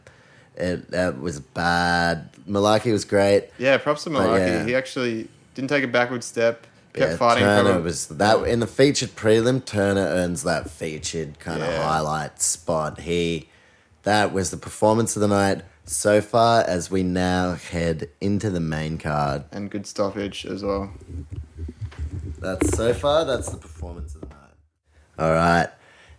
it 0.56 0.92
that 0.92 1.20
was 1.20 1.40
bad. 1.40 2.30
Mullarkey 2.48 2.92
was 2.92 3.06
great. 3.06 3.50
Yeah, 3.58 3.78
props 3.80 4.04
to 4.04 4.12
Mullarkey. 4.12 4.48
yeah. 4.48 4.66
He 4.66 4.76
actually 4.76 5.28
didn't 5.56 5.70
take 5.72 5.84
a 5.84 5.88
backward 5.88 6.24
step. 6.24 6.68
Kept 6.94 7.12
Yeah, 7.12 7.18
fighting. 7.18 7.44
Turner 7.44 7.80
was 7.82 8.08
that 8.08 8.44
in 8.48 8.60
the 8.60 8.68
featured 8.68 9.16
prelim. 9.16 9.64
Turner 9.66 10.02
earns 10.02 10.44
that 10.44 10.70
featured 10.70 11.40
kind 11.40 11.62
of 11.62 11.70
Yeah. 11.70 11.82
highlight 11.88 12.42
spot. 12.42 13.02
He 13.02 13.48
that 14.04 14.34
was 14.34 14.50
the 14.52 14.58
performance 14.58 15.16
of 15.16 15.22
the 15.22 15.28
night 15.28 15.62
so 15.86 16.20
far. 16.22 16.64
As 16.64 16.92
we 16.92 17.04
now 17.04 17.54
head 17.56 18.10
into 18.20 18.50
the 18.50 18.60
main 18.60 18.98
card. 18.98 19.44
and 19.52 19.70
good 19.72 19.86
stoppage 19.88 20.46
as 20.46 20.64
well. 20.64 20.92
That's 22.40 22.76
so 22.76 22.94
far. 22.94 23.24
That's 23.26 23.50
the 23.50 23.58
performance 23.58 24.16
of 24.16 24.22
the 24.22 24.28
night. 24.28 24.56
All 25.20 25.32
right, 25.34 25.70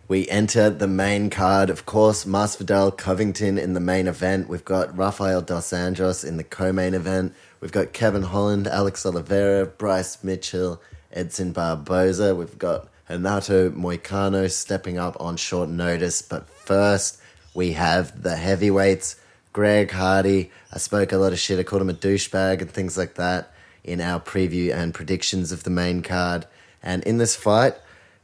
We 0.09 0.27
enter 0.29 0.69
the 0.69 0.87
main 0.87 1.29
card, 1.29 1.69
of 1.69 1.85
course, 1.85 2.25
Masvidal 2.25 2.95
Covington 2.97 3.57
in 3.57 3.73
the 3.73 3.79
main 3.79 4.05
event. 4.07 4.49
We've 4.49 4.63
got 4.65 4.95
Rafael 4.97 5.41
dos 5.41 5.69
Anjos 5.71 6.25
in 6.25 6.35
the 6.37 6.43
co-main 6.43 6.93
event. 6.93 7.33
We've 7.63 7.71
got 7.71 7.93
Kevin 7.93 8.23
Holland, 8.23 8.67
Alex 8.67 9.05
Oliveira, 9.05 9.65
Bryce 9.65 10.21
Mitchell, 10.21 10.81
Edson 11.13 11.53
Barboza. 11.53 12.35
We've 12.35 12.59
got 12.59 12.89
Renato 13.09 13.69
Moicano 13.69 14.51
stepping 14.51 14.97
up 14.97 15.15
on 15.21 15.37
short 15.37 15.69
notice. 15.69 16.21
But 16.21 16.49
first, 16.49 17.21
we 17.53 17.71
have 17.71 18.21
the 18.21 18.35
heavyweights, 18.35 19.15
Greg 19.53 19.91
Hardy. 19.91 20.51
I 20.73 20.77
spoke 20.77 21.13
a 21.13 21.17
lot 21.17 21.31
of 21.31 21.39
shit. 21.39 21.57
I 21.57 21.63
called 21.63 21.83
him 21.83 21.89
a 21.89 21.93
douchebag 21.93 22.59
and 22.59 22.69
things 22.69 22.97
like 22.97 23.15
that 23.15 23.53
in 23.81 24.01
our 24.01 24.19
preview 24.19 24.75
and 24.75 24.93
predictions 24.93 25.53
of 25.53 25.63
the 25.63 25.69
main 25.69 26.01
card. 26.01 26.45
And 26.83 27.01
in 27.03 27.17
this 27.17 27.37
fight, 27.37 27.75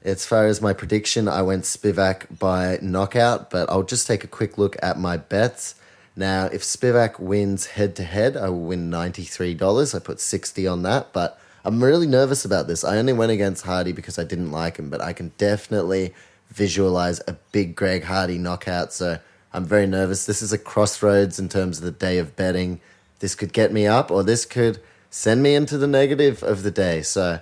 as 0.03 0.25
far 0.25 0.47
as 0.47 0.61
my 0.61 0.73
prediction, 0.73 1.29
I 1.29 1.43
went 1.43 1.63
Spivak 1.63 2.39
by 2.39 2.77
knockout, 2.81 3.51
but 3.51 3.69
I'll 3.69 3.83
just 3.83 4.05
take 4.05 4.25
a 4.25 4.27
quick 4.27 4.57
look 4.57 4.75
at 4.81 4.99
my 4.99 5.15
bets. 5.15 5.75
Now, 6.19 6.47
if 6.47 6.63
Spivak 6.63 7.17
wins 7.17 7.65
head 7.65 7.95
to 7.95 8.03
head, 8.03 8.35
I 8.35 8.49
will 8.49 8.59
win 8.59 8.91
$93. 8.91 9.95
I 9.95 9.99
put 9.99 10.19
60 10.19 10.67
on 10.67 10.83
that, 10.83 11.13
but 11.13 11.39
I'm 11.63 11.81
really 11.81 12.07
nervous 12.07 12.43
about 12.43 12.67
this. 12.67 12.83
I 12.83 12.97
only 12.97 13.13
went 13.13 13.31
against 13.31 13.65
Hardy 13.65 13.93
because 13.93 14.19
I 14.19 14.25
didn't 14.25 14.51
like 14.51 14.75
him, 14.75 14.89
but 14.89 14.99
I 14.99 15.13
can 15.13 15.31
definitely 15.37 16.13
visualize 16.49 17.21
a 17.25 17.37
big 17.53 17.73
Greg 17.73 18.03
Hardy 18.03 18.37
knockout, 18.37 18.91
so 18.91 19.19
I'm 19.53 19.63
very 19.63 19.87
nervous. 19.87 20.25
This 20.25 20.41
is 20.41 20.51
a 20.51 20.57
crossroads 20.57 21.39
in 21.39 21.47
terms 21.47 21.77
of 21.77 21.85
the 21.85 21.91
day 21.91 22.17
of 22.17 22.35
betting. 22.35 22.81
This 23.19 23.33
could 23.33 23.53
get 23.53 23.71
me 23.71 23.87
up, 23.87 24.11
or 24.11 24.21
this 24.21 24.43
could 24.43 24.81
send 25.09 25.41
me 25.41 25.55
into 25.55 25.77
the 25.77 25.87
negative 25.87 26.43
of 26.43 26.63
the 26.63 26.71
day. 26.71 27.01
So, 27.01 27.39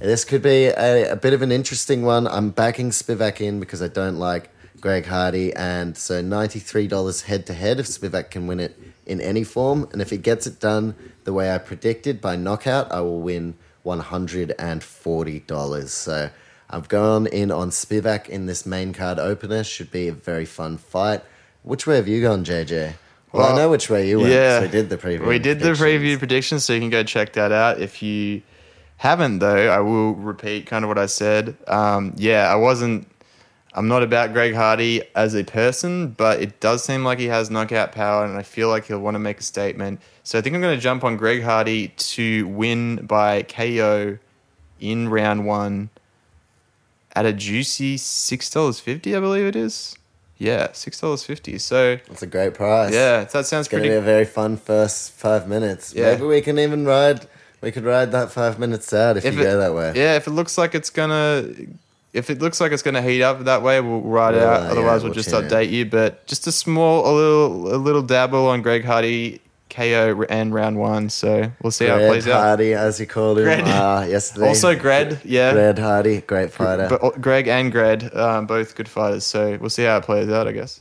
this 0.00 0.26
could 0.26 0.42
be 0.42 0.66
a, 0.66 1.12
a 1.12 1.16
bit 1.16 1.32
of 1.32 1.40
an 1.40 1.50
interesting 1.50 2.02
one. 2.02 2.26
I'm 2.26 2.50
backing 2.50 2.90
Spivak 2.90 3.40
in 3.40 3.58
because 3.58 3.80
I 3.80 3.88
don't 3.88 4.18
like 4.18 4.50
Greg 4.80 5.06
Hardy, 5.06 5.52
and 5.54 5.96
so 5.96 6.22
$93 6.22 7.24
head 7.24 7.46
to 7.46 7.52
head 7.52 7.80
if 7.80 7.86
Spivak 7.86 8.30
can 8.30 8.46
win 8.46 8.60
it 8.60 8.78
in 9.06 9.20
any 9.20 9.44
form. 9.44 9.88
And 9.92 10.00
if 10.00 10.10
he 10.10 10.16
gets 10.16 10.46
it 10.46 10.60
done 10.60 10.94
the 11.24 11.32
way 11.32 11.52
I 11.52 11.58
predicted 11.58 12.20
by 12.20 12.36
knockout, 12.36 12.90
I 12.92 13.00
will 13.00 13.20
win 13.20 13.54
$140. 13.84 15.88
So 15.88 16.30
I've 16.70 16.88
gone 16.88 17.26
in 17.26 17.50
on 17.50 17.70
Spivak 17.70 18.28
in 18.28 18.46
this 18.46 18.66
main 18.66 18.92
card 18.92 19.18
opener. 19.18 19.64
Should 19.64 19.90
be 19.90 20.08
a 20.08 20.12
very 20.12 20.44
fun 20.44 20.78
fight. 20.78 21.22
Which 21.62 21.86
way 21.86 21.96
have 21.96 22.08
you 22.08 22.22
gone, 22.22 22.44
JJ? 22.44 22.94
Well, 23.32 23.52
I 23.52 23.56
know 23.56 23.70
which 23.70 23.90
way 23.90 24.08
you 24.08 24.20
went. 24.20 24.32
yeah. 24.32 24.62
We 24.62 24.68
did 24.68 24.88
the 24.88 24.96
preview. 24.96 25.26
We 25.26 25.38
did 25.38 25.60
the 25.60 25.70
preview 25.70 26.18
predictions, 26.18 26.64
so 26.64 26.72
you 26.72 26.80
can 26.80 26.90
go 26.90 27.02
check 27.02 27.34
that 27.34 27.52
out. 27.52 27.78
If 27.78 28.02
you 28.02 28.42
haven't, 28.96 29.40
though, 29.40 29.68
I 29.68 29.80
will 29.80 30.14
repeat 30.14 30.66
kind 30.66 30.84
of 30.84 30.88
what 30.88 30.98
I 30.98 31.06
said. 31.06 31.56
Um, 31.66 32.14
yeah, 32.16 32.50
I 32.50 32.56
wasn't. 32.56 33.06
I'm 33.78 33.86
not 33.86 34.02
about 34.02 34.32
Greg 34.32 34.54
Hardy 34.54 35.02
as 35.14 35.36
a 35.36 35.44
person, 35.44 36.08
but 36.08 36.42
it 36.42 36.58
does 36.58 36.82
seem 36.82 37.04
like 37.04 37.20
he 37.20 37.26
has 37.26 37.48
knockout 37.48 37.92
power, 37.92 38.24
and 38.24 38.36
I 38.36 38.42
feel 38.42 38.68
like 38.68 38.86
he'll 38.86 38.98
want 38.98 39.14
to 39.14 39.20
make 39.20 39.38
a 39.38 39.44
statement. 39.44 40.00
So 40.24 40.36
I 40.36 40.42
think 40.42 40.56
I'm 40.56 40.60
going 40.60 40.76
to 40.76 40.82
jump 40.82 41.04
on 41.04 41.16
Greg 41.16 41.44
Hardy 41.44 41.88
to 41.96 42.48
win 42.48 43.06
by 43.06 43.44
KO 43.44 44.18
in 44.80 45.08
round 45.08 45.46
one 45.46 45.90
at 47.14 47.24
a 47.24 47.32
juicy 47.32 47.98
six 47.98 48.50
dollars 48.50 48.80
fifty, 48.80 49.14
I 49.14 49.20
believe 49.20 49.46
it 49.46 49.54
is. 49.54 49.96
Yeah, 50.38 50.72
six 50.72 51.00
dollars 51.00 51.22
fifty. 51.22 51.56
So 51.58 52.00
that's 52.08 52.22
a 52.22 52.26
great 52.26 52.54
price. 52.54 52.92
yeah, 52.92 53.24
that 53.24 53.46
sounds 53.46 53.66
It's 53.66 53.68
Gonna 53.68 53.84
be 53.84 53.90
a 53.90 54.00
very 54.00 54.24
fun 54.24 54.56
first 54.56 55.12
five 55.12 55.46
minutes. 55.46 55.94
Yeah. 55.94 56.14
Maybe 56.14 56.24
we 56.24 56.40
can 56.40 56.58
even 56.58 56.84
ride. 56.84 57.28
We 57.60 57.70
could 57.70 57.84
ride 57.84 58.10
that 58.10 58.32
five 58.32 58.58
minutes 58.58 58.92
out 58.92 59.16
if, 59.18 59.24
you 59.24 59.30
it, 59.30 59.36
go 59.36 59.58
that 59.58 59.72
way. 59.72 59.92
Yeah, 59.94 60.16
if 60.16 60.26
it 60.26 60.32
looks 60.32 60.58
like 60.58 60.74
it's 60.74 60.90
gonna, 60.90 61.48
if 62.12 62.30
it 62.30 62.40
looks 62.40 62.60
like 62.60 62.72
it's 62.72 62.82
gonna 62.82 63.02
heat 63.02 63.22
up 63.22 63.40
that 63.44 63.62
way, 63.62 63.80
we'll 63.80 64.00
ride 64.00 64.34
it 64.34 64.38
Yeah, 64.38 64.44
out. 64.50 64.62
yeah, 64.62 64.70
Otherwise, 64.70 65.02
we'll 65.02 65.10
we'll 65.10 65.14
just 65.14 65.30
tune 65.30 65.44
in. 65.44 65.50
update 65.50 65.70
you. 65.70 65.86
But 65.86 66.26
just 66.26 66.46
a 66.46 66.52
small, 66.52 67.06
a 67.06 67.12
little, 67.14 67.74
a 67.74 67.78
little 67.78 68.02
dabble 68.02 68.46
on 68.46 68.62
Greg 68.62 68.84
Hardy 68.84 69.40
KO 69.70 70.24
and 70.30 70.54
round 70.54 70.78
one. 70.78 71.10
So 71.10 71.52
we'll 71.62 71.70
see 71.70 71.86
how 71.86 71.96
it 71.96 71.98
Gred 71.98 72.08
plays 72.10 72.28
out. 72.28 72.40
Hardy, 72.40 72.72
as 72.74 72.98
you 72.98 73.06
called 73.06 73.38
him 73.38 73.44
Gred. 73.44 73.60
uh, 73.68 74.06
yesterday. 74.08 74.48
Also, 74.48 74.74
Gred, 74.74 75.20
yeah, 75.24 75.52
Gred 75.52 75.78
Hardy, 75.78 76.20
great 76.22 76.50
fighter. 76.50 76.88
but 76.88 77.20
Greg 77.20 77.46
and 77.48 77.70
Gred, 77.70 78.14
um, 78.16 78.46
both 78.46 78.74
good 78.74 78.88
fighters. 78.88 79.24
So 79.24 79.58
we'll 79.60 79.68
see 79.70 79.84
how 79.84 79.98
it 79.98 80.04
plays 80.04 80.30
out. 80.30 80.48
I 80.48 80.52
guess. 80.52 80.80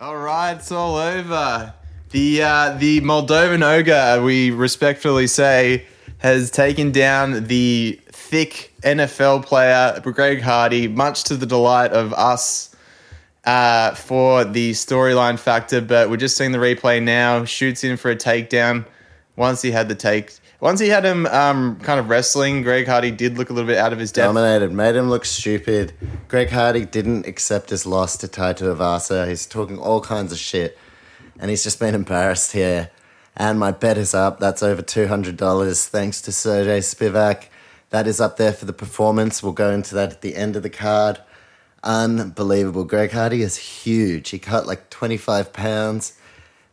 All 0.00 0.16
right, 0.16 0.52
it's 0.54 0.72
all 0.72 0.96
over. 0.96 1.74
The 2.10 2.42
uh, 2.42 2.76
the 2.78 3.02
Moldovan 3.02 3.62
ogre, 3.62 4.24
we 4.24 4.50
respectfully 4.50 5.26
say, 5.26 5.84
has 6.18 6.50
taken 6.50 6.90
down 6.90 7.44
the 7.48 8.00
thick 8.06 8.69
NFL 8.82 9.44
player 9.44 10.00
Greg 10.00 10.40
Hardy, 10.40 10.88
much 10.88 11.24
to 11.24 11.36
the 11.36 11.46
delight 11.46 11.92
of 11.92 12.12
us 12.14 12.74
uh, 13.44 13.94
for 13.94 14.44
the 14.44 14.72
storyline 14.72 15.38
factor. 15.38 15.80
But 15.80 16.10
we're 16.10 16.16
just 16.16 16.36
seeing 16.36 16.52
the 16.52 16.58
replay 16.58 17.02
now. 17.02 17.44
Shoots 17.44 17.84
in 17.84 17.96
for 17.96 18.10
a 18.10 18.16
takedown. 18.16 18.86
Once 19.36 19.62
he 19.62 19.70
had 19.70 19.88
the 19.88 19.94
take, 19.94 20.32
once 20.60 20.80
he 20.80 20.88
had 20.88 21.04
him 21.04 21.24
um, 21.26 21.78
kind 21.80 21.98
of 21.98 22.10
wrestling, 22.10 22.62
Greg 22.62 22.86
Hardy 22.86 23.10
did 23.10 23.38
look 23.38 23.48
a 23.48 23.54
little 23.54 23.66
bit 23.66 23.78
out 23.78 23.92
of 23.92 23.98
his 23.98 24.12
depth. 24.12 24.34
Dominated, 24.34 24.72
made 24.72 24.94
him 24.94 25.08
look 25.08 25.24
stupid. 25.24 25.94
Greg 26.28 26.50
Hardy 26.50 26.84
didn't 26.84 27.26
accept 27.26 27.70
his 27.70 27.86
loss 27.86 28.18
to 28.18 28.28
Tai 28.28 28.54
Tuivasa. 28.54 29.26
He's 29.26 29.46
talking 29.46 29.78
all 29.78 30.02
kinds 30.02 30.32
of 30.32 30.38
shit, 30.38 30.76
and 31.38 31.48
he's 31.48 31.62
just 31.62 31.80
been 31.80 31.94
embarrassed 31.94 32.52
here. 32.52 32.90
And 33.36 33.58
my 33.58 33.70
bet 33.70 33.96
is 33.96 34.12
up. 34.12 34.40
That's 34.40 34.62
over 34.62 34.82
two 34.82 35.06
hundred 35.06 35.38
dollars, 35.38 35.86
thanks 35.86 36.20
to 36.22 36.32
Sergey 36.32 36.80
Spivak. 36.80 37.44
That 37.90 38.06
is 38.06 38.20
up 38.20 38.36
there 38.36 38.52
for 38.52 38.64
the 38.64 38.72
performance. 38.72 39.42
We'll 39.42 39.52
go 39.52 39.70
into 39.70 39.94
that 39.96 40.10
at 40.12 40.20
the 40.20 40.36
end 40.36 40.56
of 40.56 40.62
the 40.62 40.70
card. 40.70 41.20
Unbelievable. 41.82 42.84
Greg 42.84 43.10
Hardy 43.10 43.42
is 43.42 43.56
huge. 43.56 44.30
He 44.30 44.38
cut 44.38 44.66
like 44.66 44.90
twenty 44.90 45.16
five 45.16 45.52
pounds, 45.52 46.12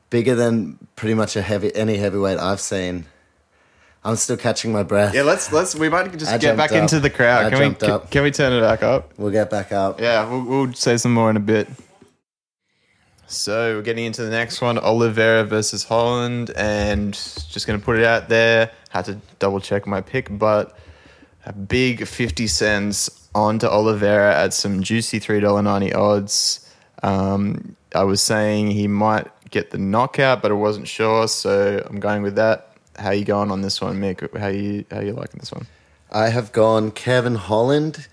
bigger 0.09 0.35
than 0.35 0.77
pretty 0.95 1.13
much 1.13 1.35
a 1.35 1.41
heavy 1.41 1.75
any 1.75 1.97
heavyweight 1.97 2.37
I've 2.37 2.59
seen. 2.59 3.05
I'm 4.03 4.15
still 4.15 4.37
catching 4.37 4.71
my 4.71 4.83
breath. 4.83 5.15
Yeah, 5.15 5.23
let's 5.23 5.51
let's 5.51 5.75
we 5.75 5.89
might 5.89 6.15
just 6.17 6.31
I 6.31 6.37
get 6.37 6.55
back 6.55 6.69
jumped 6.69 6.93
into 6.93 6.99
the 7.01 7.09
crowd. 7.09 7.45
I 7.45 7.49
can 7.49 7.59
we 7.59 7.75
can, 7.75 7.89
up. 7.89 8.11
can 8.11 8.23
we 8.23 8.31
turn 8.31 8.53
it 8.53 8.61
back 8.61 8.83
up? 8.83 9.13
We'll 9.17 9.31
get 9.31 9.49
back 9.49 9.71
up. 9.71 9.99
Yeah, 9.99 10.29
we'll, 10.29 10.43
we'll 10.43 10.73
say 10.73 10.97
some 10.97 11.13
more 11.13 11.29
in 11.29 11.35
a 11.35 11.41
bit. 11.41 11.67
So 13.27 13.75
we're 13.75 13.81
getting 13.81 14.05
into 14.05 14.23
the 14.23 14.29
next 14.29 14.61
one: 14.61 14.77
Oliveira 14.77 15.43
versus 15.45 15.83
Holland, 15.83 16.51
and 16.55 17.13
just 17.13 17.65
going 17.65 17.79
to 17.79 17.83
put 17.83 17.97
it 17.97 18.05
out 18.05 18.29
there. 18.29 18.71
Had 18.89 19.05
to 19.05 19.19
double 19.39 19.59
check 19.59 19.87
my 19.87 19.99
pick, 19.99 20.37
but 20.37 20.77
a 21.45 21.53
big 21.53 22.07
fifty 22.07 22.47
cents 22.47 23.29
onto 23.33 23.67
Oliveira 23.67 24.35
at 24.35 24.53
some 24.53 24.81
juicy 24.83 25.19
three 25.19 25.39
dollar 25.39 25.61
ninety 25.61 25.93
odds. 25.93 26.63
Um, 27.03 27.75
I 27.95 28.03
was 28.03 28.21
saying 28.21 28.71
he 28.71 28.87
might 28.87 29.27
get 29.49 29.71
the 29.71 29.77
knockout, 29.77 30.41
but 30.41 30.51
I 30.51 30.55
wasn't 30.55 30.87
sure, 30.87 31.27
so 31.27 31.81
I'm 31.85 31.99
going 31.99 32.21
with 32.21 32.35
that. 32.35 32.73
How 32.97 33.11
you 33.11 33.25
going 33.25 33.51
on 33.51 33.61
this 33.61 33.79
one, 33.79 34.01
Mick? 34.01 34.37
How 34.37 34.47
you 34.47 34.85
how 34.91 35.01
you 35.01 35.13
liking 35.13 35.39
this 35.39 35.51
one? 35.51 35.67
I 36.11 36.29
have 36.29 36.51
gone 36.51 36.91
Kevin 36.91 37.35
Holland 37.35 38.07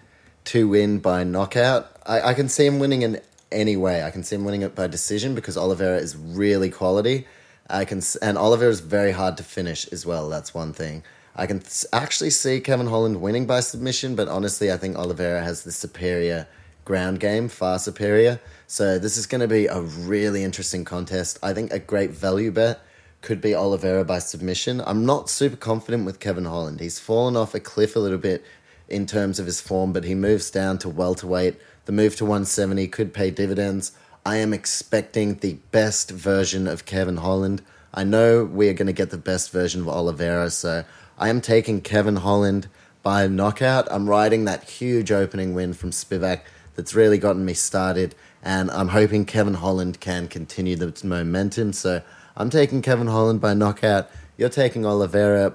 to 0.47 0.68
win 0.68 0.99
by 0.99 1.25
knockout. 1.25 1.91
I, 2.07 2.20
I 2.20 2.35
can 2.35 2.49
see 2.49 2.66
him 2.66 2.79
winning 2.79 3.03
in 3.03 3.20
any 3.51 3.77
way. 3.77 4.03
I 4.05 4.11
can 4.11 4.22
see 4.22 4.37
him 4.37 4.45
winning 4.45 4.62
it 4.62 4.75
by 4.75 4.87
decision 4.87 5.35
because 5.35 5.57
Oliveira 5.57 5.99
is 5.99 6.16
really 6.16 6.70
quality. 6.70 7.27
I 7.68 7.85
can 7.85 8.03
and 8.20 8.37
Oliveira 8.37 8.70
is 8.70 8.81
very 8.81 9.12
hard 9.12 9.39
to 9.39 9.43
finish 9.43 9.89
as 9.89 10.05
well. 10.05 10.29
That's 10.29 10.53
one 10.53 10.72
thing. 10.72 11.03
I 11.37 11.47
can 11.47 11.61
s- 11.61 11.87
actually 11.93 12.30
see 12.30 12.61
Kevin 12.61 12.87
Holland 12.87 13.20
winning 13.20 13.47
by 13.47 13.61
submission, 13.61 14.14
but 14.14 14.28
honestly, 14.28 14.70
I 14.70 14.76
think 14.76 14.97
Oliveira 14.97 15.43
has 15.43 15.64
the 15.64 15.72
superior 15.72 16.47
ground 16.85 17.18
game, 17.18 17.49
far 17.49 17.78
superior. 17.78 18.41
So 18.66 18.99
this 18.99 19.16
is 19.16 19.26
going 19.26 19.41
to 19.41 19.49
be 19.49 19.66
a 19.66 19.80
really 19.80 20.45
interesting 20.45 20.85
contest. 20.85 21.39
I 21.43 21.53
think 21.53 21.72
a 21.72 21.78
great 21.78 22.11
value 22.11 22.51
bet 22.51 22.80
could 23.20 23.41
be 23.41 23.55
Oliveira 23.55 24.05
by 24.05 24.18
submission. 24.18 24.82
I'm 24.87 25.07
not 25.07 25.30
super 25.30 25.57
confident 25.57 26.05
with 26.05 26.20
Kevin 26.20 26.45
Holland. 26.45 26.80
He's 26.80 26.99
fallen 26.99 27.37
off 27.37 27.55
a 27.55 27.61
cliff 27.61 27.97
a 27.97 28.01
little 28.01 28.18
bit 28.18 28.45
in 28.89 29.07
terms 29.07 29.39
of 29.39 29.47
his 29.47 29.61
form, 29.61 29.93
but 29.93 30.05
he 30.05 30.14
moves 30.14 30.51
down 30.51 30.78
to 30.78 30.89
welterweight. 30.91 31.57
The 31.87 31.93
move 31.93 32.16
to 32.16 32.24
170 32.24 32.87
could 32.89 33.14
pay 33.14 33.30
dividends. 33.30 33.93
I 34.26 34.37
am 34.37 34.53
expecting 34.53 35.37
the 35.37 35.55
best 35.70 36.11
version 36.11 36.66
of 36.68 36.85
Kevin 36.85 37.16
Holland. 37.16 37.62
I 37.95 38.05
know 38.05 38.45
we 38.45 38.68
are 38.68 38.74
going 38.74 38.87
to 38.87 38.93
get 38.93 39.11
the 39.11 39.16
best 39.16 39.51
version 39.53 39.80
of 39.80 39.89
Oliveira, 39.89 40.51
so 40.51 40.85
I 41.16 41.28
am 41.28 41.40
taking 41.40 41.80
Kevin 41.80 42.16
Holland 42.16 42.68
by 43.02 43.26
knockout. 43.28 43.86
I'm 43.90 44.08
riding 44.08 44.46
that 44.46 44.64
huge 44.64 45.12
opening 45.12 45.54
win 45.54 45.72
from 45.72 45.90
Spivak 45.90 46.40
that's 46.74 46.94
really 46.94 47.18
gotten 47.18 47.44
me 47.44 47.54
started, 47.54 48.16
and 48.42 48.68
I'm 48.72 48.88
hoping 48.88 49.24
Kevin 49.24 49.54
Holland 49.54 50.00
can 50.00 50.26
continue 50.26 50.74
the 50.74 50.92
momentum. 51.04 51.72
So 51.72 52.02
I'm 52.36 52.50
taking 52.50 52.82
Kevin 52.82 53.06
Holland 53.06 53.40
by 53.40 53.54
knockout. 53.54 54.10
You're 54.36 54.48
taking 54.48 54.84
Oliveira, 54.84 55.54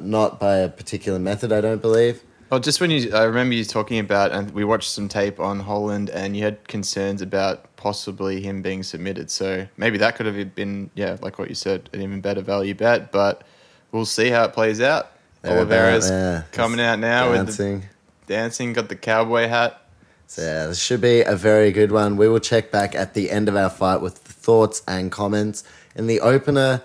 not 0.00 0.40
by 0.40 0.56
a 0.56 0.68
particular 0.70 1.18
method, 1.18 1.52
I 1.52 1.60
don't 1.60 1.82
believe. 1.82 2.22
Well, 2.48 2.58
just 2.58 2.80
when 2.80 2.90
you, 2.90 3.14
I 3.14 3.24
remember 3.24 3.54
you 3.54 3.64
talking 3.64 3.98
about, 3.98 4.32
and 4.32 4.50
we 4.52 4.64
watched 4.64 4.90
some 4.90 5.08
tape 5.08 5.38
on 5.38 5.60
Holland, 5.60 6.08
and 6.08 6.34
you 6.34 6.44
had 6.44 6.66
concerns 6.66 7.20
about 7.20 7.76
possibly 7.76 8.40
him 8.40 8.62
being 8.62 8.82
submitted. 8.82 9.30
So 9.30 9.68
maybe 9.76 9.98
that 9.98 10.16
could 10.16 10.24
have 10.26 10.54
been, 10.54 10.90
yeah, 10.94 11.18
like 11.20 11.38
what 11.38 11.50
you 11.50 11.54
said, 11.54 11.90
an 11.92 12.00
even 12.00 12.22
better 12.22 12.40
value 12.40 12.74
bet. 12.74 13.12
But 13.12 13.42
we'll 13.92 14.06
see 14.06 14.30
how 14.30 14.44
it 14.44 14.52
plays 14.52 14.80
out. 14.80 15.12
They're 15.42 15.56
Oliveira's 15.56 16.10
yeah, 16.10 16.42
coming 16.52 16.80
out 16.80 16.98
now 16.98 17.30
with 17.30 17.46
dancing. 17.46 17.80
the 18.26 18.34
dancing, 18.34 18.72
got 18.72 18.88
the 18.88 18.96
cowboy 18.96 19.48
hat. 19.48 19.80
So 20.26 20.42
yeah, 20.42 20.66
this 20.66 20.80
should 20.80 21.00
be 21.00 21.22
a 21.22 21.34
very 21.34 21.72
good 21.72 21.90
one. 21.90 22.16
We 22.16 22.28
will 22.28 22.38
check 22.38 22.70
back 22.70 22.94
at 22.94 23.14
the 23.14 23.30
end 23.30 23.48
of 23.48 23.56
our 23.56 23.70
fight 23.70 24.00
with 24.00 24.18
thoughts 24.18 24.82
and 24.86 25.10
comments. 25.10 25.64
In 25.96 26.06
the 26.06 26.20
opener, 26.20 26.82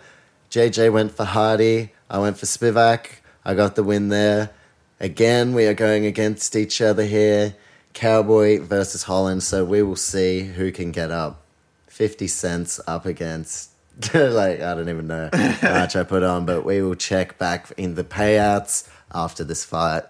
JJ 0.49 0.91
went 0.91 1.12
for 1.12 1.26
Hardy. 1.26 1.91
I 2.10 2.20
went 2.20 2.38
for 2.38 2.45
Spivak. 2.45 3.08
I 3.43 3.53
got 3.53 3.76
the 3.76 3.84
win 3.84 4.10
there. 4.10 4.51
Again, 4.99 5.53
we 5.53 5.66
are 5.68 5.74
going 5.74 6.06
against 6.06 6.56
each 6.56 6.82
other 6.82 7.06
here. 7.06 7.56
Cowboy 7.93 8.62
versus 8.62 9.03
Holland. 9.03 9.43
So 9.43 9.64
we 9.64 9.84
will 9.84 9.95
see 9.95 10.41
who 10.43 10.72
can 10.72 10.91
get 10.91 11.12
up. 11.12 11.41
50 11.88 12.28
cents 12.28 12.80
up 12.88 13.06
against, 13.06 13.72
like, 14.13 14.61
I 14.61 14.73
don't 14.73 14.89
even 14.89 15.07
know 15.07 15.29
how 15.33 15.73
much 15.73 15.95
I 15.95 16.03
put 16.03 16.23
on, 16.23 16.45
but 16.45 16.65
we 16.65 16.81
will 16.81 16.95
check 16.95 17.37
back 17.37 17.71
in 17.77 17.95
the 17.95 18.03
payouts 18.03 18.89
after 19.13 19.43
this 19.43 19.63
fight. 19.63 20.03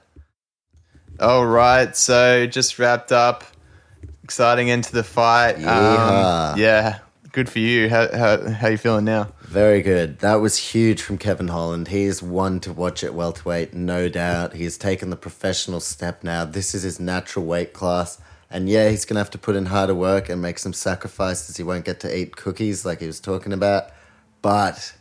All 1.19 1.45
right, 1.45 1.95
so 1.95 2.45
just 2.45 2.77
wrapped 2.79 3.11
up. 3.11 3.43
Exciting 4.23 4.71
end 4.71 4.85
to 4.85 4.91
the 4.91 5.03
fight. 5.03 5.55
Um, 5.57 6.59
yeah, 6.59 6.99
good 7.31 7.47
for 7.47 7.59
you. 7.59 7.89
How 7.89 8.09
how 8.11 8.49
how 8.49 8.67
you 8.69 8.77
feeling 8.77 9.05
now? 9.05 9.29
Very 9.41 9.81
good. 9.81 10.19
That 10.19 10.35
was 10.35 10.57
huge 10.57 11.01
from 11.01 11.17
Kevin 11.17 11.47
Holland. 11.47 11.89
He 11.89 12.03
is 12.03 12.21
one 12.21 12.59
to 12.61 12.73
watch 12.73 13.03
at 13.03 13.13
welterweight, 13.13 13.73
no 13.73 14.09
doubt. 14.09 14.53
He 14.53 14.63
has 14.65 14.77
taken 14.77 15.11
the 15.11 15.15
professional 15.15 15.79
step 15.79 16.23
now. 16.23 16.43
This 16.43 16.75
is 16.75 16.83
his 16.83 16.99
natural 16.99 17.45
weight 17.45 17.71
class. 17.71 18.19
And 18.49 18.69
yeah, 18.69 18.89
he's 18.89 19.05
going 19.05 19.15
to 19.15 19.19
have 19.19 19.31
to 19.31 19.37
put 19.37 19.55
in 19.55 19.67
harder 19.67 19.95
work 19.95 20.29
and 20.29 20.41
make 20.41 20.59
some 20.59 20.73
sacrifices. 20.73 21.57
He 21.57 21.63
won't 21.63 21.85
get 21.85 21.99
to 22.01 22.17
eat 22.17 22.35
cookies 22.35 22.85
like 22.85 22.99
he 22.99 23.07
was 23.07 23.19
talking 23.19 23.53
about. 23.53 23.89
But 24.41 24.93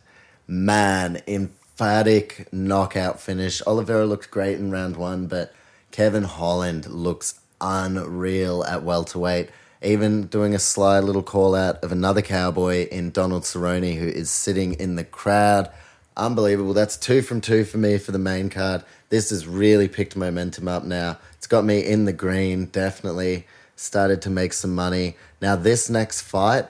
man, 0.47 1.21
emphatic 1.27 2.51
knockout 2.51 3.21
finish. 3.21 3.61
Oliveira 3.67 4.05
looked 4.05 4.31
great 4.31 4.57
in 4.57 4.71
round 4.71 4.97
one, 4.97 5.27
but 5.27 5.53
Kevin 5.91 6.23
Holland 6.23 6.87
looks 6.87 7.39
unreal 7.61 8.63
at 8.65 8.83
welterweight. 8.83 9.49
Even 9.81 10.25
doing 10.27 10.55
a 10.55 10.59
sly 10.59 10.99
little 10.99 11.21
call 11.21 11.53
out 11.53 11.83
of 11.83 11.91
another 11.91 12.21
cowboy 12.21 12.87
in 12.87 13.11
Donald 13.11 13.43
Cerrone, 13.43 13.97
who 13.97 14.07
is 14.07 14.29
sitting 14.29 14.73
in 14.73 14.95
the 14.95 15.03
crowd. 15.03 15.69
Unbelievable. 16.17 16.73
That's 16.73 16.97
two 16.97 17.21
from 17.21 17.41
two 17.41 17.65
for 17.65 17.77
me 17.77 17.97
for 17.97 18.11
the 18.11 18.19
main 18.19 18.49
card. 18.49 18.83
This 19.09 19.29
has 19.29 19.47
really 19.47 19.87
picked 19.87 20.15
momentum 20.15 20.67
up 20.67 20.83
now. 20.83 21.19
It's 21.33 21.47
got 21.47 21.63
me 21.63 21.79
in 21.79 22.05
the 22.05 22.13
green, 22.13 22.65
definitely 22.65 23.45
started 23.75 24.21
to 24.23 24.29
make 24.29 24.53
some 24.53 24.73
money. 24.73 25.15
Now, 25.41 25.55
this 25.55 25.89
next 25.89 26.21
fight 26.21 26.67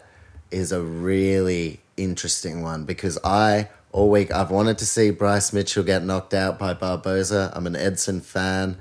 is 0.52 0.72
a 0.72 0.82
really 0.82 1.82
interesting 1.98 2.62
one 2.62 2.84
because 2.84 3.18
I 3.24 3.70
all 3.92 4.10
week 4.10 4.34
I've 4.34 4.52
wanted 4.52 4.78
to 4.80 4.86
see 4.86 5.10
Bryce 5.10 5.54
Mitchell 5.54 5.84
get 5.84 6.04
knocked 6.04 6.34
out 6.34 6.60
by 6.60 6.74
Barboza. 6.74 7.54
I'm 7.56 7.68
an 7.68 7.76
Edson 7.76 8.20
fan, 8.22 8.78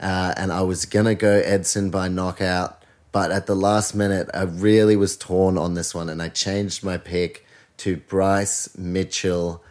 uh, 0.00 0.32
and 0.36 0.50
I 0.50 0.62
was 0.62 0.86
gonna 0.86 1.14
go 1.14 1.40
Edson 1.40 1.90
by 1.90 2.08
knockout, 2.08 2.82
but 3.12 3.30
at 3.30 3.46
the 3.46 3.56
last 3.56 3.94
minute 3.94 4.30
I 4.32 4.42
really 4.42 4.96
was 4.96 5.16
torn 5.16 5.58
on 5.58 5.74
this 5.74 5.94
one, 5.94 6.08
and 6.08 6.22
I 6.22 6.28
changed 6.30 6.82
my 6.82 6.96
pick 6.96 7.44
to 7.78 7.96
Bryce 7.96 8.74
Mitchell 8.78 9.62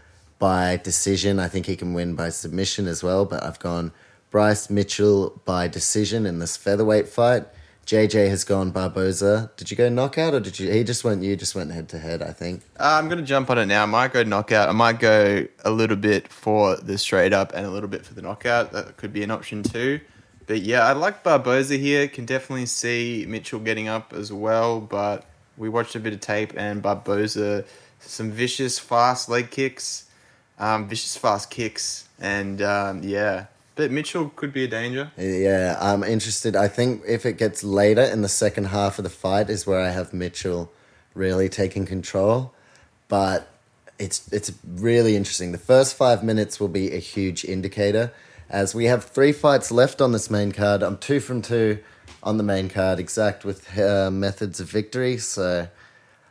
by 0.45 0.77
decision. 0.77 1.39
I 1.39 1.47
think 1.47 1.65
he 1.65 1.75
can 1.75 1.95
win 1.95 2.13
by 2.13 2.29
submission 2.29 2.85
as 2.85 3.01
well, 3.01 3.25
but 3.25 3.41
I've 3.41 3.57
gone 3.57 3.91
Bryce 4.29 4.69
Mitchell 4.69 5.41
by 5.43 5.67
decision 5.67 6.27
in 6.27 6.37
this 6.37 6.55
featherweight 6.55 7.07
fight. 7.07 7.45
JJ 7.87 8.29
has 8.29 8.43
gone 8.43 8.69
Barboza. 8.69 9.49
Did 9.57 9.71
you 9.71 9.77
go 9.77 9.89
knockout 9.89 10.35
or 10.35 10.39
did 10.39 10.59
you? 10.59 10.71
He 10.71 10.83
just 10.83 11.03
went. 11.03 11.23
You 11.23 11.35
just 11.35 11.55
went 11.55 11.71
head 11.71 11.89
to 11.89 11.97
head. 11.97 12.21
I 12.21 12.31
think. 12.31 12.61
Uh, 12.79 12.99
I'm 13.01 13.09
gonna 13.09 13.23
jump 13.23 13.49
on 13.49 13.57
it 13.57 13.65
now. 13.65 13.81
I 13.81 13.87
might 13.87 14.13
go 14.13 14.21
knockout. 14.21 14.69
I 14.69 14.71
might 14.71 14.99
go 14.99 15.47
a 15.63 15.71
little 15.71 15.97
bit 15.97 16.27
for 16.27 16.75
the 16.75 16.99
straight 16.99 17.33
up 17.33 17.51
and 17.55 17.65
a 17.65 17.71
little 17.71 17.89
bit 17.89 18.05
for 18.05 18.13
the 18.13 18.21
knockout. 18.21 18.71
That 18.71 18.97
could 18.97 19.13
be 19.13 19.23
an 19.23 19.31
option 19.31 19.63
too. 19.63 19.99
But 20.45 20.61
yeah, 20.61 20.85
I 20.85 20.91
like 20.91 21.23
Barboza 21.23 21.77
here. 21.77 22.07
Can 22.07 22.27
definitely 22.27 22.67
see 22.67 23.25
Mitchell 23.27 23.59
getting 23.59 23.87
up 23.87 24.13
as 24.13 24.31
well. 24.31 24.79
But 24.79 25.25
we 25.57 25.69
watched 25.69 25.95
a 25.95 25.99
bit 25.99 26.13
of 26.13 26.19
tape 26.19 26.53
and 26.55 26.83
Barboza, 26.83 27.65
some 27.99 28.29
vicious 28.29 28.77
fast 28.77 29.27
leg 29.27 29.49
kicks, 29.49 30.04
um, 30.59 30.87
vicious 30.87 31.17
fast 31.17 31.49
kicks, 31.49 32.07
and 32.19 32.61
um, 32.61 33.01
yeah. 33.03 33.47
But 33.75 33.91
Mitchell 33.91 34.31
could 34.35 34.53
be 34.53 34.63
a 34.63 34.67
danger. 34.67 35.11
Yeah, 35.17 35.77
I'm 35.81 36.03
interested. 36.03 36.55
I 36.55 36.69
think 36.69 37.01
if 37.05 37.25
it 37.25 37.37
gets 37.37 37.63
later 37.63 38.03
in 38.03 38.21
the 38.21 38.29
second 38.29 38.65
half 38.65 38.97
of 38.97 39.03
the 39.03 39.09
fight 39.09 39.49
is 39.49 39.67
where 39.67 39.81
I 39.81 39.89
have 39.89 40.13
Mitchell 40.13 40.71
really 41.13 41.49
taking 41.49 41.85
control. 41.85 42.53
But 43.09 43.49
it's 43.99 44.31
it's 44.31 44.51
really 44.65 45.15
interesting. 45.15 45.51
The 45.51 45.57
first 45.57 45.95
five 45.95 46.23
minutes 46.23 46.59
will 46.59 46.67
be 46.67 46.93
a 46.93 46.99
huge 46.99 47.43
indicator, 47.43 48.13
as 48.49 48.75
we 48.75 48.85
have 48.85 49.03
three 49.03 49.31
fights 49.31 49.71
left 49.71 50.01
on 50.01 50.11
this 50.11 50.29
main 50.29 50.51
card. 50.51 50.83
I'm 50.83 50.97
two 50.97 51.19
from 51.19 51.41
two 51.41 51.79
on 52.23 52.37
the 52.37 52.43
main 52.43 52.69
card, 52.69 52.99
exact 52.99 53.45
with 53.45 53.77
uh, 53.77 54.09
methods 54.11 54.59
of 54.59 54.69
victory. 54.69 55.17
So 55.17 55.67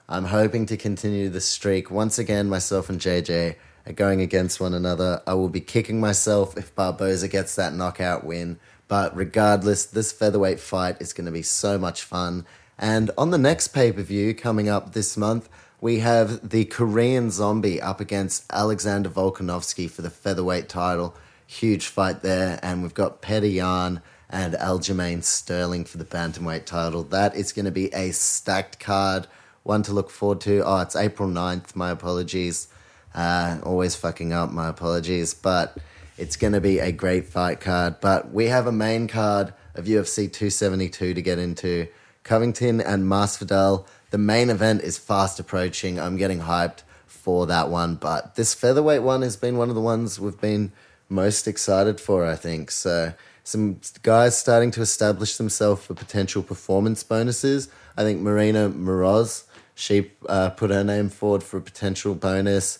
I'm 0.08 0.26
hoping 0.26 0.66
to 0.66 0.76
continue 0.76 1.28
the 1.28 1.40
streak 1.40 1.90
once 1.90 2.18
again. 2.18 2.48
Myself 2.48 2.88
and 2.88 3.00
JJ 3.00 3.56
are 3.86 3.92
going 3.92 4.20
against 4.20 4.60
one 4.60 4.74
another. 4.74 5.22
I 5.26 5.34
will 5.34 5.48
be 5.48 5.60
kicking 5.60 6.00
myself 6.00 6.56
if 6.56 6.74
Barboza 6.74 7.28
gets 7.28 7.54
that 7.56 7.74
knockout 7.74 8.24
win. 8.24 8.58
But 8.88 9.16
regardless, 9.16 9.86
this 9.86 10.12
featherweight 10.12 10.60
fight 10.60 11.00
is 11.00 11.12
going 11.12 11.26
to 11.26 11.32
be 11.32 11.42
so 11.42 11.78
much 11.78 12.02
fun. 12.02 12.46
And 12.78 13.10
on 13.16 13.30
the 13.30 13.38
next 13.38 13.68
pay 13.68 13.92
per 13.92 14.02
view 14.02 14.34
coming 14.34 14.68
up 14.68 14.92
this 14.92 15.16
month, 15.16 15.48
we 15.80 15.98
have 15.98 16.48
the 16.48 16.64
Korean 16.64 17.30
Zombie 17.30 17.80
up 17.80 18.00
against 18.00 18.50
Alexander 18.50 19.08
Volkanovski 19.10 19.90
for 19.90 20.02
the 20.02 20.10
featherweight 20.10 20.68
title. 20.68 21.14
Huge 21.46 21.86
fight 21.86 22.22
there. 22.22 22.58
And 22.62 22.82
we've 22.82 22.94
got 22.94 23.22
Petr 23.22 23.52
Yan 23.52 24.00
and 24.30 24.54
Aljamain 24.54 25.22
Sterling 25.22 25.84
for 25.84 25.98
the 25.98 26.04
bantamweight 26.04 26.64
title. 26.64 27.04
That 27.04 27.36
is 27.36 27.52
going 27.52 27.66
to 27.66 27.70
be 27.70 27.92
a 27.94 28.12
stacked 28.12 28.80
card. 28.80 29.26
One 29.62 29.82
to 29.82 29.92
look 29.92 30.10
forward 30.10 30.40
to. 30.42 30.62
Oh, 30.64 30.80
it's 30.80 30.96
April 30.96 31.28
9th. 31.28 31.76
My 31.76 31.90
apologies. 31.90 32.68
Uh, 33.14 33.58
always 33.62 33.94
fucking 33.94 34.32
up, 34.32 34.50
my 34.50 34.68
apologies. 34.68 35.34
But 35.34 35.78
it's 36.18 36.36
going 36.36 36.52
to 36.52 36.60
be 36.60 36.78
a 36.78 36.92
great 36.92 37.26
fight 37.26 37.60
card. 37.60 38.00
But 38.00 38.32
we 38.32 38.46
have 38.46 38.66
a 38.66 38.72
main 38.72 39.08
card 39.08 39.52
of 39.74 39.84
UFC 39.86 40.32
272 40.32 41.14
to 41.14 41.22
get 41.22 41.38
into. 41.38 41.88
Covington 42.22 42.80
and 42.80 43.04
Masvidal. 43.04 43.86
The 44.10 44.18
main 44.18 44.48
event 44.48 44.82
is 44.82 44.96
fast 44.96 45.38
approaching. 45.38 46.00
I'm 46.00 46.16
getting 46.16 46.40
hyped 46.40 46.82
for 47.06 47.46
that 47.46 47.68
one. 47.68 47.96
But 47.96 48.34
this 48.34 48.54
featherweight 48.54 49.02
one 49.02 49.22
has 49.22 49.36
been 49.36 49.56
one 49.56 49.68
of 49.68 49.74
the 49.74 49.80
ones 49.80 50.18
we've 50.18 50.40
been 50.40 50.72
most 51.08 51.46
excited 51.46 52.00
for, 52.00 52.24
I 52.24 52.36
think. 52.36 52.70
So 52.70 53.12
some 53.42 53.80
guys 54.02 54.36
starting 54.36 54.70
to 54.72 54.80
establish 54.80 55.36
themselves 55.36 55.84
for 55.84 55.94
potential 55.94 56.42
performance 56.42 57.02
bonuses. 57.02 57.68
I 57.96 58.02
think 58.02 58.20
Marina 58.20 58.70
Moroz, 58.70 59.44
she 59.74 60.12
uh, 60.28 60.50
put 60.50 60.70
her 60.70 60.84
name 60.84 61.10
forward 61.10 61.42
for 61.42 61.58
a 61.58 61.60
potential 61.60 62.14
bonus. 62.14 62.78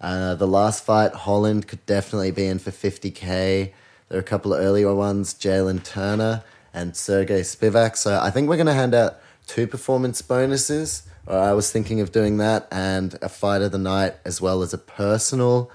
Uh, 0.00 0.34
the 0.34 0.46
last 0.46 0.84
fight, 0.84 1.12
Holland 1.12 1.66
could 1.66 1.84
definitely 1.86 2.30
be 2.30 2.46
in 2.46 2.58
for 2.58 2.70
50k. 2.70 3.72
There 4.08 4.18
are 4.18 4.20
a 4.20 4.24
couple 4.24 4.52
of 4.52 4.60
earlier 4.60 4.94
ones, 4.94 5.34
Jalen 5.34 5.82
Turner 5.84 6.42
and 6.72 6.96
Sergey 6.96 7.40
Spivak. 7.40 7.96
So 7.96 8.18
I 8.20 8.30
think 8.30 8.48
we're 8.48 8.56
going 8.56 8.66
to 8.66 8.74
hand 8.74 8.94
out 8.94 9.16
two 9.46 9.66
performance 9.66 10.20
bonuses. 10.22 11.04
Or 11.26 11.38
I 11.38 11.52
was 11.52 11.70
thinking 11.70 12.00
of 12.00 12.12
doing 12.12 12.36
that 12.38 12.68
and 12.70 13.16
a 13.22 13.28
fight 13.28 13.62
of 13.62 13.72
the 13.72 13.78
night 13.78 14.14
as 14.24 14.40
well 14.40 14.62
as 14.62 14.74
a 14.74 14.78
personal 14.78 15.70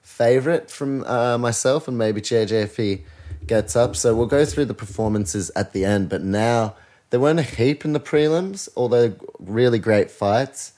favorite 0.00 0.70
from 0.70 1.04
uh, 1.04 1.36
myself 1.36 1.88
and 1.88 1.98
maybe 1.98 2.20
JJ 2.20 2.52
if 2.52 2.76
he 2.76 3.04
gets 3.46 3.76
up. 3.76 3.96
So 3.96 4.14
we'll 4.14 4.26
go 4.26 4.44
through 4.44 4.66
the 4.66 4.74
performances 4.74 5.50
at 5.54 5.72
the 5.72 5.84
end. 5.84 6.08
But 6.08 6.22
now 6.22 6.76
there 7.10 7.20
weren't 7.20 7.40
a 7.40 7.42
heap 7.42 7.84
in 7.84 7.92
the 7.92 8.00
prelims, 8.00 8.68
although 8.76 9.14
really 9.38 9.78
great 9.78 10.10
fights. 10.10 10.72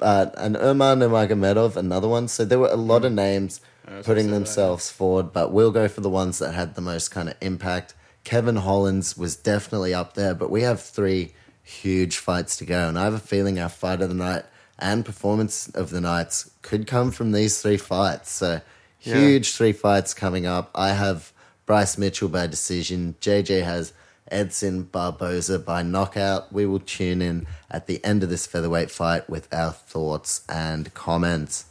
Uh, 0.00 0.26
but 0.26 0.34
and 0.38 0.56
Umar 0.56 0.94
Nurmagomedov, 0.96 1.76
another 1.76 2.08
one. 2.08 2.28
So 2.28 2.44
there 2.44 2.58
were 2.58 2.68
a 2.68 2.76
lot 2.76 3.04
of 3.04 3.12
names 3.12 3.60
putting 4.04 4.30
themselves 4.30 4.90
forward. 4.90 5.32
But 5.32 5.52
we'll 5.52 5.70
go 5.70 5.88
for 5.88 6.00
the 6.00 6.10
ones 6.10 6.38
that 6.38 6.52
had 6.52 6.74
the 6.74 6.80
most 6.80 7.10
kind 7.10 7.28
of 7.28 7.36
impact. 7.40 7.94
Kevin 8.24 8.56
Hollands 8.56 9.16
was 9.16 9.36
definitely 9.36 9.94
up 9.94 10.14
there, 10.14 10.34
but 10.34 10.50
we 10.50 10.62
have 10.62 10.80
three 10.80 11.32
huge 11.62 12.16
fights 12.18 12.56
to 12.56 12.64
go, 12.64 12.88
and 12.88 12.98
I 12.98 13.04
have 13.04 13.14
a 13.14 13.18
feeling 13.18 13.58
our 13.58 13.68
fight 13.68 14.00
of 14.02 14.08
the 14.08 14.14
night 14.14 14.44
and 14.78 15.04
performance 15.04 15.68
of 15.68 15.90
the 15.90 16.00
nights 16.00 16.50
could 16.62 16.86
come 16.86 17.10
from 17.10 17.32
these 17.32 17.62
three 17.62 17.76
fights. 17.76 18.30
So 18.32 18.60
Yeah. 19.00 19.14
huge 19.20 19.54
three 19.54 19.72
fights 19.72 20.12
coming 20.14 20.44
up. 20.46 20.70
I 20.74 20.90
have 20.92 21.32
Bryce 21.64 21.96
Mitchell 21.96 22.28
by 22.28 22.46
decision. 22.48 23.14
JJ 23.20 23.62
has 23.62 23.92
Edson 24.30 24.84
Barboza 24.84 25.58
by 25.58 25.82
knockout. 25.82 26.52
We 26.52 26.66
will 26.66 26.80
tune 26.80 27.22
in 27.22 27.46
at 27.70 27.86
the 27.86 28.04
end 28.04 28.22
of 28.22 28.28
this 28.28 28.46
featherweight 28.46 28.90
fight 28.90 29.28
with 29.28 29.52
our 29.52 29.72
thoughts 29.72 30.44
and 30.48 30.92
comments. 30.94 31.66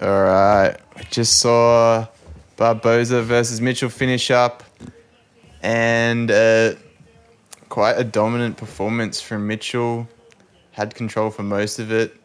All 0.00 0.22
right, 0.22 0.76
I 0.96 1.02
just 1.10 1.38
saw 1.38 2.06
Barboza 2.56 3.22
versus 3.22 3.60
Mitchell 3.60 3.90
finish 3.90 4.30
up, 4.30 4.62
and 5.62 6.30
uh, 6.30 6.74
quite 7.68 7.98
a 7.98 8.04
dominant 8.04 8.56
performance 8.56 9.20
from 9.20 9.46
Mitchell. 9.46 10.08
Had 10.72 10.94
control 10.94 11.30
for 11.30 11.42
most 11.42 11.78
of 11.78 11.90
it. 11.90 12.19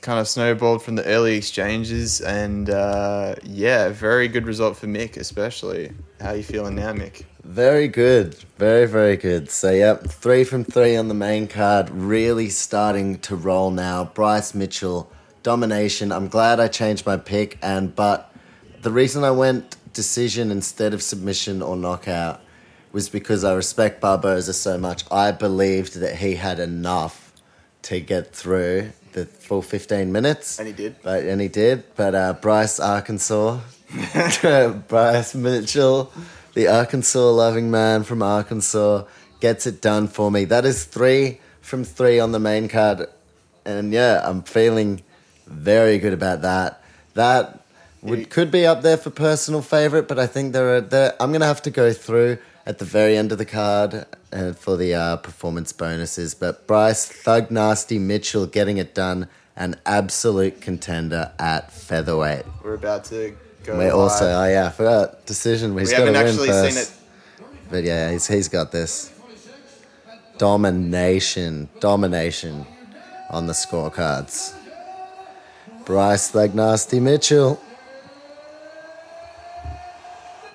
Kind 0.00 0.20
of 0.20 0.28
snowballed 0.28 0.82
from 0.82 0.94
the 0.94 1.04
early 1.04 1.36
exchanges, 1.36 2.20
and 2.20 2.70
uh, 2.70 3.34
yeah, 3.42 3.88
very 3.88 4.28
good 4.28 4.46
result 4.46 4.76
for 4.76 4.86
Mick, 4.86 5.16
especially. 5.16 5.92
How 6.20 6.30
are 6.30 6.36
you 6.36 6.42
feeling 6.42 6.76
now, 6.76 6.92
Mick? 6.92 7.24
Very 7.44 7.88
good. 7.88 8.34
Very, 8.58 8.86
very 8.86 9.16
good. 9.16 9.50
So, 9.50 9.70
yep, 9.70 10.04
three 10.06 10.44
from 10.44 10.64
three 10.64 10.96
on 10.96 11.08
the 11.08 11.14
main 11.14 11.46
card. 11.46 11.90
Really 11.90 12.48
starting 12.48 13.18
to 13.20 13.36
roll 13.36 13.70
now. 13.70 14.04
Bryce 14.04 14.54
Mitchell, 14.54 15.10
domination. 15.42 16.12
I'm 16.12 16.28
glad 16.28 16.60
I 16.60 16.68
changed 16.68 17.06
my 17.06 17.16
pick, 17.16 17.58
and 17.62 17.94
but 17.94 18.32
the 18.82 18.90
reason 18.90 19.24
I 19.24 19.30
went 19.30 19.76
decision 19.92 20.50
instead 20.50 20.92
of 20.92 21.02
submission 21.02 21.62
or 21.62 21.76
knockout 21.76 22.40
was 22.92 23.08
because 23.08 23.44
I 23.44 23.54
respect 23.54 24.00
Barboza 24.00 24.52
so 24.52 24.78
much. 24.78 25.04
I 25.10 25.32
believed 25.32 25.96
that 26.00 26.16
he 26.16 26.34
had 26.34 26.60
enough 26.60 27.32
to 27.82 28.00
get 28.00 28.34
through 28.34 28.92
the 29.16 29.24
full 29.24 29.62
15 29.62 30.12
minutes. 30.12 30.58
And 30.58 30.68
he 30.68 30.74
did. 30.74 30.96
But, 31.02 31.24
and 31.24 31.40
he 31.40 31.48
did. 31.48 31.84
But 31.96 32.14
uh, 32.14 32.34
Bryce 32.34 32.78
Arkansas, 32.78 33.60
Bryce 34.88 35.34
Mitchell, 35.34 36.12
the 36.54 36.68
Arkansas 36.68 37.30
loving 37.30 37.70
man 37.70 38.04
from 38.04 38.22
Arkansas, 38.22 39.04
gets 39.40 39.66
it 39.66 39.80
done 39.80 40.06
for 40.06 40.30
me. 40.30 40.44
That 40.44 40.66
is 40.66 40.84
three 40.84 41.40
from 41.62 41.82
three 41.82 42.20
on 42.20 42.32
the 42.32 42.38
main 42.38 42.68
card. 42.68 43.06
And 43.64 43.90
yeah, 43.92 44.20
I'm 44.22 44.42
feeling 44.42 45.02
very 45.46 45.98
good 45.98 46.12
about 46.12 46.42
that. 46.42 46.82
That 47.14 47.64
would, 48.02 48.28
could 48.28 48.50
be 48.50 48.66
up 48.66 48.82
there 48.82 48.98
for 48.98 49.08
personal 49.08 49.62
favorite, 49.62 50.08
but 50.08 50.18
I 50.18 50.26
think 50.26 50.52
there 50.52 50.76
are 50.76 50.80
there. 50.82 51.14
I'm 51.18 51.32
gonna 51.32 51.46
have 51.46 51.62
to 51.62 51.70
go 51.70 51.92
through 51.92 52.38
at 52.66 52.78
the 52.78 52.84
very 52.84 53.16
end 53.16 53.32
of 53.32 53.38
the 53.38 53.46
card 53.46 54.06
uh, 54.36 54.52
for 54.52 54.76
the 54.76 54.94
uh, 54.94 55.16
performance 55.16 55.72
bonuses. 55.72 56.34
But 56.34 56.66
Bryce 56.66 57.06
Thug 57.06 57.50
Nasty 57.50 57.98
Mitchell 57.98 58.46
getting 58.46 58.76
it 58.76 58.94
done, 58.94 59.28
an 59.56 59.80
absolute 59.86 60.60
contender 60.60 61.32
at 61.38 61.72
featherweight. 61.72 62.44
We're 62.62 62.74
about 62.74 63.04
to 63.06 63.34
go. 63.64 63.78
We 63.78 63.88
also, 63.88 64.26
oh 64.26 64.48
yeah, 64.48 64.66
I 64.66 64.70
forgot 64.70 65.26
decision. 65.26 65.76
He's 65.78 65.90
we 65.90 65.94
haven't 65.96 66.16
actually 66.16 66.52
seen 66.52 66.76
it. 66.82 66.92
But 67.70 67.84
yeah, 67.84 68.12
he's 68.12 68.26
he's 68.26 68.48
got 68.48 68.70
this 68.70 69.12
domination, 70.38 71.68
domination 71.80 72.66
on 73.30 73.46
the 73.46 73.52
scorecards. 73.52 74.54
Bryce 75.84 76.30
Thug 76.30 76.54
Nasty 76.54 77.00
Mitchell. 77.00 77.60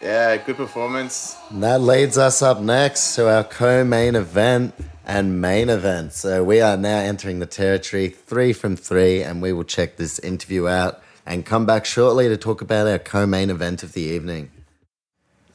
Yeah, 0.02 0.36
good 0.38 0.58
performance. 0.58 1.38
And 1.52 1.62
that 1.62 1.82
leads 1.82 2.18
us 2.18 2.42
up 2.42 2.60
next 2.60 3.16
to 3.16 3.30
our 3.30 3.44
co 3.44 3.84
main 3.84 4.16
event 4.16 4.74
and 5.06 5.40
main 5.40 5.70
event. 5.70 6.14
So 6.14 6.44
we 6.44 6.60
are 6.60 6.76
now 6.76 6.98
entering 6.98 7.38
the 7.38 7.46
territory 7.46 8.10
three 8.10 8.52
from 8.52 8.76
three, 8.76 9.22
and 9.22 9.44
we 9.44 9.54
will 9.54 9.64
check 9.64 9.98
this 9.98 10.18
interview 10.18 10.68
out 10.68 11.04
and 11.24 11.46
come 11.46 11.68
back 11.68 11.86
shortly 11.86 12.28
to 12.30 12.38
talk 12.38 12.62
about 12.62 12.88
our 12.88 12.98
co 12.98 13.28
main 13.28 13.52
event 13.52 13.84
of 13.84 13.94
the 13.94 14.02
evening. 14.02 14.50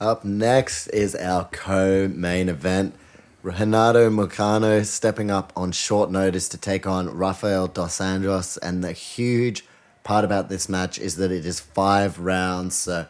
Up 0.01 0.25
next 0.25 0.87
is 0.89 1.17
our 1.17 1.49
co 1.51 2.07
main 2.07 2.49
event. 2.49 2.95
Renato 3.43 4.11
Moicano 4.11 4.85
stepping 4.85 5.31
up 5.31 5.53
on 5.57 5.73
short 5.73 6.11
notice 6.11 6.49
to 6.51 6.59
take 6.59 6.87
on 6.87 7.09
Rafael 7.09 7.67
Dos 7.67 7.99
Anjos. 7.99 8.59
And 8.63 8.85
the 8.85 8.93
huge 8.93 9.65
part 10.05 10.25
about 10.25 10.49
this 10.49 10.69
match 10.69 10.99
is 11.01 11.17
that 11.17 11.33
it 11.33 11.45
is 11.45 11.59
five 11.59 12.21
rounds. 12.21 12.77
So 12.77 13.07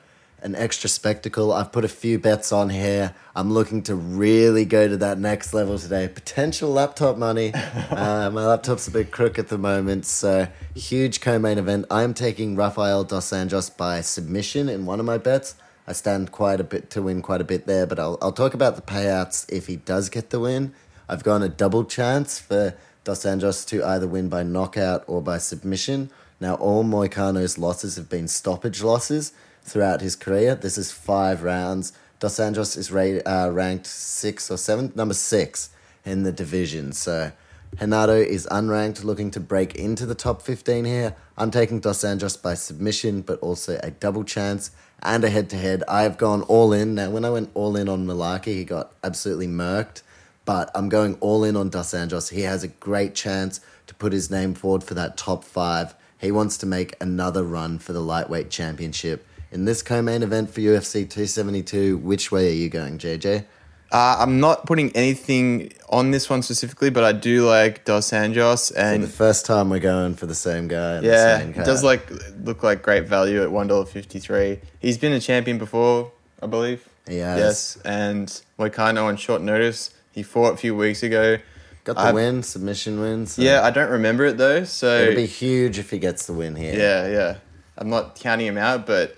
an 0.46 0.54
extra 0.54 0.88
spectacle. 0.88 1.52
I've 1.52 1.72
put 1.72 1.84
a 1.84 1.88
few 1.88 2.20
bets 2.20 2.52
on 2.52 2.70
here. 2.70 3.12
I'm 3.34 3.52
looking 3.52 3.82
to 3.82 3.96
really 3.96 4.64
go 4.64 4.86
to 4.86 4.96
that 4.98 5.18
next 5.18 5.52
level 5.52 5.76
today. 5.76 6.06
Potential 6.06 6.70
laptop 6.70 7.18
money. 7.18 7.52
uh, 7.90 8.30
my 8.30 8.46
laptop's 8.46 8.86
a 8.86 8.92
bit 8.92 9.10
crook 9.10 9.40
at 9.40 9.48
the 9.48 9.58
moment, 9.58 10.06
so 10.06 10.46
huge 10.76 11.20
co-main 11.20 11.58
event. 11.58 11.86
I'm 11.90 12.14
taking 12.14 12.54
Rafael 12.54 13.02
dos 13.02 13.30
Anjos 13.30 13.76
by 13.76 14.00
submission 14.02 14.68
in 14.68 14.86
one 14.86 15.00
of 15.00 15.04
my 15.04 15.18
bets. 15.18 15.56
I 15.88 15.92
stand 15.92 16.30
quite 16.30 16.60
a 16.60 16.64
bit 16.64 16.90
to 16.90 17.02
win 17.02 17.22
quite 17.22 17.40
a 17.40 17.44
bit 17.44 17.66
there, 17.66 17.84
but 17.84 17.98
I'll 17.98 18.16
I'll 18.22 18.32
talk 18.32 18.54
about 18.54 18.76
the 18.76 18.82
payouts 18.82 19.52
if 19.52 19.66
he 19.66 19.74
does 19.74 20.08
get 20.08 20.30
the 20.30 20.38
win. 20.38 20.72
I've 21.08 21.24
gone 21.24 21.42
a 21.42 21.48
double 21.48 21.84
chance 21.84 22.38
for 22.38 22.76
Dos 23.02 23.24
Anjos 23.24 23.66
to 23.68 23.84
either 23.84 24.06
win 24.06 24.28
by 24.28 24.44
knockout 24.44 25.02
or 25.08 25.20
by 25.20 25.38
submission. 25.38 26.10
Now 26.38 26.54
all 26.54 26.84
Moicano's 26.84 27.58
losses 27.58 27.96
have 27.96 28.08
been 28.08 28.28
stoppage 28.28 28.82
losses 28.82 29.32
throughout 29.66 30.00
his 30.00 30.16
career. 30.16 30.54
This 30.54 30.78
is 30.78 30.92
five 30.92 31.42
rounds. 31.42 31.92
Dos 32.18 32.36
Anjos 32.36 32.78
is 32.78 32.90
ra- 32.90 33.20
uh, 33.26 33.50
ranked 33.50 33.86
six 33.86 34.50
or 34.50 34.56
seventh, 34.56 34.96
number 34.96 35.14
six 35.14 35.70
in 36.04 36.22
the 36.22 36.32
division. 36.32 36.92
So 36.92 37.32
Renato 37.80 38.14
is 38.14 38.46
unranked, 38.50 39.04
looking 39.04 39.30
to 39.32 39.40
break 39.40 39.74
into 39.74 40.06
the 40.06 40.14
top 40.14 40.40
15 40.40 40.84
here. 40.84 41.14
I'm 41.36 41.50
taking 41.50 41.80
Dos 41.80 42.04
Anjos 42.04 42.40
by 42.40 42.54
submission, 42.54 43.20
but 43.20 43.38
also 43.40 43.78
a 43.82 43.90
double 43.90 44.24
chance 44.24 44.70
and 45.02 45.24
a 45.24 45.28
head 45.28 45.50
to 45.50 45.56
head. 45.56 45.82
I've 45.86 46.16
gone 46.16 46.42
all 46.42 46.72
in. 46.72 46.94
Now, 46.94 47.10
when 47.10 47.24
I 47.24 47.30
went 47.30 47.50
all 47.52 47.76
in 47.76 47.88
on 47.88 48.06
Mullarkey, 48.06 48.54
he 48.54 48.64
got 48.64 48.94
absolutely 49.04 49.48
murked, 49.48 50.02
but 50.46 50.70
I'm 50.74 50.88
going 50.88 51.16
all 51.20 51.44
in 51.44 51.54
on 51.56 51.68
Dos 51.68 51.92
Anjos. 51.92 52.30
He 52.30 52.42
has 52.42 52.62
a 52.62 52.68
great 52.68 53.14
chance 53.14 53.60
to 53.88 53.94
put 53.94 54.12
his 54.12 54.30
name 54.30 54.54
forward 54.54 54.82
for 54.82 54.94
that 54.94 55.16
top 55.18 55.44
five. 55.44 55.94
He 56.18 56.30
wants 56.30 56.56
to 56.58 56.66
make 56.66 56.94
another 56.98 57.44
run 57.44 57.78
for 57.78 57.92
the 57.92 58.00
lightweight 58.00 58.48
championship. 58.48 59.26
In 59.56 59.64
this 59.64 59.80
co 59.80 60.02
main 60.02 60.22
event 60.22 60.50
for 60.50 60.60
UFC 60.60 61.08
272, 61.08 61.96
which 61.96 62.30
way 62.30 62.50
are 62.50 62.52
you 62.52 62.68
going, 62.68 62.98
JJ? 62.98 63.46
Uh, 63.90 64.16
I'm 64.18 64.38
not 64.38 64.66
putting 64.66 64.94
anything 64.94 65.72
on 65.88 66.10
this 66.10 66.28
one 66.28 66.42
specifically, 66.42 66.90
but 66.90 67.04
I 67.04 67.12
do 67.12 67.46
like 67.46 67.86
Dos 67.86 68.10
Anjos, 68.10 68.70
and 68.76 69.02
the 69.02 69.08
first 69.08 69.46
time 69.46 69.70
we're 69.70 69.78
going 69.78 70.14
for 70.14 70.26
the 70.26 70.34
same 70.34 70.68
guy. 70.68 71.00
yeah, 71.00 71.38
same 71.38 71.50
it 71.52 71.64
does 71.64 71.82
like 71.82 72.06
look 72.44 72.62
like 72.62 72.82
great 72.82 73.08
value 73.08 73.42
at 73.42 73.50
one 73.50 73.66
dollar 73.66 73.86
fifty 73.86 74.18
three. 74.18 74.60
He's 74.78 74.98
been 74.98 75.14
a 75.14 75.20
champion 75.20 75.56
before, 75.56 76.12
I 76.42 76.48
believe. 76.48 76.86
He 77.08 77.16
has. 77.16 77.38
Yes, 77.38 77.78
and 77.82 78.28
Moicano 78.58 79.04
on 79.04 79.16
short 79.16 79.40
notice. 79.40 79.88
He 80.12 80.22
fought 80.22 80.52
a 80.52 80.56
few 80.58 80.76
weeks 80.76 81.02
ago. 81.02 81.38
got 81.84 81.96
the 81.96 82.02
I've- 82.02 82.14
win, 82.14 82.42
submission 82.42 83.00
win. 83.00 83.24
So 83.24 83.40
Yeah, 83.40 83.62
I 83.62 83.70
don't 83.70 83.90
remember 83.90 84.26
it 84.26 84.36
though, 84.36 84.64
so 84.64 84.98
it'll 84.98 85.14
be 85.14 85.24
huge 85.24 85.78
if 85.78 85.88
he 85.88 85.98
gets 85.98 86.26
the 86.26 86.34
win 86.34 86.56
here. 86.56 86.74
Yeah, 86.74 87.08
yeah. 87.08 87.36
I'm 87.78 87.88
not 87.88 88.16
counting 88.16 88.48
him 88.48 88.58
out, 88.58 88.84
but 88.84 89.16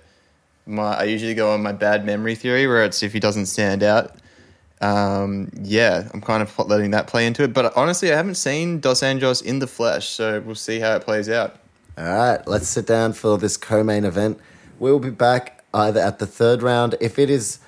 my 0.69 0.95
I 0.95 1.03
usually 1.03 1.33
go 1.33 1.51
on 1.51 1.61
my 1.61 1.71
bad 1.71 2.05
memory 2.05 2.35
theory 2.35 2.67
where 2.67 2.83
it's 2.85 3.03
if 3.03 3.11
he 3.13 3.19
doesn't 3.19 3.47
stand 3.47 3.83
out. 3.83 4.15
Um, 4.81 5.51
yeah, 5.61 6.07
I'm 6.13 6.21
kind 6.21 6.41
of 6.41 6.57
letting 6.57 6.91
that 6.91 7.07
play 7.07 7.25
into 7.25 7.43
it. 7.43 7.53
But 7.53 7.75
honestly, 7.75 8.13
I 8.13 8.15
haven't 8.15 8.35
seen 8.35 8.79
Dos 8.79 9.01
Anjos 9.01 9.43
in 9.43 9.59
the 9.59 9.67
flesh, 9.67 10.07
so 10.07 10.39
we'll 10.39 10.55
see 10.55 10.79
how 10.79 10.95
it 10.95 11.03
plays 11.03 11.27
out. 11.27 11.57
All 11.97 12.05
right, 12.05 12.47
let's 12.47 12.69
sit 12.69 12.87
down 12.87 13.11
for 13.11 13.37
this 13.37 13.57
co-main 13.57 14.05
event. 14.05 14.39
We'll 14.77 14.99
be 14.99 15.09
back 15.09 15.65
either 15.73 15.99
at 15.99 16.19
the 16.19 16.25
third 16.25 16.63
round. 16.63 16.95
If 17.01 17.19
it 17.19 17.29
is 17.29 17.59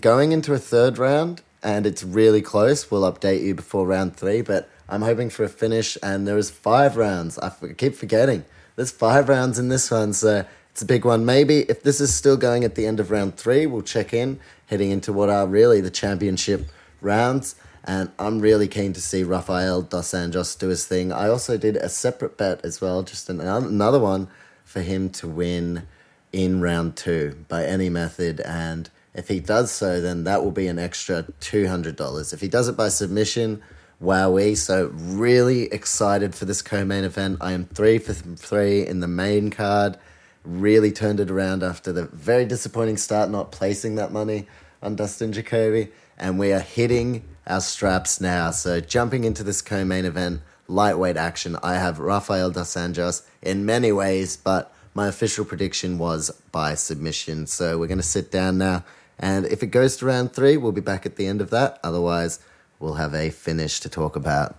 going 0.00 0.30
into 0.30 0.54
a 0.54 0.58
third 0.58 0.96
round 0.96 1.42
and 1.60 1.86
it's 1.86 2.04
really 2.04 2.40
close, 2.40 2.88
we'll 2.88 3.10
update 3.10 3.42
you 3.42 3.56
before 3.56 3.84
round 3.86 4.14
three. 4.14 4.42
But 4.42 4.68
I'm 4.88 5.02
hoping 5.02 5.28
for 5.28 5.42
a 5.42 5.48
finish, 5.48 5.98
and 6.04 6.28
there 6.28 6.38
is 6.38 6.50
five 6.50 6.96
rounds. 6.96 7.36
I 7.38 7.50
keep 7.76 7.96
forgetting 7.96 8.44
there's 8.80 8.90
five 8.90 9.28
rounds 9.28 9.58
in 9.58 9.68
this 9.68 9.90
one, 9.90 10.12
so 10.14 10.46
it's 10.80 10.84
a 10.84 10.86
big 10.86 11.04
one. 11.04 11.26
Maybe 11.26 11.58
if 11.68 11.82
this 11.82 12.00
is 12.00 12.14
still 12.14 12.38
going 12.38 12.64
at 12.64 12.74
the 12.74 12.86
end 12.86 13.00
of 13.00 13.10
round 13.10 13.36
three, 13.36 13.66
we'll 13.66 13.82
check 13.82 14.14
in 14.14 14.40
heading 14.64 14.90
into 14.90 15.12
what 15.12 15.28
are 15.28 15.46
really 15.46 15.82
the 15.82 15.90
championship 15.90 16.70
rounds. 17.02 17.54
And 17.84 18.10
I'm 18.18 18.40
really 18.40 18.66
keen 18.66 18.94
to 18.94 19.00
see 19.02 19.22
Rafael 19.22 19.82
dos 19.82 20.12
Anjos 20.12 20.58
do 20.58 20.68
his 20.68 20.86
thing. 20.86 21.12
I 21.12 21.28
also 21.28 21.58
did 21.58 21.76
a 21.76 21.90
separate 21.90 22.38
bet 22.38 22.64
as 22.64 22.80
well, 22.80 23.02
just 23.02 23.28
an, 23.28 23.42
another 23.42 23.98
one 23.98 24.28
for 24.64 24.80
him 24.80 25.10
to 25.10 25.28
win 25.28 25.86
in 26.32 26.62
round 26.62 26.96
two 26.96 27.44
by 27.46 27.66
any 27.66 27.90
method. 27.90 28.40
And 28.40 28.88
if 29.12 29.28
he 29.28 29.38
does 29.38 29.70
so, 29.70 30.00
then 30.00 30.24
that 30.24 30.42
will 30.42 30.50
be 30.50 30.66
an 30.66 30.78
extra 30.78 31.24
$200. 31.42 32.32
If 32.32 32.40
he 32.40 32.48
does 32.48 32.68
it 32.68 32.76
by 32.78 32.88
submission, 32.88 33.62
wowee. 34.02 34.56
So, 34.56 34.86
really 34.94 35.64
excited 35.64 36.34
for 36.34 36.46
this 36.46 36.62
co 36.62 36.86
main 36.86 37.04
event. 37.04 37.36
I 37.42 37.52
am 37.52 37.66
three 37.66 37.98
for 37.98 38.14
three 38.14 38.86
in 38.86 39.00
the 39.00 39.08
main 39.08 39.50
card. 39.50 39.98
Really 40.44 40.90
turned 40.90 41.20
it 41.20 41.30
around 41.30 41.62
after 41.62 41.92
the 41.92 42.06
very 42.06 42.44
disappointing 42.44 42.96
start, 42.96 43.30
not 43.30 43.52
placing 43.52 43.96
that 43.96 44.12
money 44.12 44.46
on 44.82 44.96
Dustin 44.96 45.32
Jacoby. 45.32 45.88
And 46.16 46.38
we 46.38 46.52
are 46.52 46.60
hitting 46.60 47.24
our 47.46 47.60
straps 47.60 48.20
now. 48.20 48.50
So, 48.50 48.80
jumping 48.80 49.24
into 49.24 49.42
this 49.42 49.60
co 49.60 49.84
main 49.84 50.04
event, 50.04 50.40
lightweight 50.68 51.16
action, 51.16 51.56
I 51.62 51.74
have 51.74 51.98
Rafael 51.98 52.50
dos 52.50 52.74
Anjos 52.74 53.22
in 53.42 53.66
many 53.66 53.92
ways, 53.92 54.36
but 54.36 54.72
my 54.94 55.08
official 55.08 55.44
prediction 55.44 55.98
was 55.98 56.30
by 56.52 56.74
submission. 56.74 57.46
So, 57.46 57.78
we're 57.78 57.86
going 57.86 57.98
to 57.98 58.04
sit 58.04 58.30
down 58.30 58.58
now. 58.58 58.84
And 59.18 59.44
if 59.46 59.62
it 59.62 59.66
goes 59.66 59.98
to 59.98 60.06
round 60.06 60.32
three, 60.32 60.56
we'll 60.56 60.72
be 60.72 60.80
back 60.80 61.04
at 61.04 61.16
the 61.16 61.26
end 61.26 61.42
of 61.42 61.50
that. 61.50 61.78
Otherwise, 61.84 62.40
we'll 62.78 62.94
have 62.94 63.14
a 63.14 63.28
finish 63.28 63.80
to 63.80 63.88
talk 63.90 64.16
about. 64.16 64.56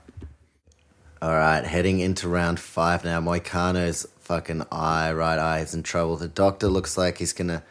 All 1.24 1.34
right, 1.34 1.64
heading 1.64 2.00
into 2.00 2.28
round 2.28 2.60
five 2.60 3.04
now. 3.04 3.20
Moicano's 3.22 4.08
fucking 4.32 4.64
eye, 4.72 5.12
right 5.12 5.38
eye, 5.38 5.60
is 5.60 5.74
in 5.74 5.84
trouble. 5.84 6.16
The 6.16 6.30
doctor 6.30 6.70
looks 6.70 6.98
like 6.98 7.18
he's 7.18 7.34
gonna 7.34 7.64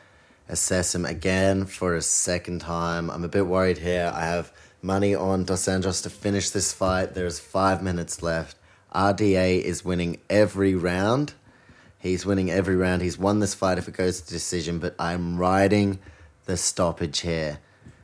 assess 0.46 0.94
him 0.94 1.06
again 1.06 1.64
for 1.64 1.94
a 1.94 2.02
second 2.02 2.60
time. 2.60 3.10
I'm 3.10 3.24
a 3.24 3.28
bit 3.28 3.46
worried 3.46 3.78
here. 3.78 4.12
I 4.14 4.26
have 4.26 4.52
money 4.82 5.14
on 5.14 5.44
Dos 5.44 5.64
Anjos 5.64 6.02
to 6.02 6.10
finish 6.10 6.50
this 6.50 6.70
fight. 6.70 7.14
There's 7.14 7.40
five 7.40 7.82
minutes 7.82 8.22
left. 8.22 8.58
RDA 8.94 9.62
is 9.62 9.86
winning 9.86 10.18
every 10.28 10.74
round. 10.74 11.32
He's 11.98 12.26
winning 12.26 12.50
every 12.50 12.76
round. 12.76 13.00
He's 13.00 13.16
won 13.16 13.38
this 13.38 13.54
fight 13.54 13.78
if 13.78 13.88
it 13.88 13.96
goes 13.96 14.20
to 14.20 14.28
decision, 14.28 14.80
but 14.80 14.94
I'm 14.98 15.38
riding 15.38 15.98
the 16.44 16.58
stoppage 16.58 17.20
here. 17.20 17.58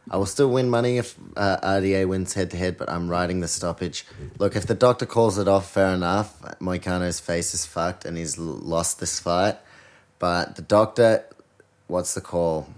I 0.09 0.17
will 0.19 0.27
still 0.27 0.51
win 0.51 0.71
money 0.71 0.99
if 0.99 1.17
uh, 1.37 1.59
RDA 1.63 2.07
wins 2.07 2.35
head 2.35 2.51
to 2.53 2.57
head, 2.57 2.77
but 2.79 2.89
I'm 2.89 3.09
riding 3.09 3.41
the 3.41 3.49
stoppage. 3.49 4.07
Look, 4.39 4.55
if 4.55 4.67
the 4.67 4.75
doctor 4.75 5.05
calls 5.05 5.37
it 5.37 5.49
off, 5.49 5.71
fair 5.71 5.95
enough. 5.95 6.41
Moicano's 6.61 7.19
face 7.19 7.55
is 7.55 7.67
fucked 7.67 8.05
and 8.05 8.17
he's 8.17 8.39
lost 8.39 9.01
this 9.01 9.19
fight. 9.19 9.57
But 10.19 10.57
the 10.57 10.63
doctor, 10.63 11.25
what's 11.89 12.15
the 12.15 12.21
call? 12.21 12.69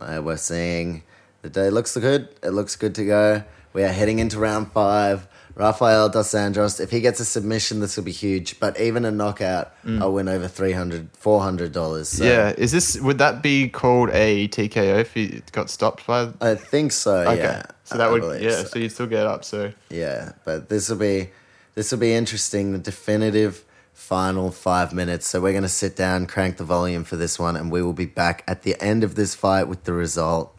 Uh, 0.00 0.20
we're 0.24 0.36
seeing 0.36 1.04
the 1.42 1.50
day 1.50 1.70
looks 1.70 1.96
good. 1.96 2.28
It 2.42 2.50
looks 2.50 2.74
good 2.74 2.94
to 2.96 3.04
go. 3.04 3.44
We 3.72 3.84
are 3.84 3.88
heading 3.88 4.18
into 4.18 4.38
round 4.38 4.72
five. 4.72 5.28
Rafael 5.54 6.08
dos 6.08 6.30
Anjos, 6.32 6.80
if 6.80 6.90
he 6.90 7.00
gets 7.00 7.20
a 7.20 7.24
submission, 7.24 7.80
this 7.80 7.96
will 7.96 8.04
be 8.04 8.12
huge. 8.12 8.58
But 8.58 8.80
even 8.80 9.04
a 9.04 9.10
knockout, 9.10 9.72
mm. 9.84 10.00
I'll 10.00 10.12
win 10.12 10.28
over 10.28 10.48
300 10.48 11.12
$400. 11.12 12.06
So 12.06 12.24
yeah, 12.24 12.54
is 12.56 12.72
this 12.72 12.98
would 13.00 13.18
that 13.18 13.42
be 13.42 13.68
called 13.68 14.10
a 14.12 14.48
TKO 14.48 15.00
if 15.00 15.12
he 15.14 15.42
got 15.52 15.68
stopped 15.70 16.06
by? 16.06 16.32
I 16.40 16.54
think 16.54 16.92
so, 16.92 17.18
Okay, 17.20 17.42
yeah. 17.42 17.62
so 17.84 17.98
that 17.98 18.08
I 18.08 18.10
would 18.10 18.42
yeah, 18.42 18.50
so. 18.50 18.64
so 18.64 18.78
you'd 18.78 18.92
still 18.92 19.06
get 19.06 19.26
up. 19.26 19.44
So 19.44 19.72
Yeah, 19.90 20.32
but 20.44 20.68
this 20.68 20.88
will 20.88 20.96
be 20.98 21.30
this 21.74 21.92
will 21.92 21.98
be 21.98 22.14
interesting. 22.14 22.72
The 22.72 22.78
definitive 22.78 23.64
final 23.92 24.50
five 24.50 24.92
minutes. 24.92 25.26
So 25.26 25.40
we're 25.40 25.52
gonna 25.52 25.68
sit 25.68 25.96
down, 25.96 26.26
crank 26.26 26.56
the 26.56 26.64
volume 26.64 27.04
for 27.04 27.16
this 27.16 27.38
one, 27.38 27.56
and 27.56 27.70
we 27.70 27.82
will 27.82 27.92
be 27.92 28.06
back 28.06 28.42
at 28.48 28.62
the 28.62 28.80
end 28.82 29.04
of 29.04 29.14
this 29.14 29.34
fight 29.34 29.64
with 29.68 29.84
the 29.84 29.92
result. 29.92 30.56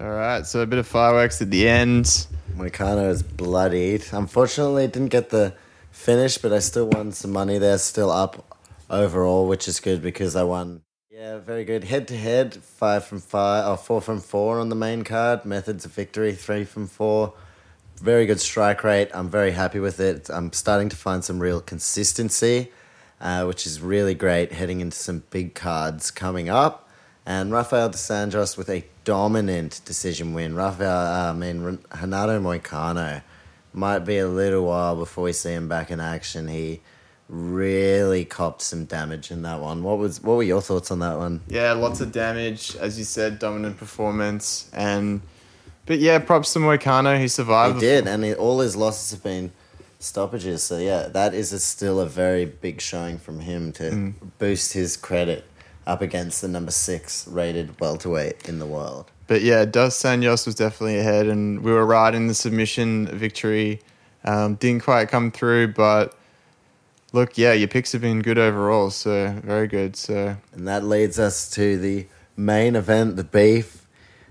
all 0.00 0.08
right, 0.08 0.46
so 0.46 0.60
a 0.60 0.66
bit 0.66 0.78
of 0.78 0.86
fireworks 0.86 1.42
at 1.42 1.50
the 1.50 1.68
end. 1.68 2.26
Moicano 2.56 3.08
is 3.10 3.22
bloodied. 3.22 4.04
Unfortunately, 4.12 4.86
didn't 4.86 5.08
get 5.08 5.30
the 5.30 5.54
finish, 5.90 6.38
but 6.38 6.52
I 6.52 6.58
still 6.58 6.88
won 6.88 7.12
some 7.12 7.32
money 7.32 7.58
there. 7.58 7.78
Still 7.78 8.10
up 8.10 8.56
overall, 8.90 9.46
which 9.46 9.68
is 9.68 9.80
good 9.80 10.02
because 10.02 10.34
I 10.34 10.42
won. 10.42 10.82
Yeah, 11.10 11.38
very 11.38 11.64
good. 11.64 11.84
Head 11.84 12.06
to 12.08 12.16
head, 12.16 12.54
five 12.54 13.04
from 13.04 13.20
five, 13.20 13.66
or 13.66 13.76
four 13.76 14.00
from 14.00 14.20
four 14.20 14.60
on 14.60 14.68
the 14.68 14.76
main 14.76 15.02
card. 15.02 15.44
Methods 15.44 15.84
of 15.84 15.92
victory, 15.92 16.32
three 16.32 16.64
from 16.64 16.86
four. 16.86 17.34
Very 18.00 18.26
good 18.26 18.40
strike 18.40 18.84
rate. 18.84 19.10
I'm 19.12 19.28
very 19.28 19.50
happy 19.50 19.80
with 19.80 19.98
it. 19.98 20.30
I'm 20.30 20.52
starting 20.52 20.88
to 20.90 20.96
find 20.96 21.24
some 21.24 21.40
real 21.40 21.60
consistency, 21.60 22.70
uh, 23.20 23.44
which 23.44 23.66
is 23.66 23.80
really 23.80 24.14
great 24.14 24.52
heading 24.52 24.80
into 24.80 24.96
some 24.96 25.24
big 25.30 25.54
cards 25.54 26.12
coming 26.12 26.48
up. 26.48 26.87
And 27.28 27.52
Rafael 27.52 27.90
dos 27.90 28.08
Anjos 28.08 28.56
with 28.56 28.70
a 28.70 28.82
dominant 29.04 29.82
decision 29.84 30.32
win. 30.32 30.54
Rafael, 30.54 30.88
uh, 30.90 31.30
I 31.30 31.34
mean, 31.34 31.60
Ren- 31.62 31.84
Renato 32.00 32.40
Moicano 32.40 33.20
might 33.74 33.98
be 34.00 34.16
a 34.16 34.26
little 34.26 34.64
while 34.64 34.96
before 34.96 35.24
we 35.24 35.34
see 35.34 35.50
him 35.52 35.68
back 35.68 35.90
in 35.90 36.00
action. 36.00 36.48
He 36.48 36.80
really 37.28 38.24
copped 38.24 38.62
some 38.62 38.86
damage 38.86 39.30
in 39.30 39.42
that 39.42 39.60
one. 39.60 39.82
What 39.82 39.98
was 39.98 40.22
what 40.22 40.38
were 40.38 40.42
your 40.42 40.62
thoughts 40.62 40.90
on 40.90 41.00
that 41.00 41.18
one? 41.18 41.42
Yeah, 41.48 41.72
lots 41.74 42.00
of 42.00 42.12
damage, 42.12 42.74
as 42.76 42.96
you 42.98 43.04
said, 43.04 43.38
dominant 43.38 43.76
performance, 43.76 44.70
and 44.72 45.20
but 45.84 45.98
yeah, 45.98 46.18
props 46.20 46.54
to 46.54 46.60
Moicano. 46.60 47.20
He 47.20 47.28
survived. 47.28 47.74
He 47.74 47.80
did, 47.82 48.06
and 48.06 48.24
he, 48.24 48.32
all 48.32 48.60
his 48.60 48.74
losses 48.74 49.10
have 49.10 49.22
been 49.22 49.52
stoppages. 49.98 50.62
So 50.62 50.78
yeah, 50.78 51.08
that 51.08 51.34
is 51.34 51.52
a, 51.52 51.60
still 51.60 52.00
a 52.00 52.06
very 52.06 52.46
big 52.46 52.80
showing 52.80 53.18
from 53.18 53.40
him 53.40 53.72
to 53.72 53.82
Mm. 53.90 54.14
boost 54.38 54.72
his 54.72 54.96
credit 54.96 55.44
up 55.88 56.02
against 56.02 56.42
the 56.42 56.48
number 56.48 56.70
six 56.70 57.26
rated 57.26 57.80
welterweight 57.80 58.48
in 58.48 58.58
the 58.58 58.66
world. 58.66 59.10
But 59.26 59.42
yeah, 59.42 59.64
Dos 59.64 60.00
Anjos 60.02 60.46
was 60.46 60.54
definitely 60.54 60.98
ahead, 60.98 61.26
and 61.26 61.62
we 61.62 61.72
were 61.72 61.84
right 61.84 62.14
in 62.14 62.28
the 62.28 62.34
submission 62.34 63.06
victory. 63.06 63.80
Um, 64.24 64.54
didn't 64.54 64.84
quite 64.84 65.08
come 65.08 65.30
through, 65.30 65.68
but 65.74 66.14
look, 67.12 67.38
yeah, 67.38 67.52
your 67.52 67.68
picks 67.68 67.92
have 67.92 68.02
been 68.02 68.20
good 68.20 68.38
overall, 68.38 68.90
so 68.90 69.34
very 69.42 69.66
good. 69.66 69.96
So 69.96 70.36
And 70.52 70.68
that 70.68 70.84
leads 70.84 71.18
us 71.18 71.50
to 71.50 71.78
the 71.78 72.06
main 72.36 72.76
event, 72.76 73.16
the 73.16 73.24
beef. 73.24 73.86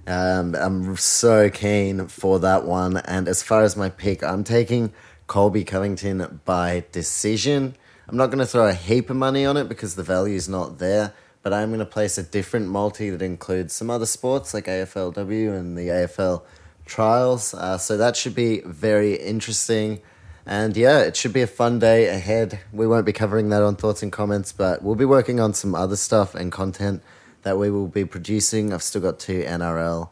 Um, 0.05 0.55
I'm 0.55 0.95
so 0.95 1.49
keen 1.49 2.07
for 2.07 2.39
that 2.39 2.65
one. 2.65 2.97
And 2.97 3.27
as 3.27 3.43
far 3.43 3.63
as 3.63 3.75
my 3.75 3.89
pick, 3.89 4.23
I'm 4.23 4.43
taking 4.43 4.93
Colby 5.27 5.63
Covington 5.63 6.41
by 6.45 6.85
decision. 6.91 7.75
I'm 8.07 8.15
not 8.15 8.27
going 8.27 8.39
to 8.39 8.45
throw 8.45 8.67
a 8.67 8.73
heap 8.73 9.09
of 9.09 9.17
money 9.17 9.45
on 9.45 9.57
it 9.57 9.67
because 9.67 9.95
the 9.95 10.03
value 10.03 10.35
is 10.35 10.47
not 10.47 10.79
there, 10.79 11.13
but 11.47 11.53
I'm 11.53 11.69
going 11.69 11.79
to 11.79 11.85
place 11.85 12.17
a 12.17 12.23
different 12.23 12.67
multi 12.67 13.09
that 13.09 13.21
includes 13.21 13.73
some 13.73 13.89
other 13.89 14.05
sports 14.05 14.53
like 14.53 14.65
AFLW 14.65 15.57
and 15.57 15.77
the 15.77 15.87
AFL 15.87 16.43
trials. 16.85 17.53
Uh, 17.53 17.77
so 17.77 17.95
that 17.95 18.17
should 18.17 18.35
be 18.35 18.59
very 18.65 19.13
interesting. 19.13 20.01
And 20.45 20.75
yeah, 20.75 20.99
it 21.03 21.15
should 21.15 21.31
be 21.31 21.41
a 21.41 21.47
fun 21.47 21.79
day 21.79 22.09
ahead. 22.09 22.59
We 22.73 22.85
won't 22.85 23.05
be 23.05 23.13
covering 23.13 23.47
that 23.51 23.63
on 23.63 23.77
thoughts 23.77 24.03
and 24.03 24.11
comments, 24.11 24.51
but 24.51 24.83
we'll 24.83 24.95
be 24.95 25.05
working 25.05 25.39
on 25.39 25.53
some 25.53 25.73
other 25.73 25.95
stuff 25.95 26.35
and 26.35 26.51
content 26.51 27.01
that 27.43 27.57
we 27.57 27.71
will 27.71 27.87
be 27.87 28.03
producing. 28.03 28.73
I've 28.73 28.83
still 28.83 29.01
got 29.01 29.17
two 29.17 29.41
NRL 29.43 30.09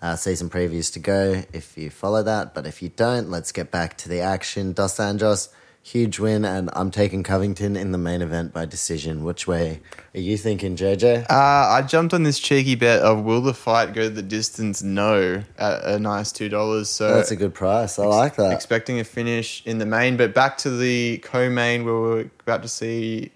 uh, 0.00 0.14
season 0.14 0.48
previews 0.48 0.92
to 0.92 1.00
go 1.00 1.42
if 1.52 1.76
you 1.76 1.90
follow 1.90 2.22
that. 2.22 2.54
But 2.54 2.64
if 2.64 2.80
you 2.80 2.90
don't, 2.90 3.28
let's 3.28 3.50
get 3.50 3.72
back 3.72 3.98
to 3.98 4.08
the 4.08 4.20
action. 4.20 4.72
Dos 4.72 4.98
Anjos, 4.98 5.48
huge 5.86 6.18
win, 6.18 6.44
and 6.44 6.68
I'm 6.72 6.90
taking 6.90 7.22
Covington 7.22 7.76
in 7.76 7.92
the 7.92 7.98
main 7.98 8.20
event 8.20 8.52
by 8.52 8.66
decision. 8.66 9.22
Which 9.22 9.46
way 9.46 9.80
are 10.14 10.20
you 10.20 10.36
thinking, 10.36 10.74
JJ? 10.76 11.26
uh, 11.30 11.32
I 11.32 11.82
jumped 11.82 12.12
on 12.12 12.24
this 12.24 12.40
cheeky 12.40 12.74
bet 12.74 13.02
of 13.02 13.22
will 13.22 13.40
the 13.40 13.54
fight 13.54 13.94
go 13.94 14.08
the 14.08 14.22
distance? 14.22 14.82
No, 14.82 15.44
at 15.56 15.84
a 15.84 15.98
nice 16.00 16.32
two 16.32 16.48
dollars. 16.48 16.88
So 16.90 17.14
That's 17.14 17.30
a 17.30 17.36
good 17.36 17.54
price. 17.54 17.98
I 18.00 18.06
like 18.06 18.34
that. 18.36 18.52
expecting 18.52 18.98
a 18.98 19.04
finish 19.04 19.64
in 19.64 19.78
the 19.78 19.86
main, 19.86 20.16
but 20.16 20.34
back 20.34 20.58
to 20.58 20.70
the 20.70 21.18
co-main 21.18 21.84
where 21.84 21.94
we're 21.94 22.30
about 22.40 22.62
to 22.62 22.68
see 22.68 23.30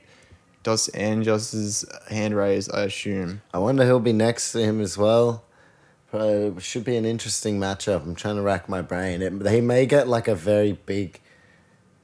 Dos 0.64 0.88
Anjos's 0.88 1.84
hand 2.10 2.34
raise. 2.34 2.68
I 2.68 2.82
assume. 2.84 3.42
I 3.54 3.58
wonder 3.58 3.86
who'll 3.86 4.00
be 4.00 4.12
next 4.12 4.52
to 4.52 4.58
him 4.58 4.80
as 4.80 4.98
well. 4.98 5.44
Probably 6.10 6.60
should 6.60 6.84
be 6.84 6.96
an 6.96 7.04
interesting 7.04 7.60
matchup. 7.60 8.02
I'm 8.02 8.16
trying 8.16 8.34
to 8.34 8.42
rack 8.42 8.68
my 8.68 8.82
brain. 8.82 9.22
It, 9.22 9.48
he 9.48 9.60
may 9.60 9.86
get 9.86 10.08
like 10.08 10.26
a 10.26 10.34
very 10.34 10.72
big 10.72 11.20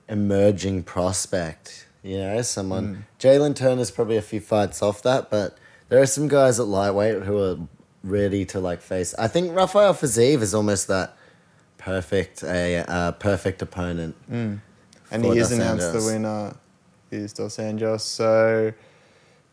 emerging 0.08 0.82
prospect. 0.84 1.86
You 2.02 2.18
know, 2.18 2.42
someone. 2.42 3.06
Jalen 3.18 3.56
Turner's 3.56 3.90
probably 3.90 4.16
a 4.16 4.22
few 4.22 4.40
fights 4.40 4.82
off 4.82 5.02
that, 5.02 5.30
but 5.30 5.58
there 5.88 6.00
are 6.00 6.06
some 6.06 6.28
guys 6.28 6.60
at 6.60 6.66
lightweight 6.66 7.22
who 7.22 7.38
are 7.42 7.58
ready 8.04 8.44
to 8.46 8.60
like 8.60 8.80
face. 8.80 9.14
I 9.18 9.28
think 9.28 9.54
Rafael 9.54 9.94
Fiziev 9.94 10.40
is 10.40 10.54
almost 10.54 10.88
that 10.88 11.16
perfect 11.78 12.42
a 12.42 12.78
uh, 12.88 13.12
perfect 13.12 13.62
opponent. 13.62 14.16
And 15.10 15.24
for 15.24 15.34
he 15.34 15.40
is 15.40 15.52
announced 15.52 15.92
the 15.92 16.02
winner 16.04 16.54
is 17.10 17.32
Dos 17.32 17.56
Anjos. 17.56 18.00
So 18.00 18.72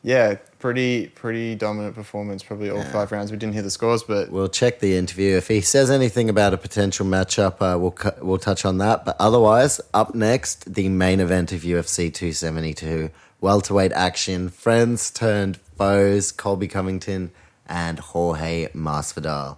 yeah, 0.03 0.37
pretty 0.63 1.07
pretty 1.07 1.55
dominant 1.55 1.93
performance. 1.93 2.41
Probably 2.41 2.69
all 2.69 2.81
five 2.85 3.11
rounds. 3.11 3.31
We 3.31 3.37
didn't 3.37 3.51
hear 3.51 3.63
the 3.63 3.69
scores, 3.69 4.01
but 4.01 4.29
We'll 4.29 4.47
check 4.47 4.79
the 4.79 4.95
interview. 4.95 5.35
If 5.35 5.49
he 5.49 5.59
says 5.59 5.91
anything 5.91 6.29
about 6.29 6.53
a 6.53 6.57
potential 6.57 7.05
matchup, 7.05 7.55
uh, 7.55 7.77
we'll 7.77 7.91
cu- 7.91 8.15
we'll 8.21 8.37
touch 8.37 8.63
on 8.63 8.77
that. 8.77 9.03
But 9.03 9.17
otherwise, 9.19 9.81
up 9.93 10.15
next, 10.15 10.73
the 10.73 10.87
main 10.87 11.19
event 11.19 11.51
of 11.51 11.63
UFC 11.63 12.09
272, 12.13 13.09
welterweight 13.41 13.91
action, 13.91 14.47
friends 14.47 15.11
turned 15.11 15.57
foes, 15.77 16.31
Colby 16.31 16.69
Covington 16.69 17.31
and 17.67 17.99
Jorge 17.99 18.69
Masvidal. 18.69 19.57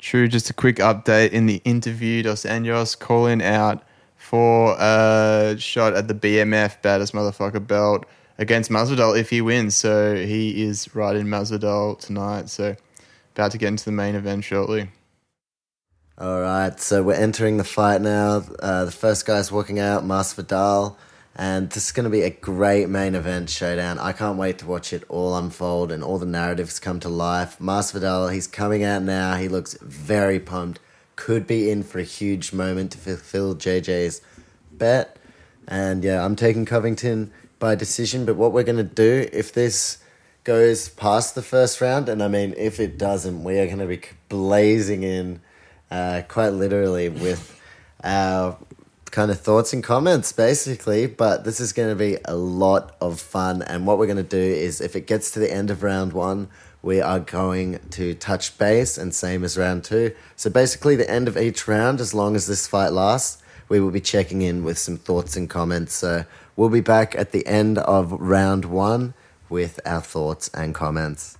True, 0.00 0.26
just 0.26 0.50
a 0.50 0.54
quick 0.54 0.78
update 0.78 1.30
in 1.30 1.46
the 1.46 1.62
interview. 1.64 2.24
Dos 2.24 2.42
Anjos 2.42 2.98
calling 2.98 3.40
out 3.44 3.84
for 4.16 4.74
a 4.80 5.54
shot 5.56 5.94
at 5.94 6.08
the 6.08 6.14
BMF 6.14 6.82
baddest 6.82 7.12
motherfucker 7.12 7.64
belt 7.64 8.06
against 8.38 8.70
Masvidal 8.70 9.18
if 9.18 9.30
he 9.30 9.40
wins. 9.40 9.76
So 9.76 10.16
he 10.16 10.62
is 10.62 10.94
riding 10.94 11.26
Masvidal 11.26 11.98
tonight. 11.98 12.48
So 12.48 12.76
about 13.34 13.52
to 13.52 13.58
get 13.58 13.68
into 13.68 13.84
the 13.84 13.92
main 13.92 14.14
event 14.14 14.44
shortly. 14.44 14.90
All 16.16 16.40
right, 16.40 16.78
so 16.78 17.02
we're 17.02 17.14
entering 17.14 17.56
the 17.56 17.64
fight 17.64 18.00
now. 18.00 18.44
Uh, 18.60 18.84
the 18.84 18.92
first 18.92 19.26
guy's 19.26 19.50
walking 19.50 19.80
out, 19.80 20.04
Masvidal, 20.04 20.94
and 21.34 21.68
this 21.70 21.86
is 21.86 21.92
going 21.92 22.04
to 22.04 22.10
be 22.10 22.22
a 22.22 22.30
great 22.30 22.88
main 22.88 23.16
event 23.16 23.50
showdown. 23.50 23.98
I 23.98 24.12
can't 24.12 24.38
wait 24.38 24.58
to 24.58 24.66
watch 24.66 24.92
it 24.92 25.02
all 25.08 25.36
unfold 25.36 25.90
and 25.90 26.04
all 26.04 26.18
the 26.18 26.26
narratives 26.26 26.78
come 26.78 27.00
to 27.00 27.08
life. 27.08 27.58
Masvidal, 27.58 28.32
he's 28.32 28.46
coming 28.46 28.84
out 28.84 29.02
now. 29.02 29.34
He 29.34 29.48
looks 29.48 29.76
very 29.82 30.38
pumped. 30.38 30.78
Could 31.16 31.48
be 31.48 31.68
in 31.68 31.82
for 31.82 31.98
a 31.98 32.04
huge 32.04 32.52
moment 32.52 32.92
to 32.92 32.98
fulfill 32.98 33.56
JJ's 33.56 34.20
bet. 34.70 35.16
And 35.66 36.04
yeah, 36.04 36.24
I'm 36.24 36.36
taking 36.36 36.64
Covington 36.64 37.32
by 37.58 37.74
decision. 37.74 38.24
But 38.24 38.36
what 38.36 38.52
we're 38.52 38.64
going 38.64 38.76
to 38.76 38.82
do 38.82 39.28
if 39.32 39.52
this 39.52 39.98
goes 40.44 40.88
past 40.90 41.34
the 41.34 41.42
first 41.42 41.80
round, 41.80 42.08
and 42.08 42.22
I 42.22 42.28
mean, 42.28 42.54
if 42.56 42.78
it 42.78 42.98
doesn't, 42.98 43.44
we 43.44 43.58
are 43.58 43.66
going 43.66 43.78
to 43.78 43.86
be 43.86 44.02
blazing 44.28 45.02
in 45.02 45.40
uh, 45.90 46.22
quite 46.28 46.50
literally 46.50 47.08
with 47.08 47.60
our 48.02 48.58
kind 49.10 49.30
of 49.30 49.40
thoughts 49.40 49.72
and 49.72 49.82
comments, 49.82 50.32
basically. 50.32 51.06
But 51.06 51.44
this 51.44 51.60
is 51.60 51.72
going 51.72 51.88
to 51.88 51.96
be 51.96 52.18
a 52.24 52.34
lot 52.34 52.96
of 53.00 53.20
fun. 53.20 53.62
And 53.62 53.86
what 53.86 53.98
we're 53.98 54.06
going 54.06 54.16
to 54.16 54.22
do 54.22 54.36
is, 54.38 54.80
if 54.80 54.96
it 54.96 55.06
gets 55.06 55.30
to 55.32 55.38
the 55.38 55.52
end 55.52 55.70
of 55.70 55.82
round 55.82 56.12
one, 56.12 56.48
we 56.82 57.00
are 57.00 57.20
going 57.20 57.78
to 57.92 58.14
touch 58.14 58.58
base 58.58 58.98
and 58.98 59.14
same 59.14 59.42
as 59.42 59.56
round 59.56 59.84
two. 59.84 60.14
So 60.36 60.50
basically, 60.50 60.96
the 60.96 61.10
end 61.10 61.28
of 61.28 61.36
each 61.38 61.66
round, 61.66 62.00
as 62.00 62.12
long 62.12 62.36
as 62.36 62.46
this 62.46 62.66
fight 62.66 62.92
lasts, 62.92 63.42
we 63.70 63.80
will 63.80 63.90
be 63.90 64.00
checking 64.00 64.42
in 64.42 64.64
with 64.64 64.76
some 64.76 64.98
thoughts 64.98 65.34
and 65.36 65.48
comments. 65.48 65.94
So 65.94 66.26
we'll 66.56 66.68
be 66.68 66.80
back 66.80 67.14
at 67.16 67.32
the 67.32 67.46
end 67.46 67.78
of 67.78 68.12
round 68.12 68.64
one 68.64 69.14
with 69.48 69.80
our 69.84 70.00
thoughts 70.00 70.48
and 70.54 70.74
comments. 70.74 71.38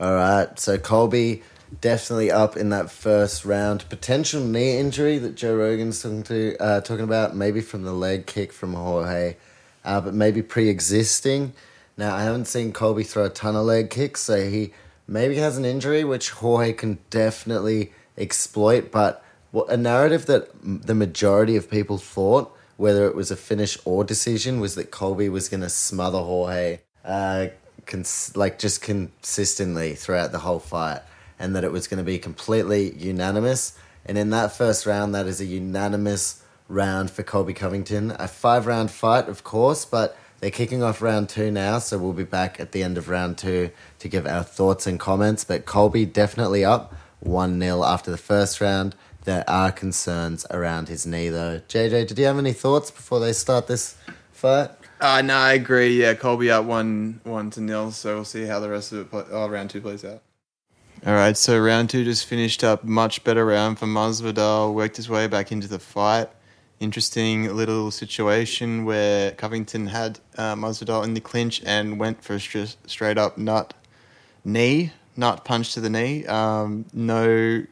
All 0.00 0.14
right, 0.14 0.58
so 0.58 0.76
Colby 0.78 1.42
definitely 1.80 2.30
up 2.30 2.56
in 2.56 2.70
that 2.70 2.90
first 2.90 3.44
round. 3.44 3.88
Potential 3.88 4.42
knee 4.42 4.78
injury 4.78 5.18
that 5.18 5.34
Joe 5.34 5.56
Rogan's 5.56 6.02
talking 6.02 6.22
to 6.24 6.56
uh, 6.60 6.80
talking 6.80 7.04
about, 7.04 7.36
maybe 7.36 7.60
from 7.60 7.82
the 7.82 7.92
leg 7.92 8.26
kick 8.26 8.52
from 8.52 8.74
Jorge, 8.74 9.36
uh, 9.84 10.00
but 10.00 10.14
maybe 10.14 10.42
pre-existing. 10.42 11.52
Now 11.96 12.14
I 12.14 12.22
haven't 12.22 12.46
seen 12.46 12.72
Colby 12.72 13.04
throw 13.04 13.24
a 13.24 13.30
ton 13.30 13.56
of 13.56 13.64
leg 13.64 13.90
kicks, 13.90 14.20
so 14.22 14.48
he 14.48 14.72
maybe 15.06 15.36
has 15.36 15.56
an 15.56 15.64
injury 15.64 16.04
which 16.04 16.30
Jorge 16.30 16.72
can 16.72 16.98
definitely 17.10 17.92
exploit. 18.18 18.90
But 18.90 19.24
a 19.68 19.76
narrative 19.76 20.26
that 20.26 20.50
the 20.62 20.94
majority 20.94 21.56
of 21.56 21.70
people 21.70 21.98
thought, 21.98 22.53
whether 22.76 23.06
it 23.06 23.14
was 23.14 23.30
a 23.30 23.36
finish 23.36 23.78
or 23.84 24.04
decision, 24.04 24.60
was 24.60 24.74
that 24.74 24.90
Colby 24.90 25.28
was 25.28 25.48
going 25.48 25.62
to 25.62 25.68
smother 25.68 26.18
Jorge. 26.18 26.80
Uh, 27.04 27.48
cons- 27.86 28.36
like 28.36 28.58
just 28.58 28.82
consistently 28.82 29.94
throughout 29.94 30.32
the 30.32 30.40
whole 30.40 30.58
fight 30.58 31.02
and 31.38 31.54
that 31.54 31.64
it 31.64 31.72
was 31.72 31.86
going 31.86 31.98
to 31.98 32.04
be 32.04 32.18
completely 32.18 32.92
unanimous. 32.94 33.76
And 34.06 34.16
in 34.18 34.30
that 34.30 34.52
first 34.52 34.86
round, 34.86 35.14
that 35.14 35.26
is 35.26 35.40
a 35.40 35.44
unanimous 35.44 36.42
round 36.68 37.10
for 37.10 37.22
Colby 37.22 37.54
Covington. 37.54 38.12
A 38.18 38.28
five 38.28 38.66
round 38.66 38.90
fight, 38.90 39.28
of 39.28 39.44
course, 39.44 39.84
but 39.84 40.16
they're 40.40 40.50
kicking 40.50 40.82
off 40.82 41.00
round 41.00 41.28
two 41.28 41.50
now, 41.50 41.78
so 41.78 41.98
we'll 41.98 42.12
be 42.12 42.24
back 42.24 42.60
at 42.60 42.72
the 42.72 42.82
end 42.82 42.98
of 42.98 43.08
round 43.08 43.38
two 43.38 43.70
to 43.98 44.08
give 44.08 44.26
our 44.26 44.42
thoughts 44.42 44.86
and 44.86 45.00
comments. 45.00 45.44
But 45.44 45.64
Colby 45.64 46.04
definitely 46.04 46.64
up 46.64 46.94
1 47.20 47.58
0 47.60 47.82
after 47.82 48.10
the 48.10 48.18
first 48.18 48.60
round. 48.60 48.94
There 49.24 49.44
are 49.48 49.72
concerns 49.72 50.46
around 50.50 50.88
his 50.88 51.06
knee, 51.06 51.30
though. 51.30 51.60
JJ, 51.68 52.08
did 52.08 52.18
you 52.18 52.26
have 52.26 52.38
any 52.38 52.52
thoughts 52.52 52.90
before 52.90 53.20
they 53.20 53.32
start 53.32 53.66
this 53.66 53.96
fight? 54.32 54.70
Uh, 55.00 55.22
no, 55.22 55.34
I 55.34 55.54
agree. 55.54 56.00
Yeah, 56.00 56.14
Colby 56.14 56.50
up 56.50 56.64
one 56.66 57.20
one 57.24 57.50
to 57.52 57.60
nil. 57.60 57.90
So 57.90 58.16
we'll 58.16 58.24
see 58.24 58.44
how 58.44 58.60
the 58.60 58.68
rest 58.68 58.92
of 58.92 58.98
it 58.98 59.10
play, 59.10 59.24
oh, 59.30 59.48
round 59.48 59.70
two 59.70 59.80
plays 59.80 60.04
out. 60.04 60.22
All 61.06 61.14
right, 61.14 61.36
so 61.36 61.58
round 61.58 61.90
two 61.90 62.04
just 62.04 62.26
finished 62.26 62.62
up. 62.64 62.84
Much 62.84 63.24
better 63.24 63.44
round 63.44 63.78
for 63.78 63.86
Masvidal. 63.86 64.74
Worked 64.74 64.96
his 64.96 65.08
way 65.08 65.26
back 65.26 65.52
into 65.52 65.68
the 65.68 65.78
fight. 65.78 66.28
Interesting 66.80 67.54
little 67.54 67.90
situation 67.90 68.84
where 68.84 69.32
Covington 69.32 69.86
had 69.86 70.20
uh, 70.36 70.54
Masvidal 70.54 71.04
in 71.04 71.14
the 71.14 71.20
clinch 71.20 71.62
and 71.64 71.98
went 71.98 72.22
for 72.22 72.34
a 72.34 72.40
str- 72.40 72.76
straight 72.86 73.18
up 73.18 73.38
nut 73.38 73.74
knee, 74.44 74.92
nut 75.16 75.44
punch 75.44 75.72
to 75.74 75.80
the 75.80 75.90
knee. 75.90 76.26
Um, 76.26 76.84
no, 76.92 77.64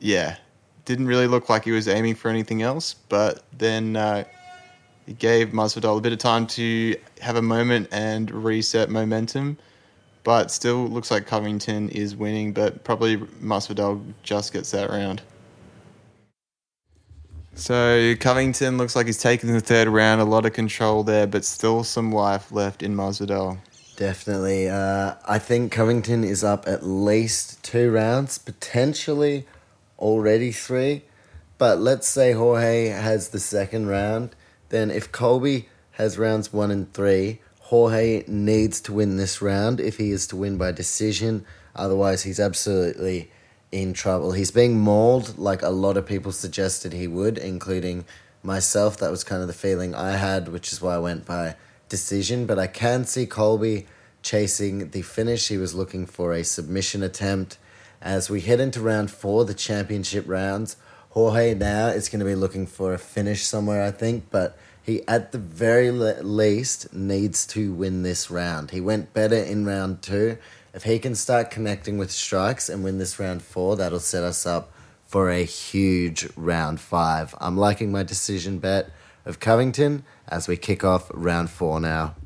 yeah, 0.00 0.36
didn't 0.84 1.06
really 1.06 1.26
look 1.26 1.48
like 1.48 1.64
he 1.64 1.70
was 1.70 1.88
aiming 1.88 2.14
for 2.14 2.28
anything 2.28 2.62
else. 2.62 2.94
But 3.08 3.42
then 3.56 3.96
uh, 3.96 4.24
it 5.06 5.18
gave 5.18 5.48
Masvidal 5.48 5.98
a 5.98 6.00
bit 6.00 6.12
of 6.12 6.18
time 6.18 6.46
to 6.48 6.96
have 7.20 7.36
a 7.36 7.42
moment 7.42 7.88
and 7.92 8.30
reset 8.30 8.90
momentum 8.90 9.58
but 10.24 10.50
still 10.50 10.86
looks 10.88 11.10
like 11.10 11.26
Covington 11.26 11.88
is 11.88 12.14
winning, 12.14 12.52
but 12.52 12.84
probably 12.84 13.16
Masvidal 13.16 14.02
just 14.22 14.52
gets 14.52 14.70
that 14.70 14.90
round. 14.90 15.22
So 17.54 18.14
Covington 18.18 18.78
looks 18.78 18.96
like 18.96 19.06
he's 19.06 19.20
taken 19.20 19.52
the 19.52 19.60
third 19.60 19.88
round, 19.88 20.20
a 20.20 20.24
lot 20.24 20.46
of 20.46 20.52
control 20.52 21.02
there, 21.02 21.26
but 21.26 21.44
still 21.44 21.84
some 21.84 22.12
life 22.12 22.50
left 22.50 22.82
in 22.82 22.94
Masvidal. 22.94 23.58
Definitely. 23.96 24.70
Uh, 24.70 25.14
I 25.28 25.38
think 25.38 25.70
Covington 25.70 26.24
is 26.24 26.42
up 26.42 26.66
at 26.66 26.84
least 26.84 27.62
two 27.62 27.90
rounds, 27.90 28.38
potentially 28.38 29.46
already 30.02 30.52
three. 30.52 31.04
But 31.56 31.78
let's 31.78 32.08
say 32.08 32.32
Jorge 32.32 32.88
has 32.88 33.28
the 33.28 33.40
second 33.40 33.86
round. 33.86 34.34
Then 34.68 34.90
if 34.90 35.12
Colby 35.12 35.68
has 35.92 36.18
rounds 36.18 36.52
one 36.52 36.70
and 36.70 36.92
three, 36.92 37.40
Jorge 37.60 38.24
needs 38.26 38.80
to 38.82 38.92
win 38.92 39.16
this 39.16 39.40
round 39.40 39.80
if 39.80 39.96
he 39.96 40.10
is 40.10 40.26
to 40.26 40.36
win 40.36 40.58
by 40.58 40.72
decision. 40.72 41.46
Otherwise, 41.74 42.24
he's 42.24 42.40
absolutely 42.40 43.30
in 43.70 43.94
trouble. 43.94 44.32
He's 44.32 44.50
being 44.50 44.78
mauled 44.78 45.38
like 45.38 45.62
a 45.62 45.70
lot 45.70 45.96
of 45.96 46.04
people 46.04 46.32
suggested 46.32 46.92
he 46.92 47.06
would, 47.06 47.38
including 47.38 48.04
myself. 48.42 48.98
That 48.98 49.10
was 49.10 49.24
kind 49.24 49.40
of 49.40 49.48
the 49.48 49.54
feeling 49.54 49.94
I 49.94 50.16
had, 50.16 50.48
which 50.48 50.72
is 50.72 50.82
why 50.82 50.96
I 50.96 50.98
went 50.98 51.24
by 51.24 51.56
decision. 51.88 52.44
But 52.44 52.58
I 52.58 52.66
can 52.66 53.04
see 53.04 53.24
Colby 53.24 53.86
chasing 54.22 54.90
the 54.90 55.02
finish. 55.02 55.48
He 55.48 55.56
was 55.56 55.74
looking 55.74 56.06
for 56.06 56.32
a 56.32 56.44
submission 56.44 57.02
attempt. 57.02 57.56
As 58.02 58.28
we 58.28 58.40
head 58.40 58.58
into 58.58 58.80
round 58.80 59.12
four, 59.12 59.44
the 59.44 59.54
championship 59.54 60.24
rounds, 60.26 60.76
Jorge 61.10 61.54
now 61.54 61.86
is 61.86 62.08
going 62.08 62.18
to 62.18 62.26
be 62.26 62.34
looking 62.34 62.66
for 62.66 62.92
a 62.92 62.98
finish 62.98 63.44
somewhere, 63.44 63.80
I 63.84 63.92
think. 63.92 64.24
But 64.28 64.58
he 64.82 65.06
at 65.06 65.30
the 65.30 65.38
very 65.38 65.92
least 65.92 66.92
needs 66.92 67.46
to 67.48 67.72
win 67.72 68.02
this 68.02 68.28
round. 68.28 68.72
He 68.72 68.80
went 68.80 69.14
better 69.14 69.36
in 69.36 69.64
round 69.64 70.02
two. 70.02 70.38
If 70.74 70.82
he 70.82 70.98
can 70.98 71.14
start 71.14 71.52
connecting 71.52 71.96
with 71.96 72.10
strikes 72.10 72.68
and 72.68 72.82
win 72.82 72.98
this 72.98 73.20
round 73.20 73.42
four, 73.42 73.76
that'll 73.76 74.00
set 74.00 74.24
us 74.24 74.46
up 74.46 74.72
for 75.06 75.30
a 75.30 75.44
huge 75.44 76.28
round 76.34 76.80
five. 76.80 77.36
I'm 77.40 77.56
liking 77.56 77.92
my 77.92 78.02
decision 78.02 78.58
bet 78.58 78.90
of 79.24 79.38
Covington 79.38 80.04
as 80.26 80.48
we 80.48 80.56
kick 80.56 80.82
off 80.82 81.08
round 81.14 81.50
four 81.50 81.78
now. 81.78 82.16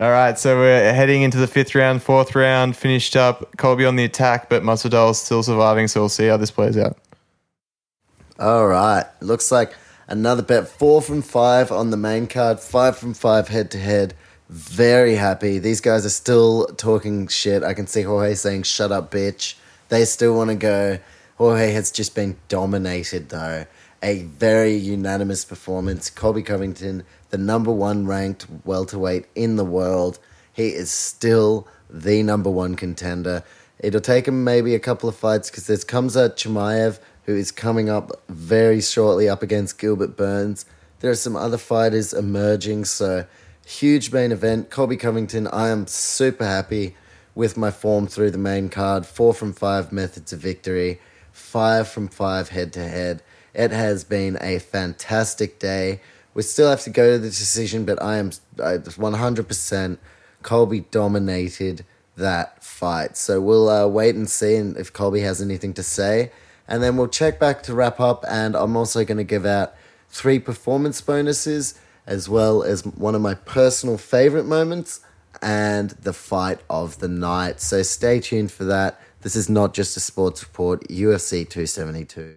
All 0.00 0.10
right, 0.10 0.38
so 0.38 0.56
we're 0.56 0.92
heading 0.92 1.22
into 1.22 1.38
the 1.38 1.48
fifth 1.48 1.74
round, 1.74 2.02
fourth 2.02 2.34
round, 2.34 2.76
finished 2.76 3.16
up. 3.16 3.56
Colby 3.56 3.84
on 3.84 3.96
the 3.96 4.04
attack, 4.04 4.48
but 4.48 4.62
Masvidal 4.62 5.14
still 5.14 5.42
surviving, 5.42 5.88
so 5.88 6.00
we'll 6.00 6.08
see 6.08 6.26
how 6.26 6.36
this 6.36 6.52
plays 6.52 6.76
out. 6.76 6.96
All 8.38 8.68
right, 8.68 9.06
looks 9.20 9.50
like 9.50 9.74
Another 10.10 10.42
bet, 10.42 10.66
four 10.68 11.02
from 11.02 11.20
five 11.20 11.70
on 11.70 11.90
the 11.90 11.96
main 11.98 12.26
card, 12.26 12.60
five 12.60 12.96
from 12.96 13.12
five 13.12 13.48
head 13.48 13.70
to 13.72 13.78
head. 13.78 14.14
Very 14.48 15.16
happy. 15.16 15.58
These 15.58 15.82
guys 15.82 16.06
are 16.06 16.10
still 16.10 16.64
talking 16.78 17.28
shit. 17.28 17.62
I 17.62 17.74
can 17.74 17.86
see 17.86 18.00
Jorge 18.00 18.32
saying, 18.34 18.62
shut 18.62 18.90
up, 18.90 19.10
bitch. 19.10 19.56
They 19.90 20.06
still 20.06 20.34
want 20.34 20.48
to 20.48 20.56
go. 20.56 20.98
Jorge 21.36 21.72
has 21.72 21.90
just 21.90 22.14
been 22.14 22.38
dominated, 22.48 23.28
though. 23.28 23.66
A 24.02 24.22
very 24.22 24.74
unanimous 24.74 25.44
performance. 25.44 26.08
Colby 26.08 26.42
Covington, 26.42 27.04
the 27.30 27.38
number 27.38 27.70
one 27.70 28.06
ranked 28.06 28.46
welterweight 28.64 29.26
in 29.34 29.56
the 29.56 29.64
world. 29.64 30.18
He 30.52 30.68
is 30.68 30.90
still 30.90 31.68
the 31.88 32.22
number 32.22 32.50
one 32.50 32.74
contender. 32.74 33.44
It'll 33.78 34.00
take 34.00 34.26
him 34.26 34.44
maybe 34.44 34.74
a 34.74 34.80
couple 34.80 35.08
of 35.08 35.16
fights 35.16 35.50
because 35.50 35.66
there's 35.66 35.84
Khamzat 35.84 36.36
Chimaev 36.36 36.98
who 37.24 37.36
is 37.36 37.52
coming 37.52 37.88
up 37.88 38.10
very 38.28 38.80
shortly 38.80 39.28
up 39.28 39.42
against 39.42 39.78
Gilbert 39.78 40.16
Burns. 40.16 40.64
There 41.00 41.10
are 41.10 41.14
some 41.14 41.36
other 41.36 41.58
fighters 41.58 42.12
emerging, 42.12 42.86
so 42.86 43.26
huge 43.66 44.12
main 44.12 44.32
event. 44.32 44.70
Colby 44.70 44.96
Covington, 44.96 45.46
I 45.48 45.68
am 45.68 45.86
super 45.86 46.44
happy 46.44 46.96
with 47.34 47.56
my 47.56 47.70
form 47.70 48.06
through 48.06 48.30
the 48.30 48.38
main 48.38 48.68
card. 48.68 49.06
Four 49.06 49.34
from 49.34 49.52
five 49.52 49.92
methods 49.92 50.32
of 50.32 50.40
victory, 50.40 51.00
five 51.30 51.86
from 51.86 52.08
five 52.08 52.48
head 52.48 52.72
to 52.72 52.88
head. 52.88 53.22
It 53.54 53.70
has 53.70 54.04
been 54.04 54.38
a 54.40 54.58
fantastic 54.58 55.58
day. 55.58 56.00
We 56.38 56.44
still 56.44 56.70
have 56.70 56.82
to 56.82 56.90
go 56.90 57.14
to 57.14 57.18
the 57.18 57.30
decision, 57.30 57.84
but 57.84 58.00
I 58.00 58.18
am 58.18 58.30
100% 58.30 59.98
Colby 60.44 60.80
dominated 60.92 61.84
that 62.16 62.62
fight. 62.62 63.16
So 63.16 63.40
we'll 63.40 63.68
uh, 63.68 63.88
wait 63.88 64.14
and 64.14 64.30
see 64.30 64.54
if 64.54 64.92
Colby 64.92 65.22
has 65.22 65.42
anything 65.42 65.74
to 65.74 65.82
say 65.82 66.30
and 66.68 66.80
then 66.80 66.96
we'll 66.96 67.08
check 67.08 67.40
back 67.40 67.64
to 67.64 67.74
wrap 67.74 67.98
up. 67.98 68.24
And 68.28 68.54
I'm 68.54 68.76
also 68.76 69.04
going 69.04 69.18
to 69.18 69.24
give 69.24 69.44
out 69.44 69.74
three 70.10 70.38
performance 70.38 71.00
bonuses, 71.00 71.74
as 72.06 72.28
well 72.28 72.62
as 72.62 72.86
one 72.86 73.16
of 73.16 73.20
my 73.20 73.34
personal 73.34 73.98
favorite 73.98 74.46
moments 74.46 75.00
and 75.42 75.90
the 75.90 76.12
fight 76.12 76.60
of 76.70 77.00
the 77.00 77.08
night. 77.08 77.60
So 77.60 77.82
stay 77.82 78.20
tuned 78.20 78.52
for 78.52 78.62
that. 78.62 79.00
This 79.22 79.34
is 79.34 79.48
not 79.48 79.74
just 79.74 79.96
a 79.96 80.00
sports 80.00 80.44
report, 80.44 80.86
UFC 80.86 81.48
272. 81.48 82.36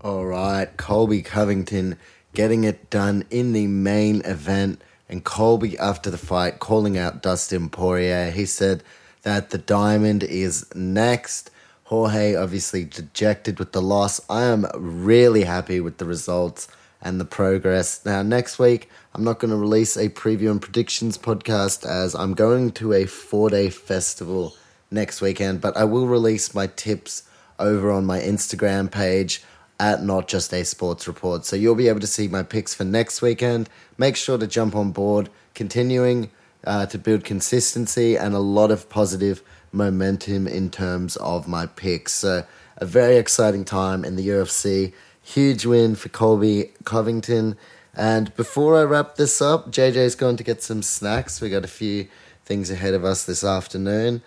All 0.00 0.26
right, 0.26 0.76
Colby 0.76 1.22
Covington 1.22 1.96
getting 2.34 2.64
it 2.64 2.90
done 2.90 3.24
in 3.30 3.52
the 3.52 3.66
main 3.66 4.20
event. 4.24 4.82
And 5.08 5.24
Colby, 5.24 5.78
after 5.78 6.10
the 6.10 6.18
fight, 6.18 6.58
calling 6.58 6.98
out 6.98 7.22
Dustin 7.22 7.68
Poirier. 7.68 8.30
He 8.30 8.46
said 8.46 8.82
that 9.22 9.50
the 9.50 9.58
diamond 9.58 10.22
is 10.22 10.66
next. 10.74 11.50
Jorge 11.84 12.34
obviously 12.34 12.84
dejected 12.84 13.58
with 13.58 13.72
the 13.72 13.82
loss. 13.82 14.20
I 14.28 14.44
am 14.44 14.66
really 14.74 15.44
happy 15.44 15.80
with 15.80 15.98
the 15.98 16.06
results 16.06 16.66
and 17.02 17.20
the 17.20 17.24
progress. 17.26 18.04
Now, 18.04 18.22
next 18.22 18.58
week, 18.58 18.88
I'm 19.14 19.22
not 19.22 19.38
going 19.38 19.50
to 19.50 19.56
release 19.56 19.96
a 19.96 20.08
preview 20.08 20.50
and 20.50 20.60
predictions 20.60 21.18
podcast 21.18 21.86
as 21.86 22.14
I'm 22.14 22.34
going 22.34 22.72
to 22.72 22.94
a 22.94 23.04
four 23.04 23.50
day 23.50 23.68
festival 23.68 24.56
next 24.90 25.20
weekend, 25.20 25.60
but 25.60 25.76
I 25.76 25.84
will 25.84 26.06
release 26.06 26.54
my 26.54 26.66
tips 26.66 27.24
over 27.58 27.92
on 27.92 28.06
my 28.06 28.18
Instagram 28.18 28.90
page 28.90 29.42
at 29.80 30.02
Not 30.02 30.28
Just 30.28 30.52
a 30.52 30.64
Sports 30.64 31.06
Report. 31.06 31.44
So 31.44 31.56
you'll 31.56 31.74
be 31.74 31.88
able 31.88 32.00
to 32.00 32.06
see 32.06 32.28
my 32.28 32.42
picks 32.42 32.74
for 32.74 32.84
next 32.84 33.22
weekend. 33.22 33.68
Make 33.98 34.16
sure 34.16 34.38
to 34.38 34.46
jump 34.46 34.74
on 34.74 34.92
board, 34.92 35.28
continuing 35.54 36.30
uh, 36.64 36.86
to 36.86 36.98
build 36.98 37.24
consistency 37.24 38.16
and 38.16 38.34
a 38.34 38.38
lot 38.38 38.70
of 38.70 38.88
positive 38.88 39.42
momentum 39.72 40.46
in 40.46 40.70
terms 40.70 41.16
of 41.16 41.48
my 41.48 41.66
picks. 41.66 42.12
So, 42.12 42.44
a 42.76 42.84
very 42.84 43.16
exciting 43.16 43.64
time 43.64 44.04
in 44.04 44.16
the 44.16 44.28
UFC. 44.28 44.92
Huge 45.22 45.64
win 45.64 45.94
for 45.94 46.08
Colby 46.08 46.72
Covington. 46.84 47.56
And 47.94 48.34
before 48.34 48.76
I 48.76 48.82
wrap 48.82 49.14
this 49.14 49.40
up, 49.40 49.70
JJ's 49.70 50.16
going 50.16 50.36
to 50.36 50.44
get 50.44 50.62
some 50.62 50.82
snacks. 50.82 51.40
We 51.40 51.50
got 51.50 51.64
a 51.64 51.68
few 51.68 52.08
things 52.44 52.70
ahead 52.70 52.94
of 52.94 53.04
us 53.04 53.24
this 53.24 53.44
afternoon. 53.44 54.22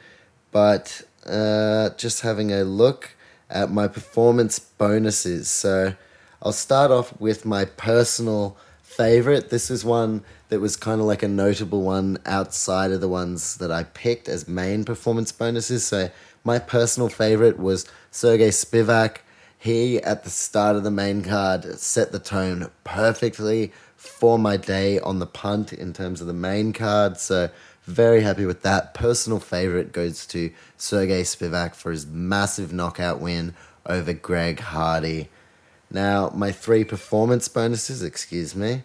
But 0.52 1.02
uh, 1.26 1.90
just 1.98 2.22
having 2.22 2.54
a 2.54 2.64
look 2.64 3.17
at 3.50 3.72
my 3.72 3.88
performance 3.88 4.60
bonuses. 4.60 5.50
So 5.50 5.94
I'll 6.42 6.54
start 6.54 6.92
off 6.92 7.20
with 7.20 7.46
my 7.46 7.66
personal 7.66 8.58
favorite. 8.82 9.50
This 9.50 9.70
is 9.70 9.86
one 9.86 10.24
that 10.50 10.60
was 10.60 10.76
kind 10.76 11.00
of 11.00 11.08
like 11.08 11.24
a 11.24 11.28
notable 11.28 11.82
one 11.82 12.18
outside 12.26 12.92
of 12.92 13.02
the 13.02 13.08
ones 13.08 13.58
that 13.58 13.72
I 13.72 13.84
picked 13.84 14.28
as 14.28 14.48
main 14.48 14.86
performance 14.86 15.32
bonuses. 15.32 15.86
So 15.86 16.10
my 16.44 16.60
personal 16.60 17.10
favorite 17.10 17.60
was 17.60 17.86
Sergey 18.12 18.50
Spivak. 18.50 19.18
He, 19.60 19.98
at 20.02 20.24
the 20.24 20.30
start 20.30 20.76
of 20.76 20.84
the 20.84 20.92
main 20.92 21.24
card, 21.24 21.80
set 21.80 22.12
the 22.12 22.20
tone 22.20 22.70
perfectly 22.84 23.72
for 23.96 24.38
my 24.38 24.56
day 24.56 25.00
on 25.00 25.20
the 25.20 25.26
punt 25.26 25.74
in 25.74 25.94
terms 25.94 26.22
of 26.22 26.28
the 26.28 26.34
main 26.34 26.74
card. 26.74 27.18
So 27.18 27.50
very 27.88 28.22
happy 28.22 28.46
with 28.46 28.62
that. 28.62 28.94
Personal 28.94 29.40
favorite 29.40 29.92
goes 29.92 30.26
to 30.28 30.52
Sergey 30.78 31.24
Spivak 31.24 31.74
for 31.74 31.92
his 31.92 32.06
massive 32.06 32.72
knockout 32.72 33.20
win 33.20 33.56
over 33.86 34.14
Greg 34.14 34.60
Hardy. 34.60 35.30
Now, 35.90 36.30
my 36.36 36.52
three 36.52 36.84
performance 36.84 37.48
bonuses, 37.48 38.04
excuse 38.04 38.56
me 38.56 38.84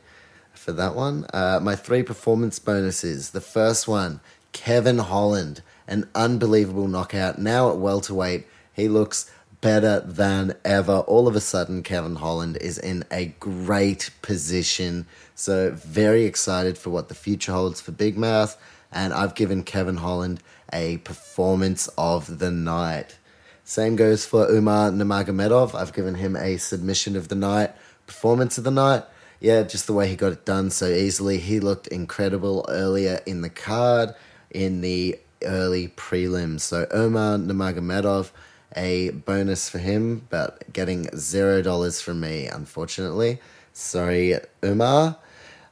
for 0.62 0.72
that 0.72 0.94
one. 0.94 1.26
Uh, 1.34 1.58
my 1.60 1.74
three 1.74 2.02
performance 2.02 2.58
bonuses. 2.58 3.30
The 3.30 3.40
first 3.40 3.88
one, 3.88 4.20
Kevin 4.52 4.98
Holland, 4.98 5.62
an 5.88 6.08
unbelievable 6.14 6.88
knockout. 6.88 7.38
Now 7.38 7.70
at 7.70 7.78
welterweight, 7.78 8.46
he 8.72 8.88
looks 8.88 9.30
better 9.60 10.00
than 10.00 10.54
ever. 10.64 10.98
All 11.00 11.26
of 11.26 11.36
a 11.36 11.40
sudden, 11.40 11.82
Kevin 11.82 12.16
Holland 12.16 12.56
is 12.60 12.78
in 12.78 13.04
a 13.10 13.34
great 13.40 14.10
position. 14.22 15.06
So, 15.34 15.72
very 15.72 16.24
excited 16.24 16.78
for 16.78 16.90
what 16.90 17.08
the 17.08 17.14
future 17.14 17.52
holds 17.52 17.80
for 17.80 17.92
Big 17.92 18.16
Mouth 18.16 18.56
and 18.92 19.12
I've 19.12 19.34
given 19.34 19.64
Kevin 19.64 19.96
Holland 19.96 20.42
a 20.72 20.98
performance 20.98 21.88
of 21.98 22.38
the 22.38 22.50
night. 22.50 23.18
Same 23.64 23.96
goes 23.96 24.24
for 24.24 24.50
Umar 24.50 24.90
Nurmagomedov. 24.90 25.74
I've 25.74 25.92
given 25.92 26.16
him 26.16 26.36
a 26.36 26.56
submission 26.56 27.16
of 27.16 27.28
the 27.28 27.34
night, 27.34 27.74
performance 28.06 28.58
of 28.58 28.64
the 28.64 28.70
night. 28.70 29.04
Yeah, 29.40 29.62
just 29.62 29.86
the 29.86 29.92
way 29.92 30.08
he 30.08 30.16
got 30.16 30.32
it 30.32 30.44
done 30.44 30.70
so 30.70 30.86
easily. 30.86 31.38
He 31.38 31.58
looked 31.58 31.86
incredible 31.88 32.64
earlier 32.68 33.20
in 33.26 33.40
the 33.42 33.50
card, 33.50 34.14
in 34.50 34.80
the 34.80 35.18
early 35.44 35.88
prelims. 35.88 36.60
So 36.60 36.86
Umar 36.94 37.38
Nurmagomedov, 37.38 38.30
a 38.76 39.10
bonus 39.10 39.68
for 39.68 39.78
him, 39.78 40.26
but 40.30 40.72
getting 40.72 41.08
zero 41.16 41.62
dollars 41.62 42.00
from 42.00 42.20
me, 42.20 42.46
unfortunately. 42.46 43.40
Sorry, 43.72 44.38
Umar. 44.64 45.16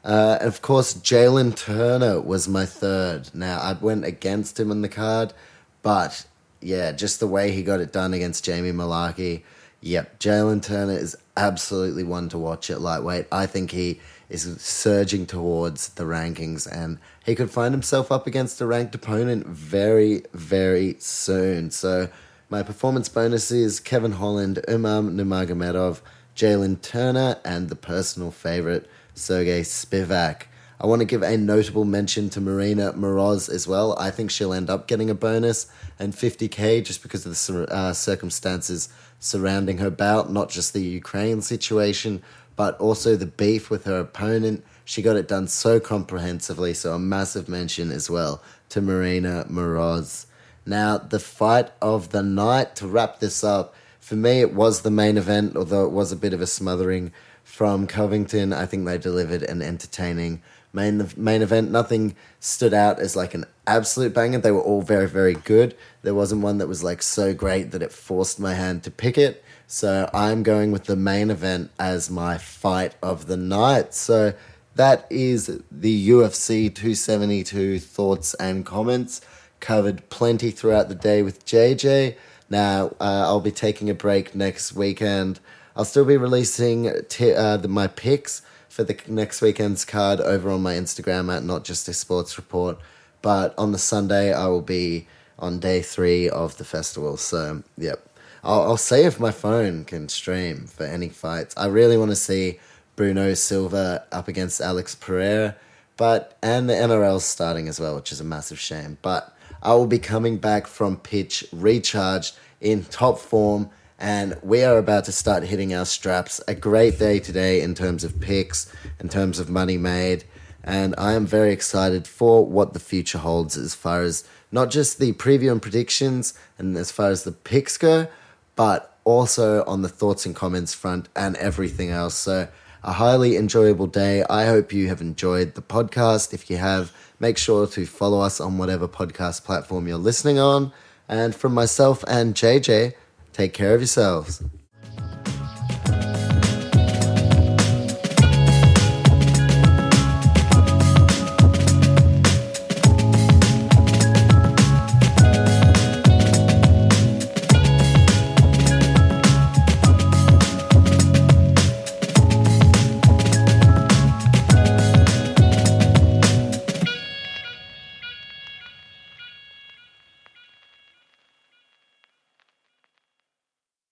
Uh, 0.04 0.38
of 0.40 0.62
course, 0.62 0.94
Jalen 0.94 1.56
Turner 1.56 2.20
was 2.20 2.48
my 2.48 2.64
third. 2.64 3.30
Now, 3.34 3.58
I 3.60 3.74
went 3.74 4.04
against 4.04 4.58
him 4.58 4.70
on 4.70 4.82
the 4.82 4.88
card, 4.88 5.34
but 5.82 6.24
yeah, 6.60 6.92
just 6.92 7.20
the 7.20 7.26
way 7.26 7.52
he 7.52 7.62
got 7.62 7.80
it 7.80 7.92
done 7.92 8.14
against 8.14 8.44
Jamie 8.44 8.72
Mullarkey. 8.72 9.42
Yep, 9.82 10.18
Jalen 10.20 10.62
Turner 10.62 10.92
is 10.92 11.16
absolutely 11.36 12.04
one 12.04 12.28
to 12.30 12.38
watch 12.38 12.70
at 12.70 12.80
lightweight. 12.80 13.26
I 13.32 13.46
think 13.46 13.70
he 13.70 14.00
is 14.28 14.60
surging 14.60 15.26
towards 15.26 15.90
the 15.90 16.04
rankings 16.04 16.70
and 16.70 16.98
he 17.24 17.34
could 17.34 17.50
find 17.50 17.74
himself 17.74 18.12
up 18.12 18.26
against 18.26 18.60
a 18.60 18.66
ranked 18.66 18.94
opponent 18.94 19.46
very, 19.46 20.22
very 20.32 20.96
soon. 20.98 21.70
So, 21.70 22.08
my 22.48 22.62
performance 22.62 23.08
bonus 23.08 23.50
is 23.50 23.80
Kevin 23.80 24.12
Holland, 24.12 24.64
Umar 24.68 25.02
Nurmagomedov, 25.02 26.00
Jalen 26.34 26.82
Turner, 26.82 27.38
and 27.44 27.68
the 27.68 27.76
personal 27.76 28.30
favorite. 28.30 28.90
Sergey 29.20 29.60
Spivak. 29.60 30.42
I 30.80 30.86
want 30.86 31.00
to 31.00 31.06
give 31.06 31.22
a 31.22 31.36
notable 31.36 31.84
mention 31.84 32.30
to 32.30 32.40
Marina 32.40 32.94
Moroz 32.94 33.50
as 33.50 33.68
well. 33.68 33.96
I 33.98 34.10
think 34.10 34.30
she'll 34.30 34.54
end 34.54 34.70
up 34.70 34.88
getting 34.88 35.10
a 35.10 35.14
bonus 35.14 35.70
and 35.98 36.14
50k 36.14 36.82
just 36.82 37.02
because 37.02 37.26
of 37.26 37.32
the 37.32 37.72
uh, 37.72 37.92
circumstances 37.92 38.88
surrounding 39.18 39.76
her 39.78 39.90
bout, 39.90 40.32
not 40.32 40.48
just 40.48 40.72
the 40.72 40.80
Ukraine 40.80 41.42
situation, 41.42 42.22
but 42.56 42.78
also 42.80 43.14
the 43.14 43.26
beef 43.26 43.68
with 43.68 43.84
her 43.84 44.00
opponent. 44.00 44.64
She 44.86 45.02
got 45.02 45.16
it 45.16 45.28
done 45.28 45.48
so 45.48 45.80
comprehensively, 45.80 46.72
so 46.72 46.94
a 46.94 46.98
massive 46.98 47.46
mention 47.46 47.90
as 47.90 48.08
well 48.08 48.42
to 48.70 48.80
Marina 48.80 49.46
Moroz. 49.50 50.26
Now, 50.64 50.96
the 50.96 51.20
fight 51.20 51.70
of 51.82 52.10
the 52.10 52.22
night, 52.22 52.76
to 52.76 52.86
wrap 52.86 53.20
this 53.20 53.44
up, 53.44 53.74
for 54.10 54.16
me 54.16 54.40
it 54.40 54.52
was 54.52 54.80
the 54.80 54.90
main 54.90 55.16
event, 55.16 55.56
although 55.56 55.84
it 55.84 55.92
was 55.92 56.10
a 56.10 56.16
bit 56.16 56.32
of 56.32 56.40
a 56.40 56.46
smothering 56.48 57.12
from 57.44 57.86
Covington. 57.86 58.52
I 58.52 58.66
think 58.66 58.84
they 58.84 58.98
delivered 58.98 59.44
an 59.44 59.62
entertaining 59.62 60.42
main 60.72 61.08
main 61.16 61.42
event. 61.42 61.70
Nothing 61.70 62.16
stood 62.40 62.74
out 62.74 62.98
as 62.98 63.14
like 63.14 63.34
an 63.34 63.44
absolute 63.68 64.12
banger. 64.12 64.38
They 64.38 64.50
were 64.50 64.60
all 64.60 64.82
very 64.82 65.06
very 65.06 65.34
good. 65.34 65.76
There 66.02 66.12
wasn't 66.12 66.42
one 66.42 66.58
that 66.58 66.66
was 66.66 66.82
like 66.82 67.02
so 67.02 67.32
great 67.32 67.70
that 67.70 67.82
it 67.82 67.92
forced 67.92 68.40
my 68.40 68.54
hand 68.54 68.82
to 68.82 68.90
pick 68.90 69.16
it. 69.16 69.44
So 69.68 70.10
I'm 70.12 70.42
going 70.42 70.72
with 70.72 70.86
the 70.86 70.96
main 70.96 71.30
event 71.30 71.70
as 71.78 72.10
my 72.10 72.36
fight 72.36 72.96
of 73.00 73.28
the 73.28 73.36
night. 73.36 73.94
So 73.94 74.34
that 74.74 75.06
is 75.08 75.60
the 75.70 76.08
UFC 76.08 76.74
272 76.74 77.78
thoughts 77.78 78.34
and 78.34 78.66
comments. 78.66 79.20
Covered 79.60 80.10
plenty 80.10 80.50
throughout 80.50 80.88
the 80.88 80.96
day 80.96 81.22
with 81.22 81.46
JJ. 81.46 82.16
Now 82.50 82.88
uh, 83.00 83.24
I'll 83.26 83.40
be 83.40 83.52
taking 83.52 83.88
a 83.88 83.94
break 83.94 84.34
next 84.34 84.74
weekend 84.74 85.40
I'll 85.76 85.84
still 85.84 86.04
be 86.04 86.16
releasing 86.16 86.92
t- 87.08 87.32
uh, 87.32 87.56
the, 87.56 87.68
my 87.68 87.86
picks 87.86 88.42
for 88.68 88.84
the 88.84 88.98
next 89.06 89.40
weekend's 89.40 89.84
card 89.84 90.20
over 90.20 90.50
on 90.50 90.62
my 90.62 90.74
Instagram 90.74 91.34
at 91.34 91.44
Not 91.44 91.64
Just 91.64 91.88
a 91.88 91.94
Sports 91.94 92.36
Report. 92.36 92.78
But 93.22 93.54
on 93.58 93.72
the 93.72 93.78
Sunday, 93.78 94.32
I 94.32 94.46
will 94.48 94.62
be 94.62 95.06
on 95.38 95.58
day 95.58 95.82
three 95.82 96.28
of 96.28 96.56
the 96.58 96.64
festival. 96.64 97.16
So, 97.16 97.62
yep. 97.78 98.06
I'll, 98.42 98.62
I'll 98.62 98.76
see 98.76 99.02
if 99.02 99.20
my 99.20 99.30
phone 99.30 99.84
can 99.84 100.08
stream 100.08 100.66
for 100.66 100.84
any 100.84 101.08
fights. 101.08 101.54
I 101.56 101.66
really 101.66 101.96
want 101.96 102.10
to 102.10 102.16
see 102.16 102.58
Bruno 102.96 103.34
Silva 103.34 104.04
up 104.12 104.28
against 104.28 104.60
Alex 104.60 104.94
Pereira, 104.94 105.56
but 105.96 106.36
and 106.42 106.68
the 106.68 106.74
NRL's 106.74 107.24
starting 107.24 107.68
as 107.68 107.78
well, 107.78 107.96
which 107.96 108.12
is 108.12 108.20
a 108.20 108.24
massive 108.24 108.58
shame. 108.58 108.98
But 109.02 109.34
I 109.62 109.74
will 109.74 109.86
be 109.86 109.98
coming 109.98 110.38
back 110.38 110.66
from 110.66 110.96
pitch 110.96 111.44
recharged 111.52 112.36
in 112.60 112.84
top 112.84 113.18
form 113.18 113.70
and 113.98 114.38
we 114.42 114.64
are 114.64 114.78
about 114.78 115.04
to 115.04 115.12
start 115.12 115.42
hitting 115.44 115.74
our 115.74 115.84
straps. 115.84 116.40
A 116.48 116.54
great 116.54 116.98
day 116.98 117.18
today 117.20 117.60
in 117.60 117.74
terms 117.74 118.02
of 118.02 118.18
picks, 118.20 118.72
in 118.98 119.10
terms 119.10 119.38
of 119.38 119.50
money 119.50 119.76
made, 119.76 120.24
and 120.64 120.94
I 120.96 121.12
am 121.12 121.26
very 121.26 121.52
excited 121.52 122.06
for 122.06 122.46
what 122.46 122.72
the 122.72 122.80
future 122.80 123.18
holds 123.18 123.56
as 123.58 123.74
far 123.74 124.02
as 124.02 124.24
not 124.50 124.70
just 124.70 124.98
the 124.98 125.12
preview 125.12 125.52
and 125.52 125.60
predictions 125.60 126.34
and 126.58 126.76
as 126.76 126.90
far 126.90 127.10
as 127.10 127.24
the 127.24 127.32
picks 127.32 127.76
go, 127.76 128.08
but 128.56 128.98
also 129.04 129.64
on 129.64 129.82
the 129.82 129.88
thoughts 129.88 130.24
and 130.24 130.34
comments 130.34 130.72
front 130.72 131.08
and 131.14 131.36
everything 131.36 131.90
else. 131.90 132.14
So, 132.14 132.48
a 132.82 132.92
highly 132.92 133.36
enjoyable 133.36 133.86
day. 133.86 134.24
I 134.30 134.46
hope 134.46 134.72
you 134.72 134.88
have 134.88 135.02
enjoyed 135.02 135.54
the 135.54 135.60
podcast. 135.60 136.32
If 136.32 136.48
you 136.48 136.56
have, 136.56 136.92
Make 137.20 137.36
sure 137.36 137.66
to 137.66 137.84
follow 137.86 138.20
us 138.20 138.40
on 138.40 138.56
whatever 138.56 138.88
podcast 138.88 139.44
platform 139.44 139.86
you're 139.86 139.98
listening 139.98 140.38
on. 140.38 140.72
And 141.06 141.34
from 141.34 141.52
myself 141.52 142.02
and 142.08 142.34
JJ, 142.34 142.94
take 143.34 143.52
care 143.52 143.74
of 143.74 143.80
yourselves. 143.80 144.42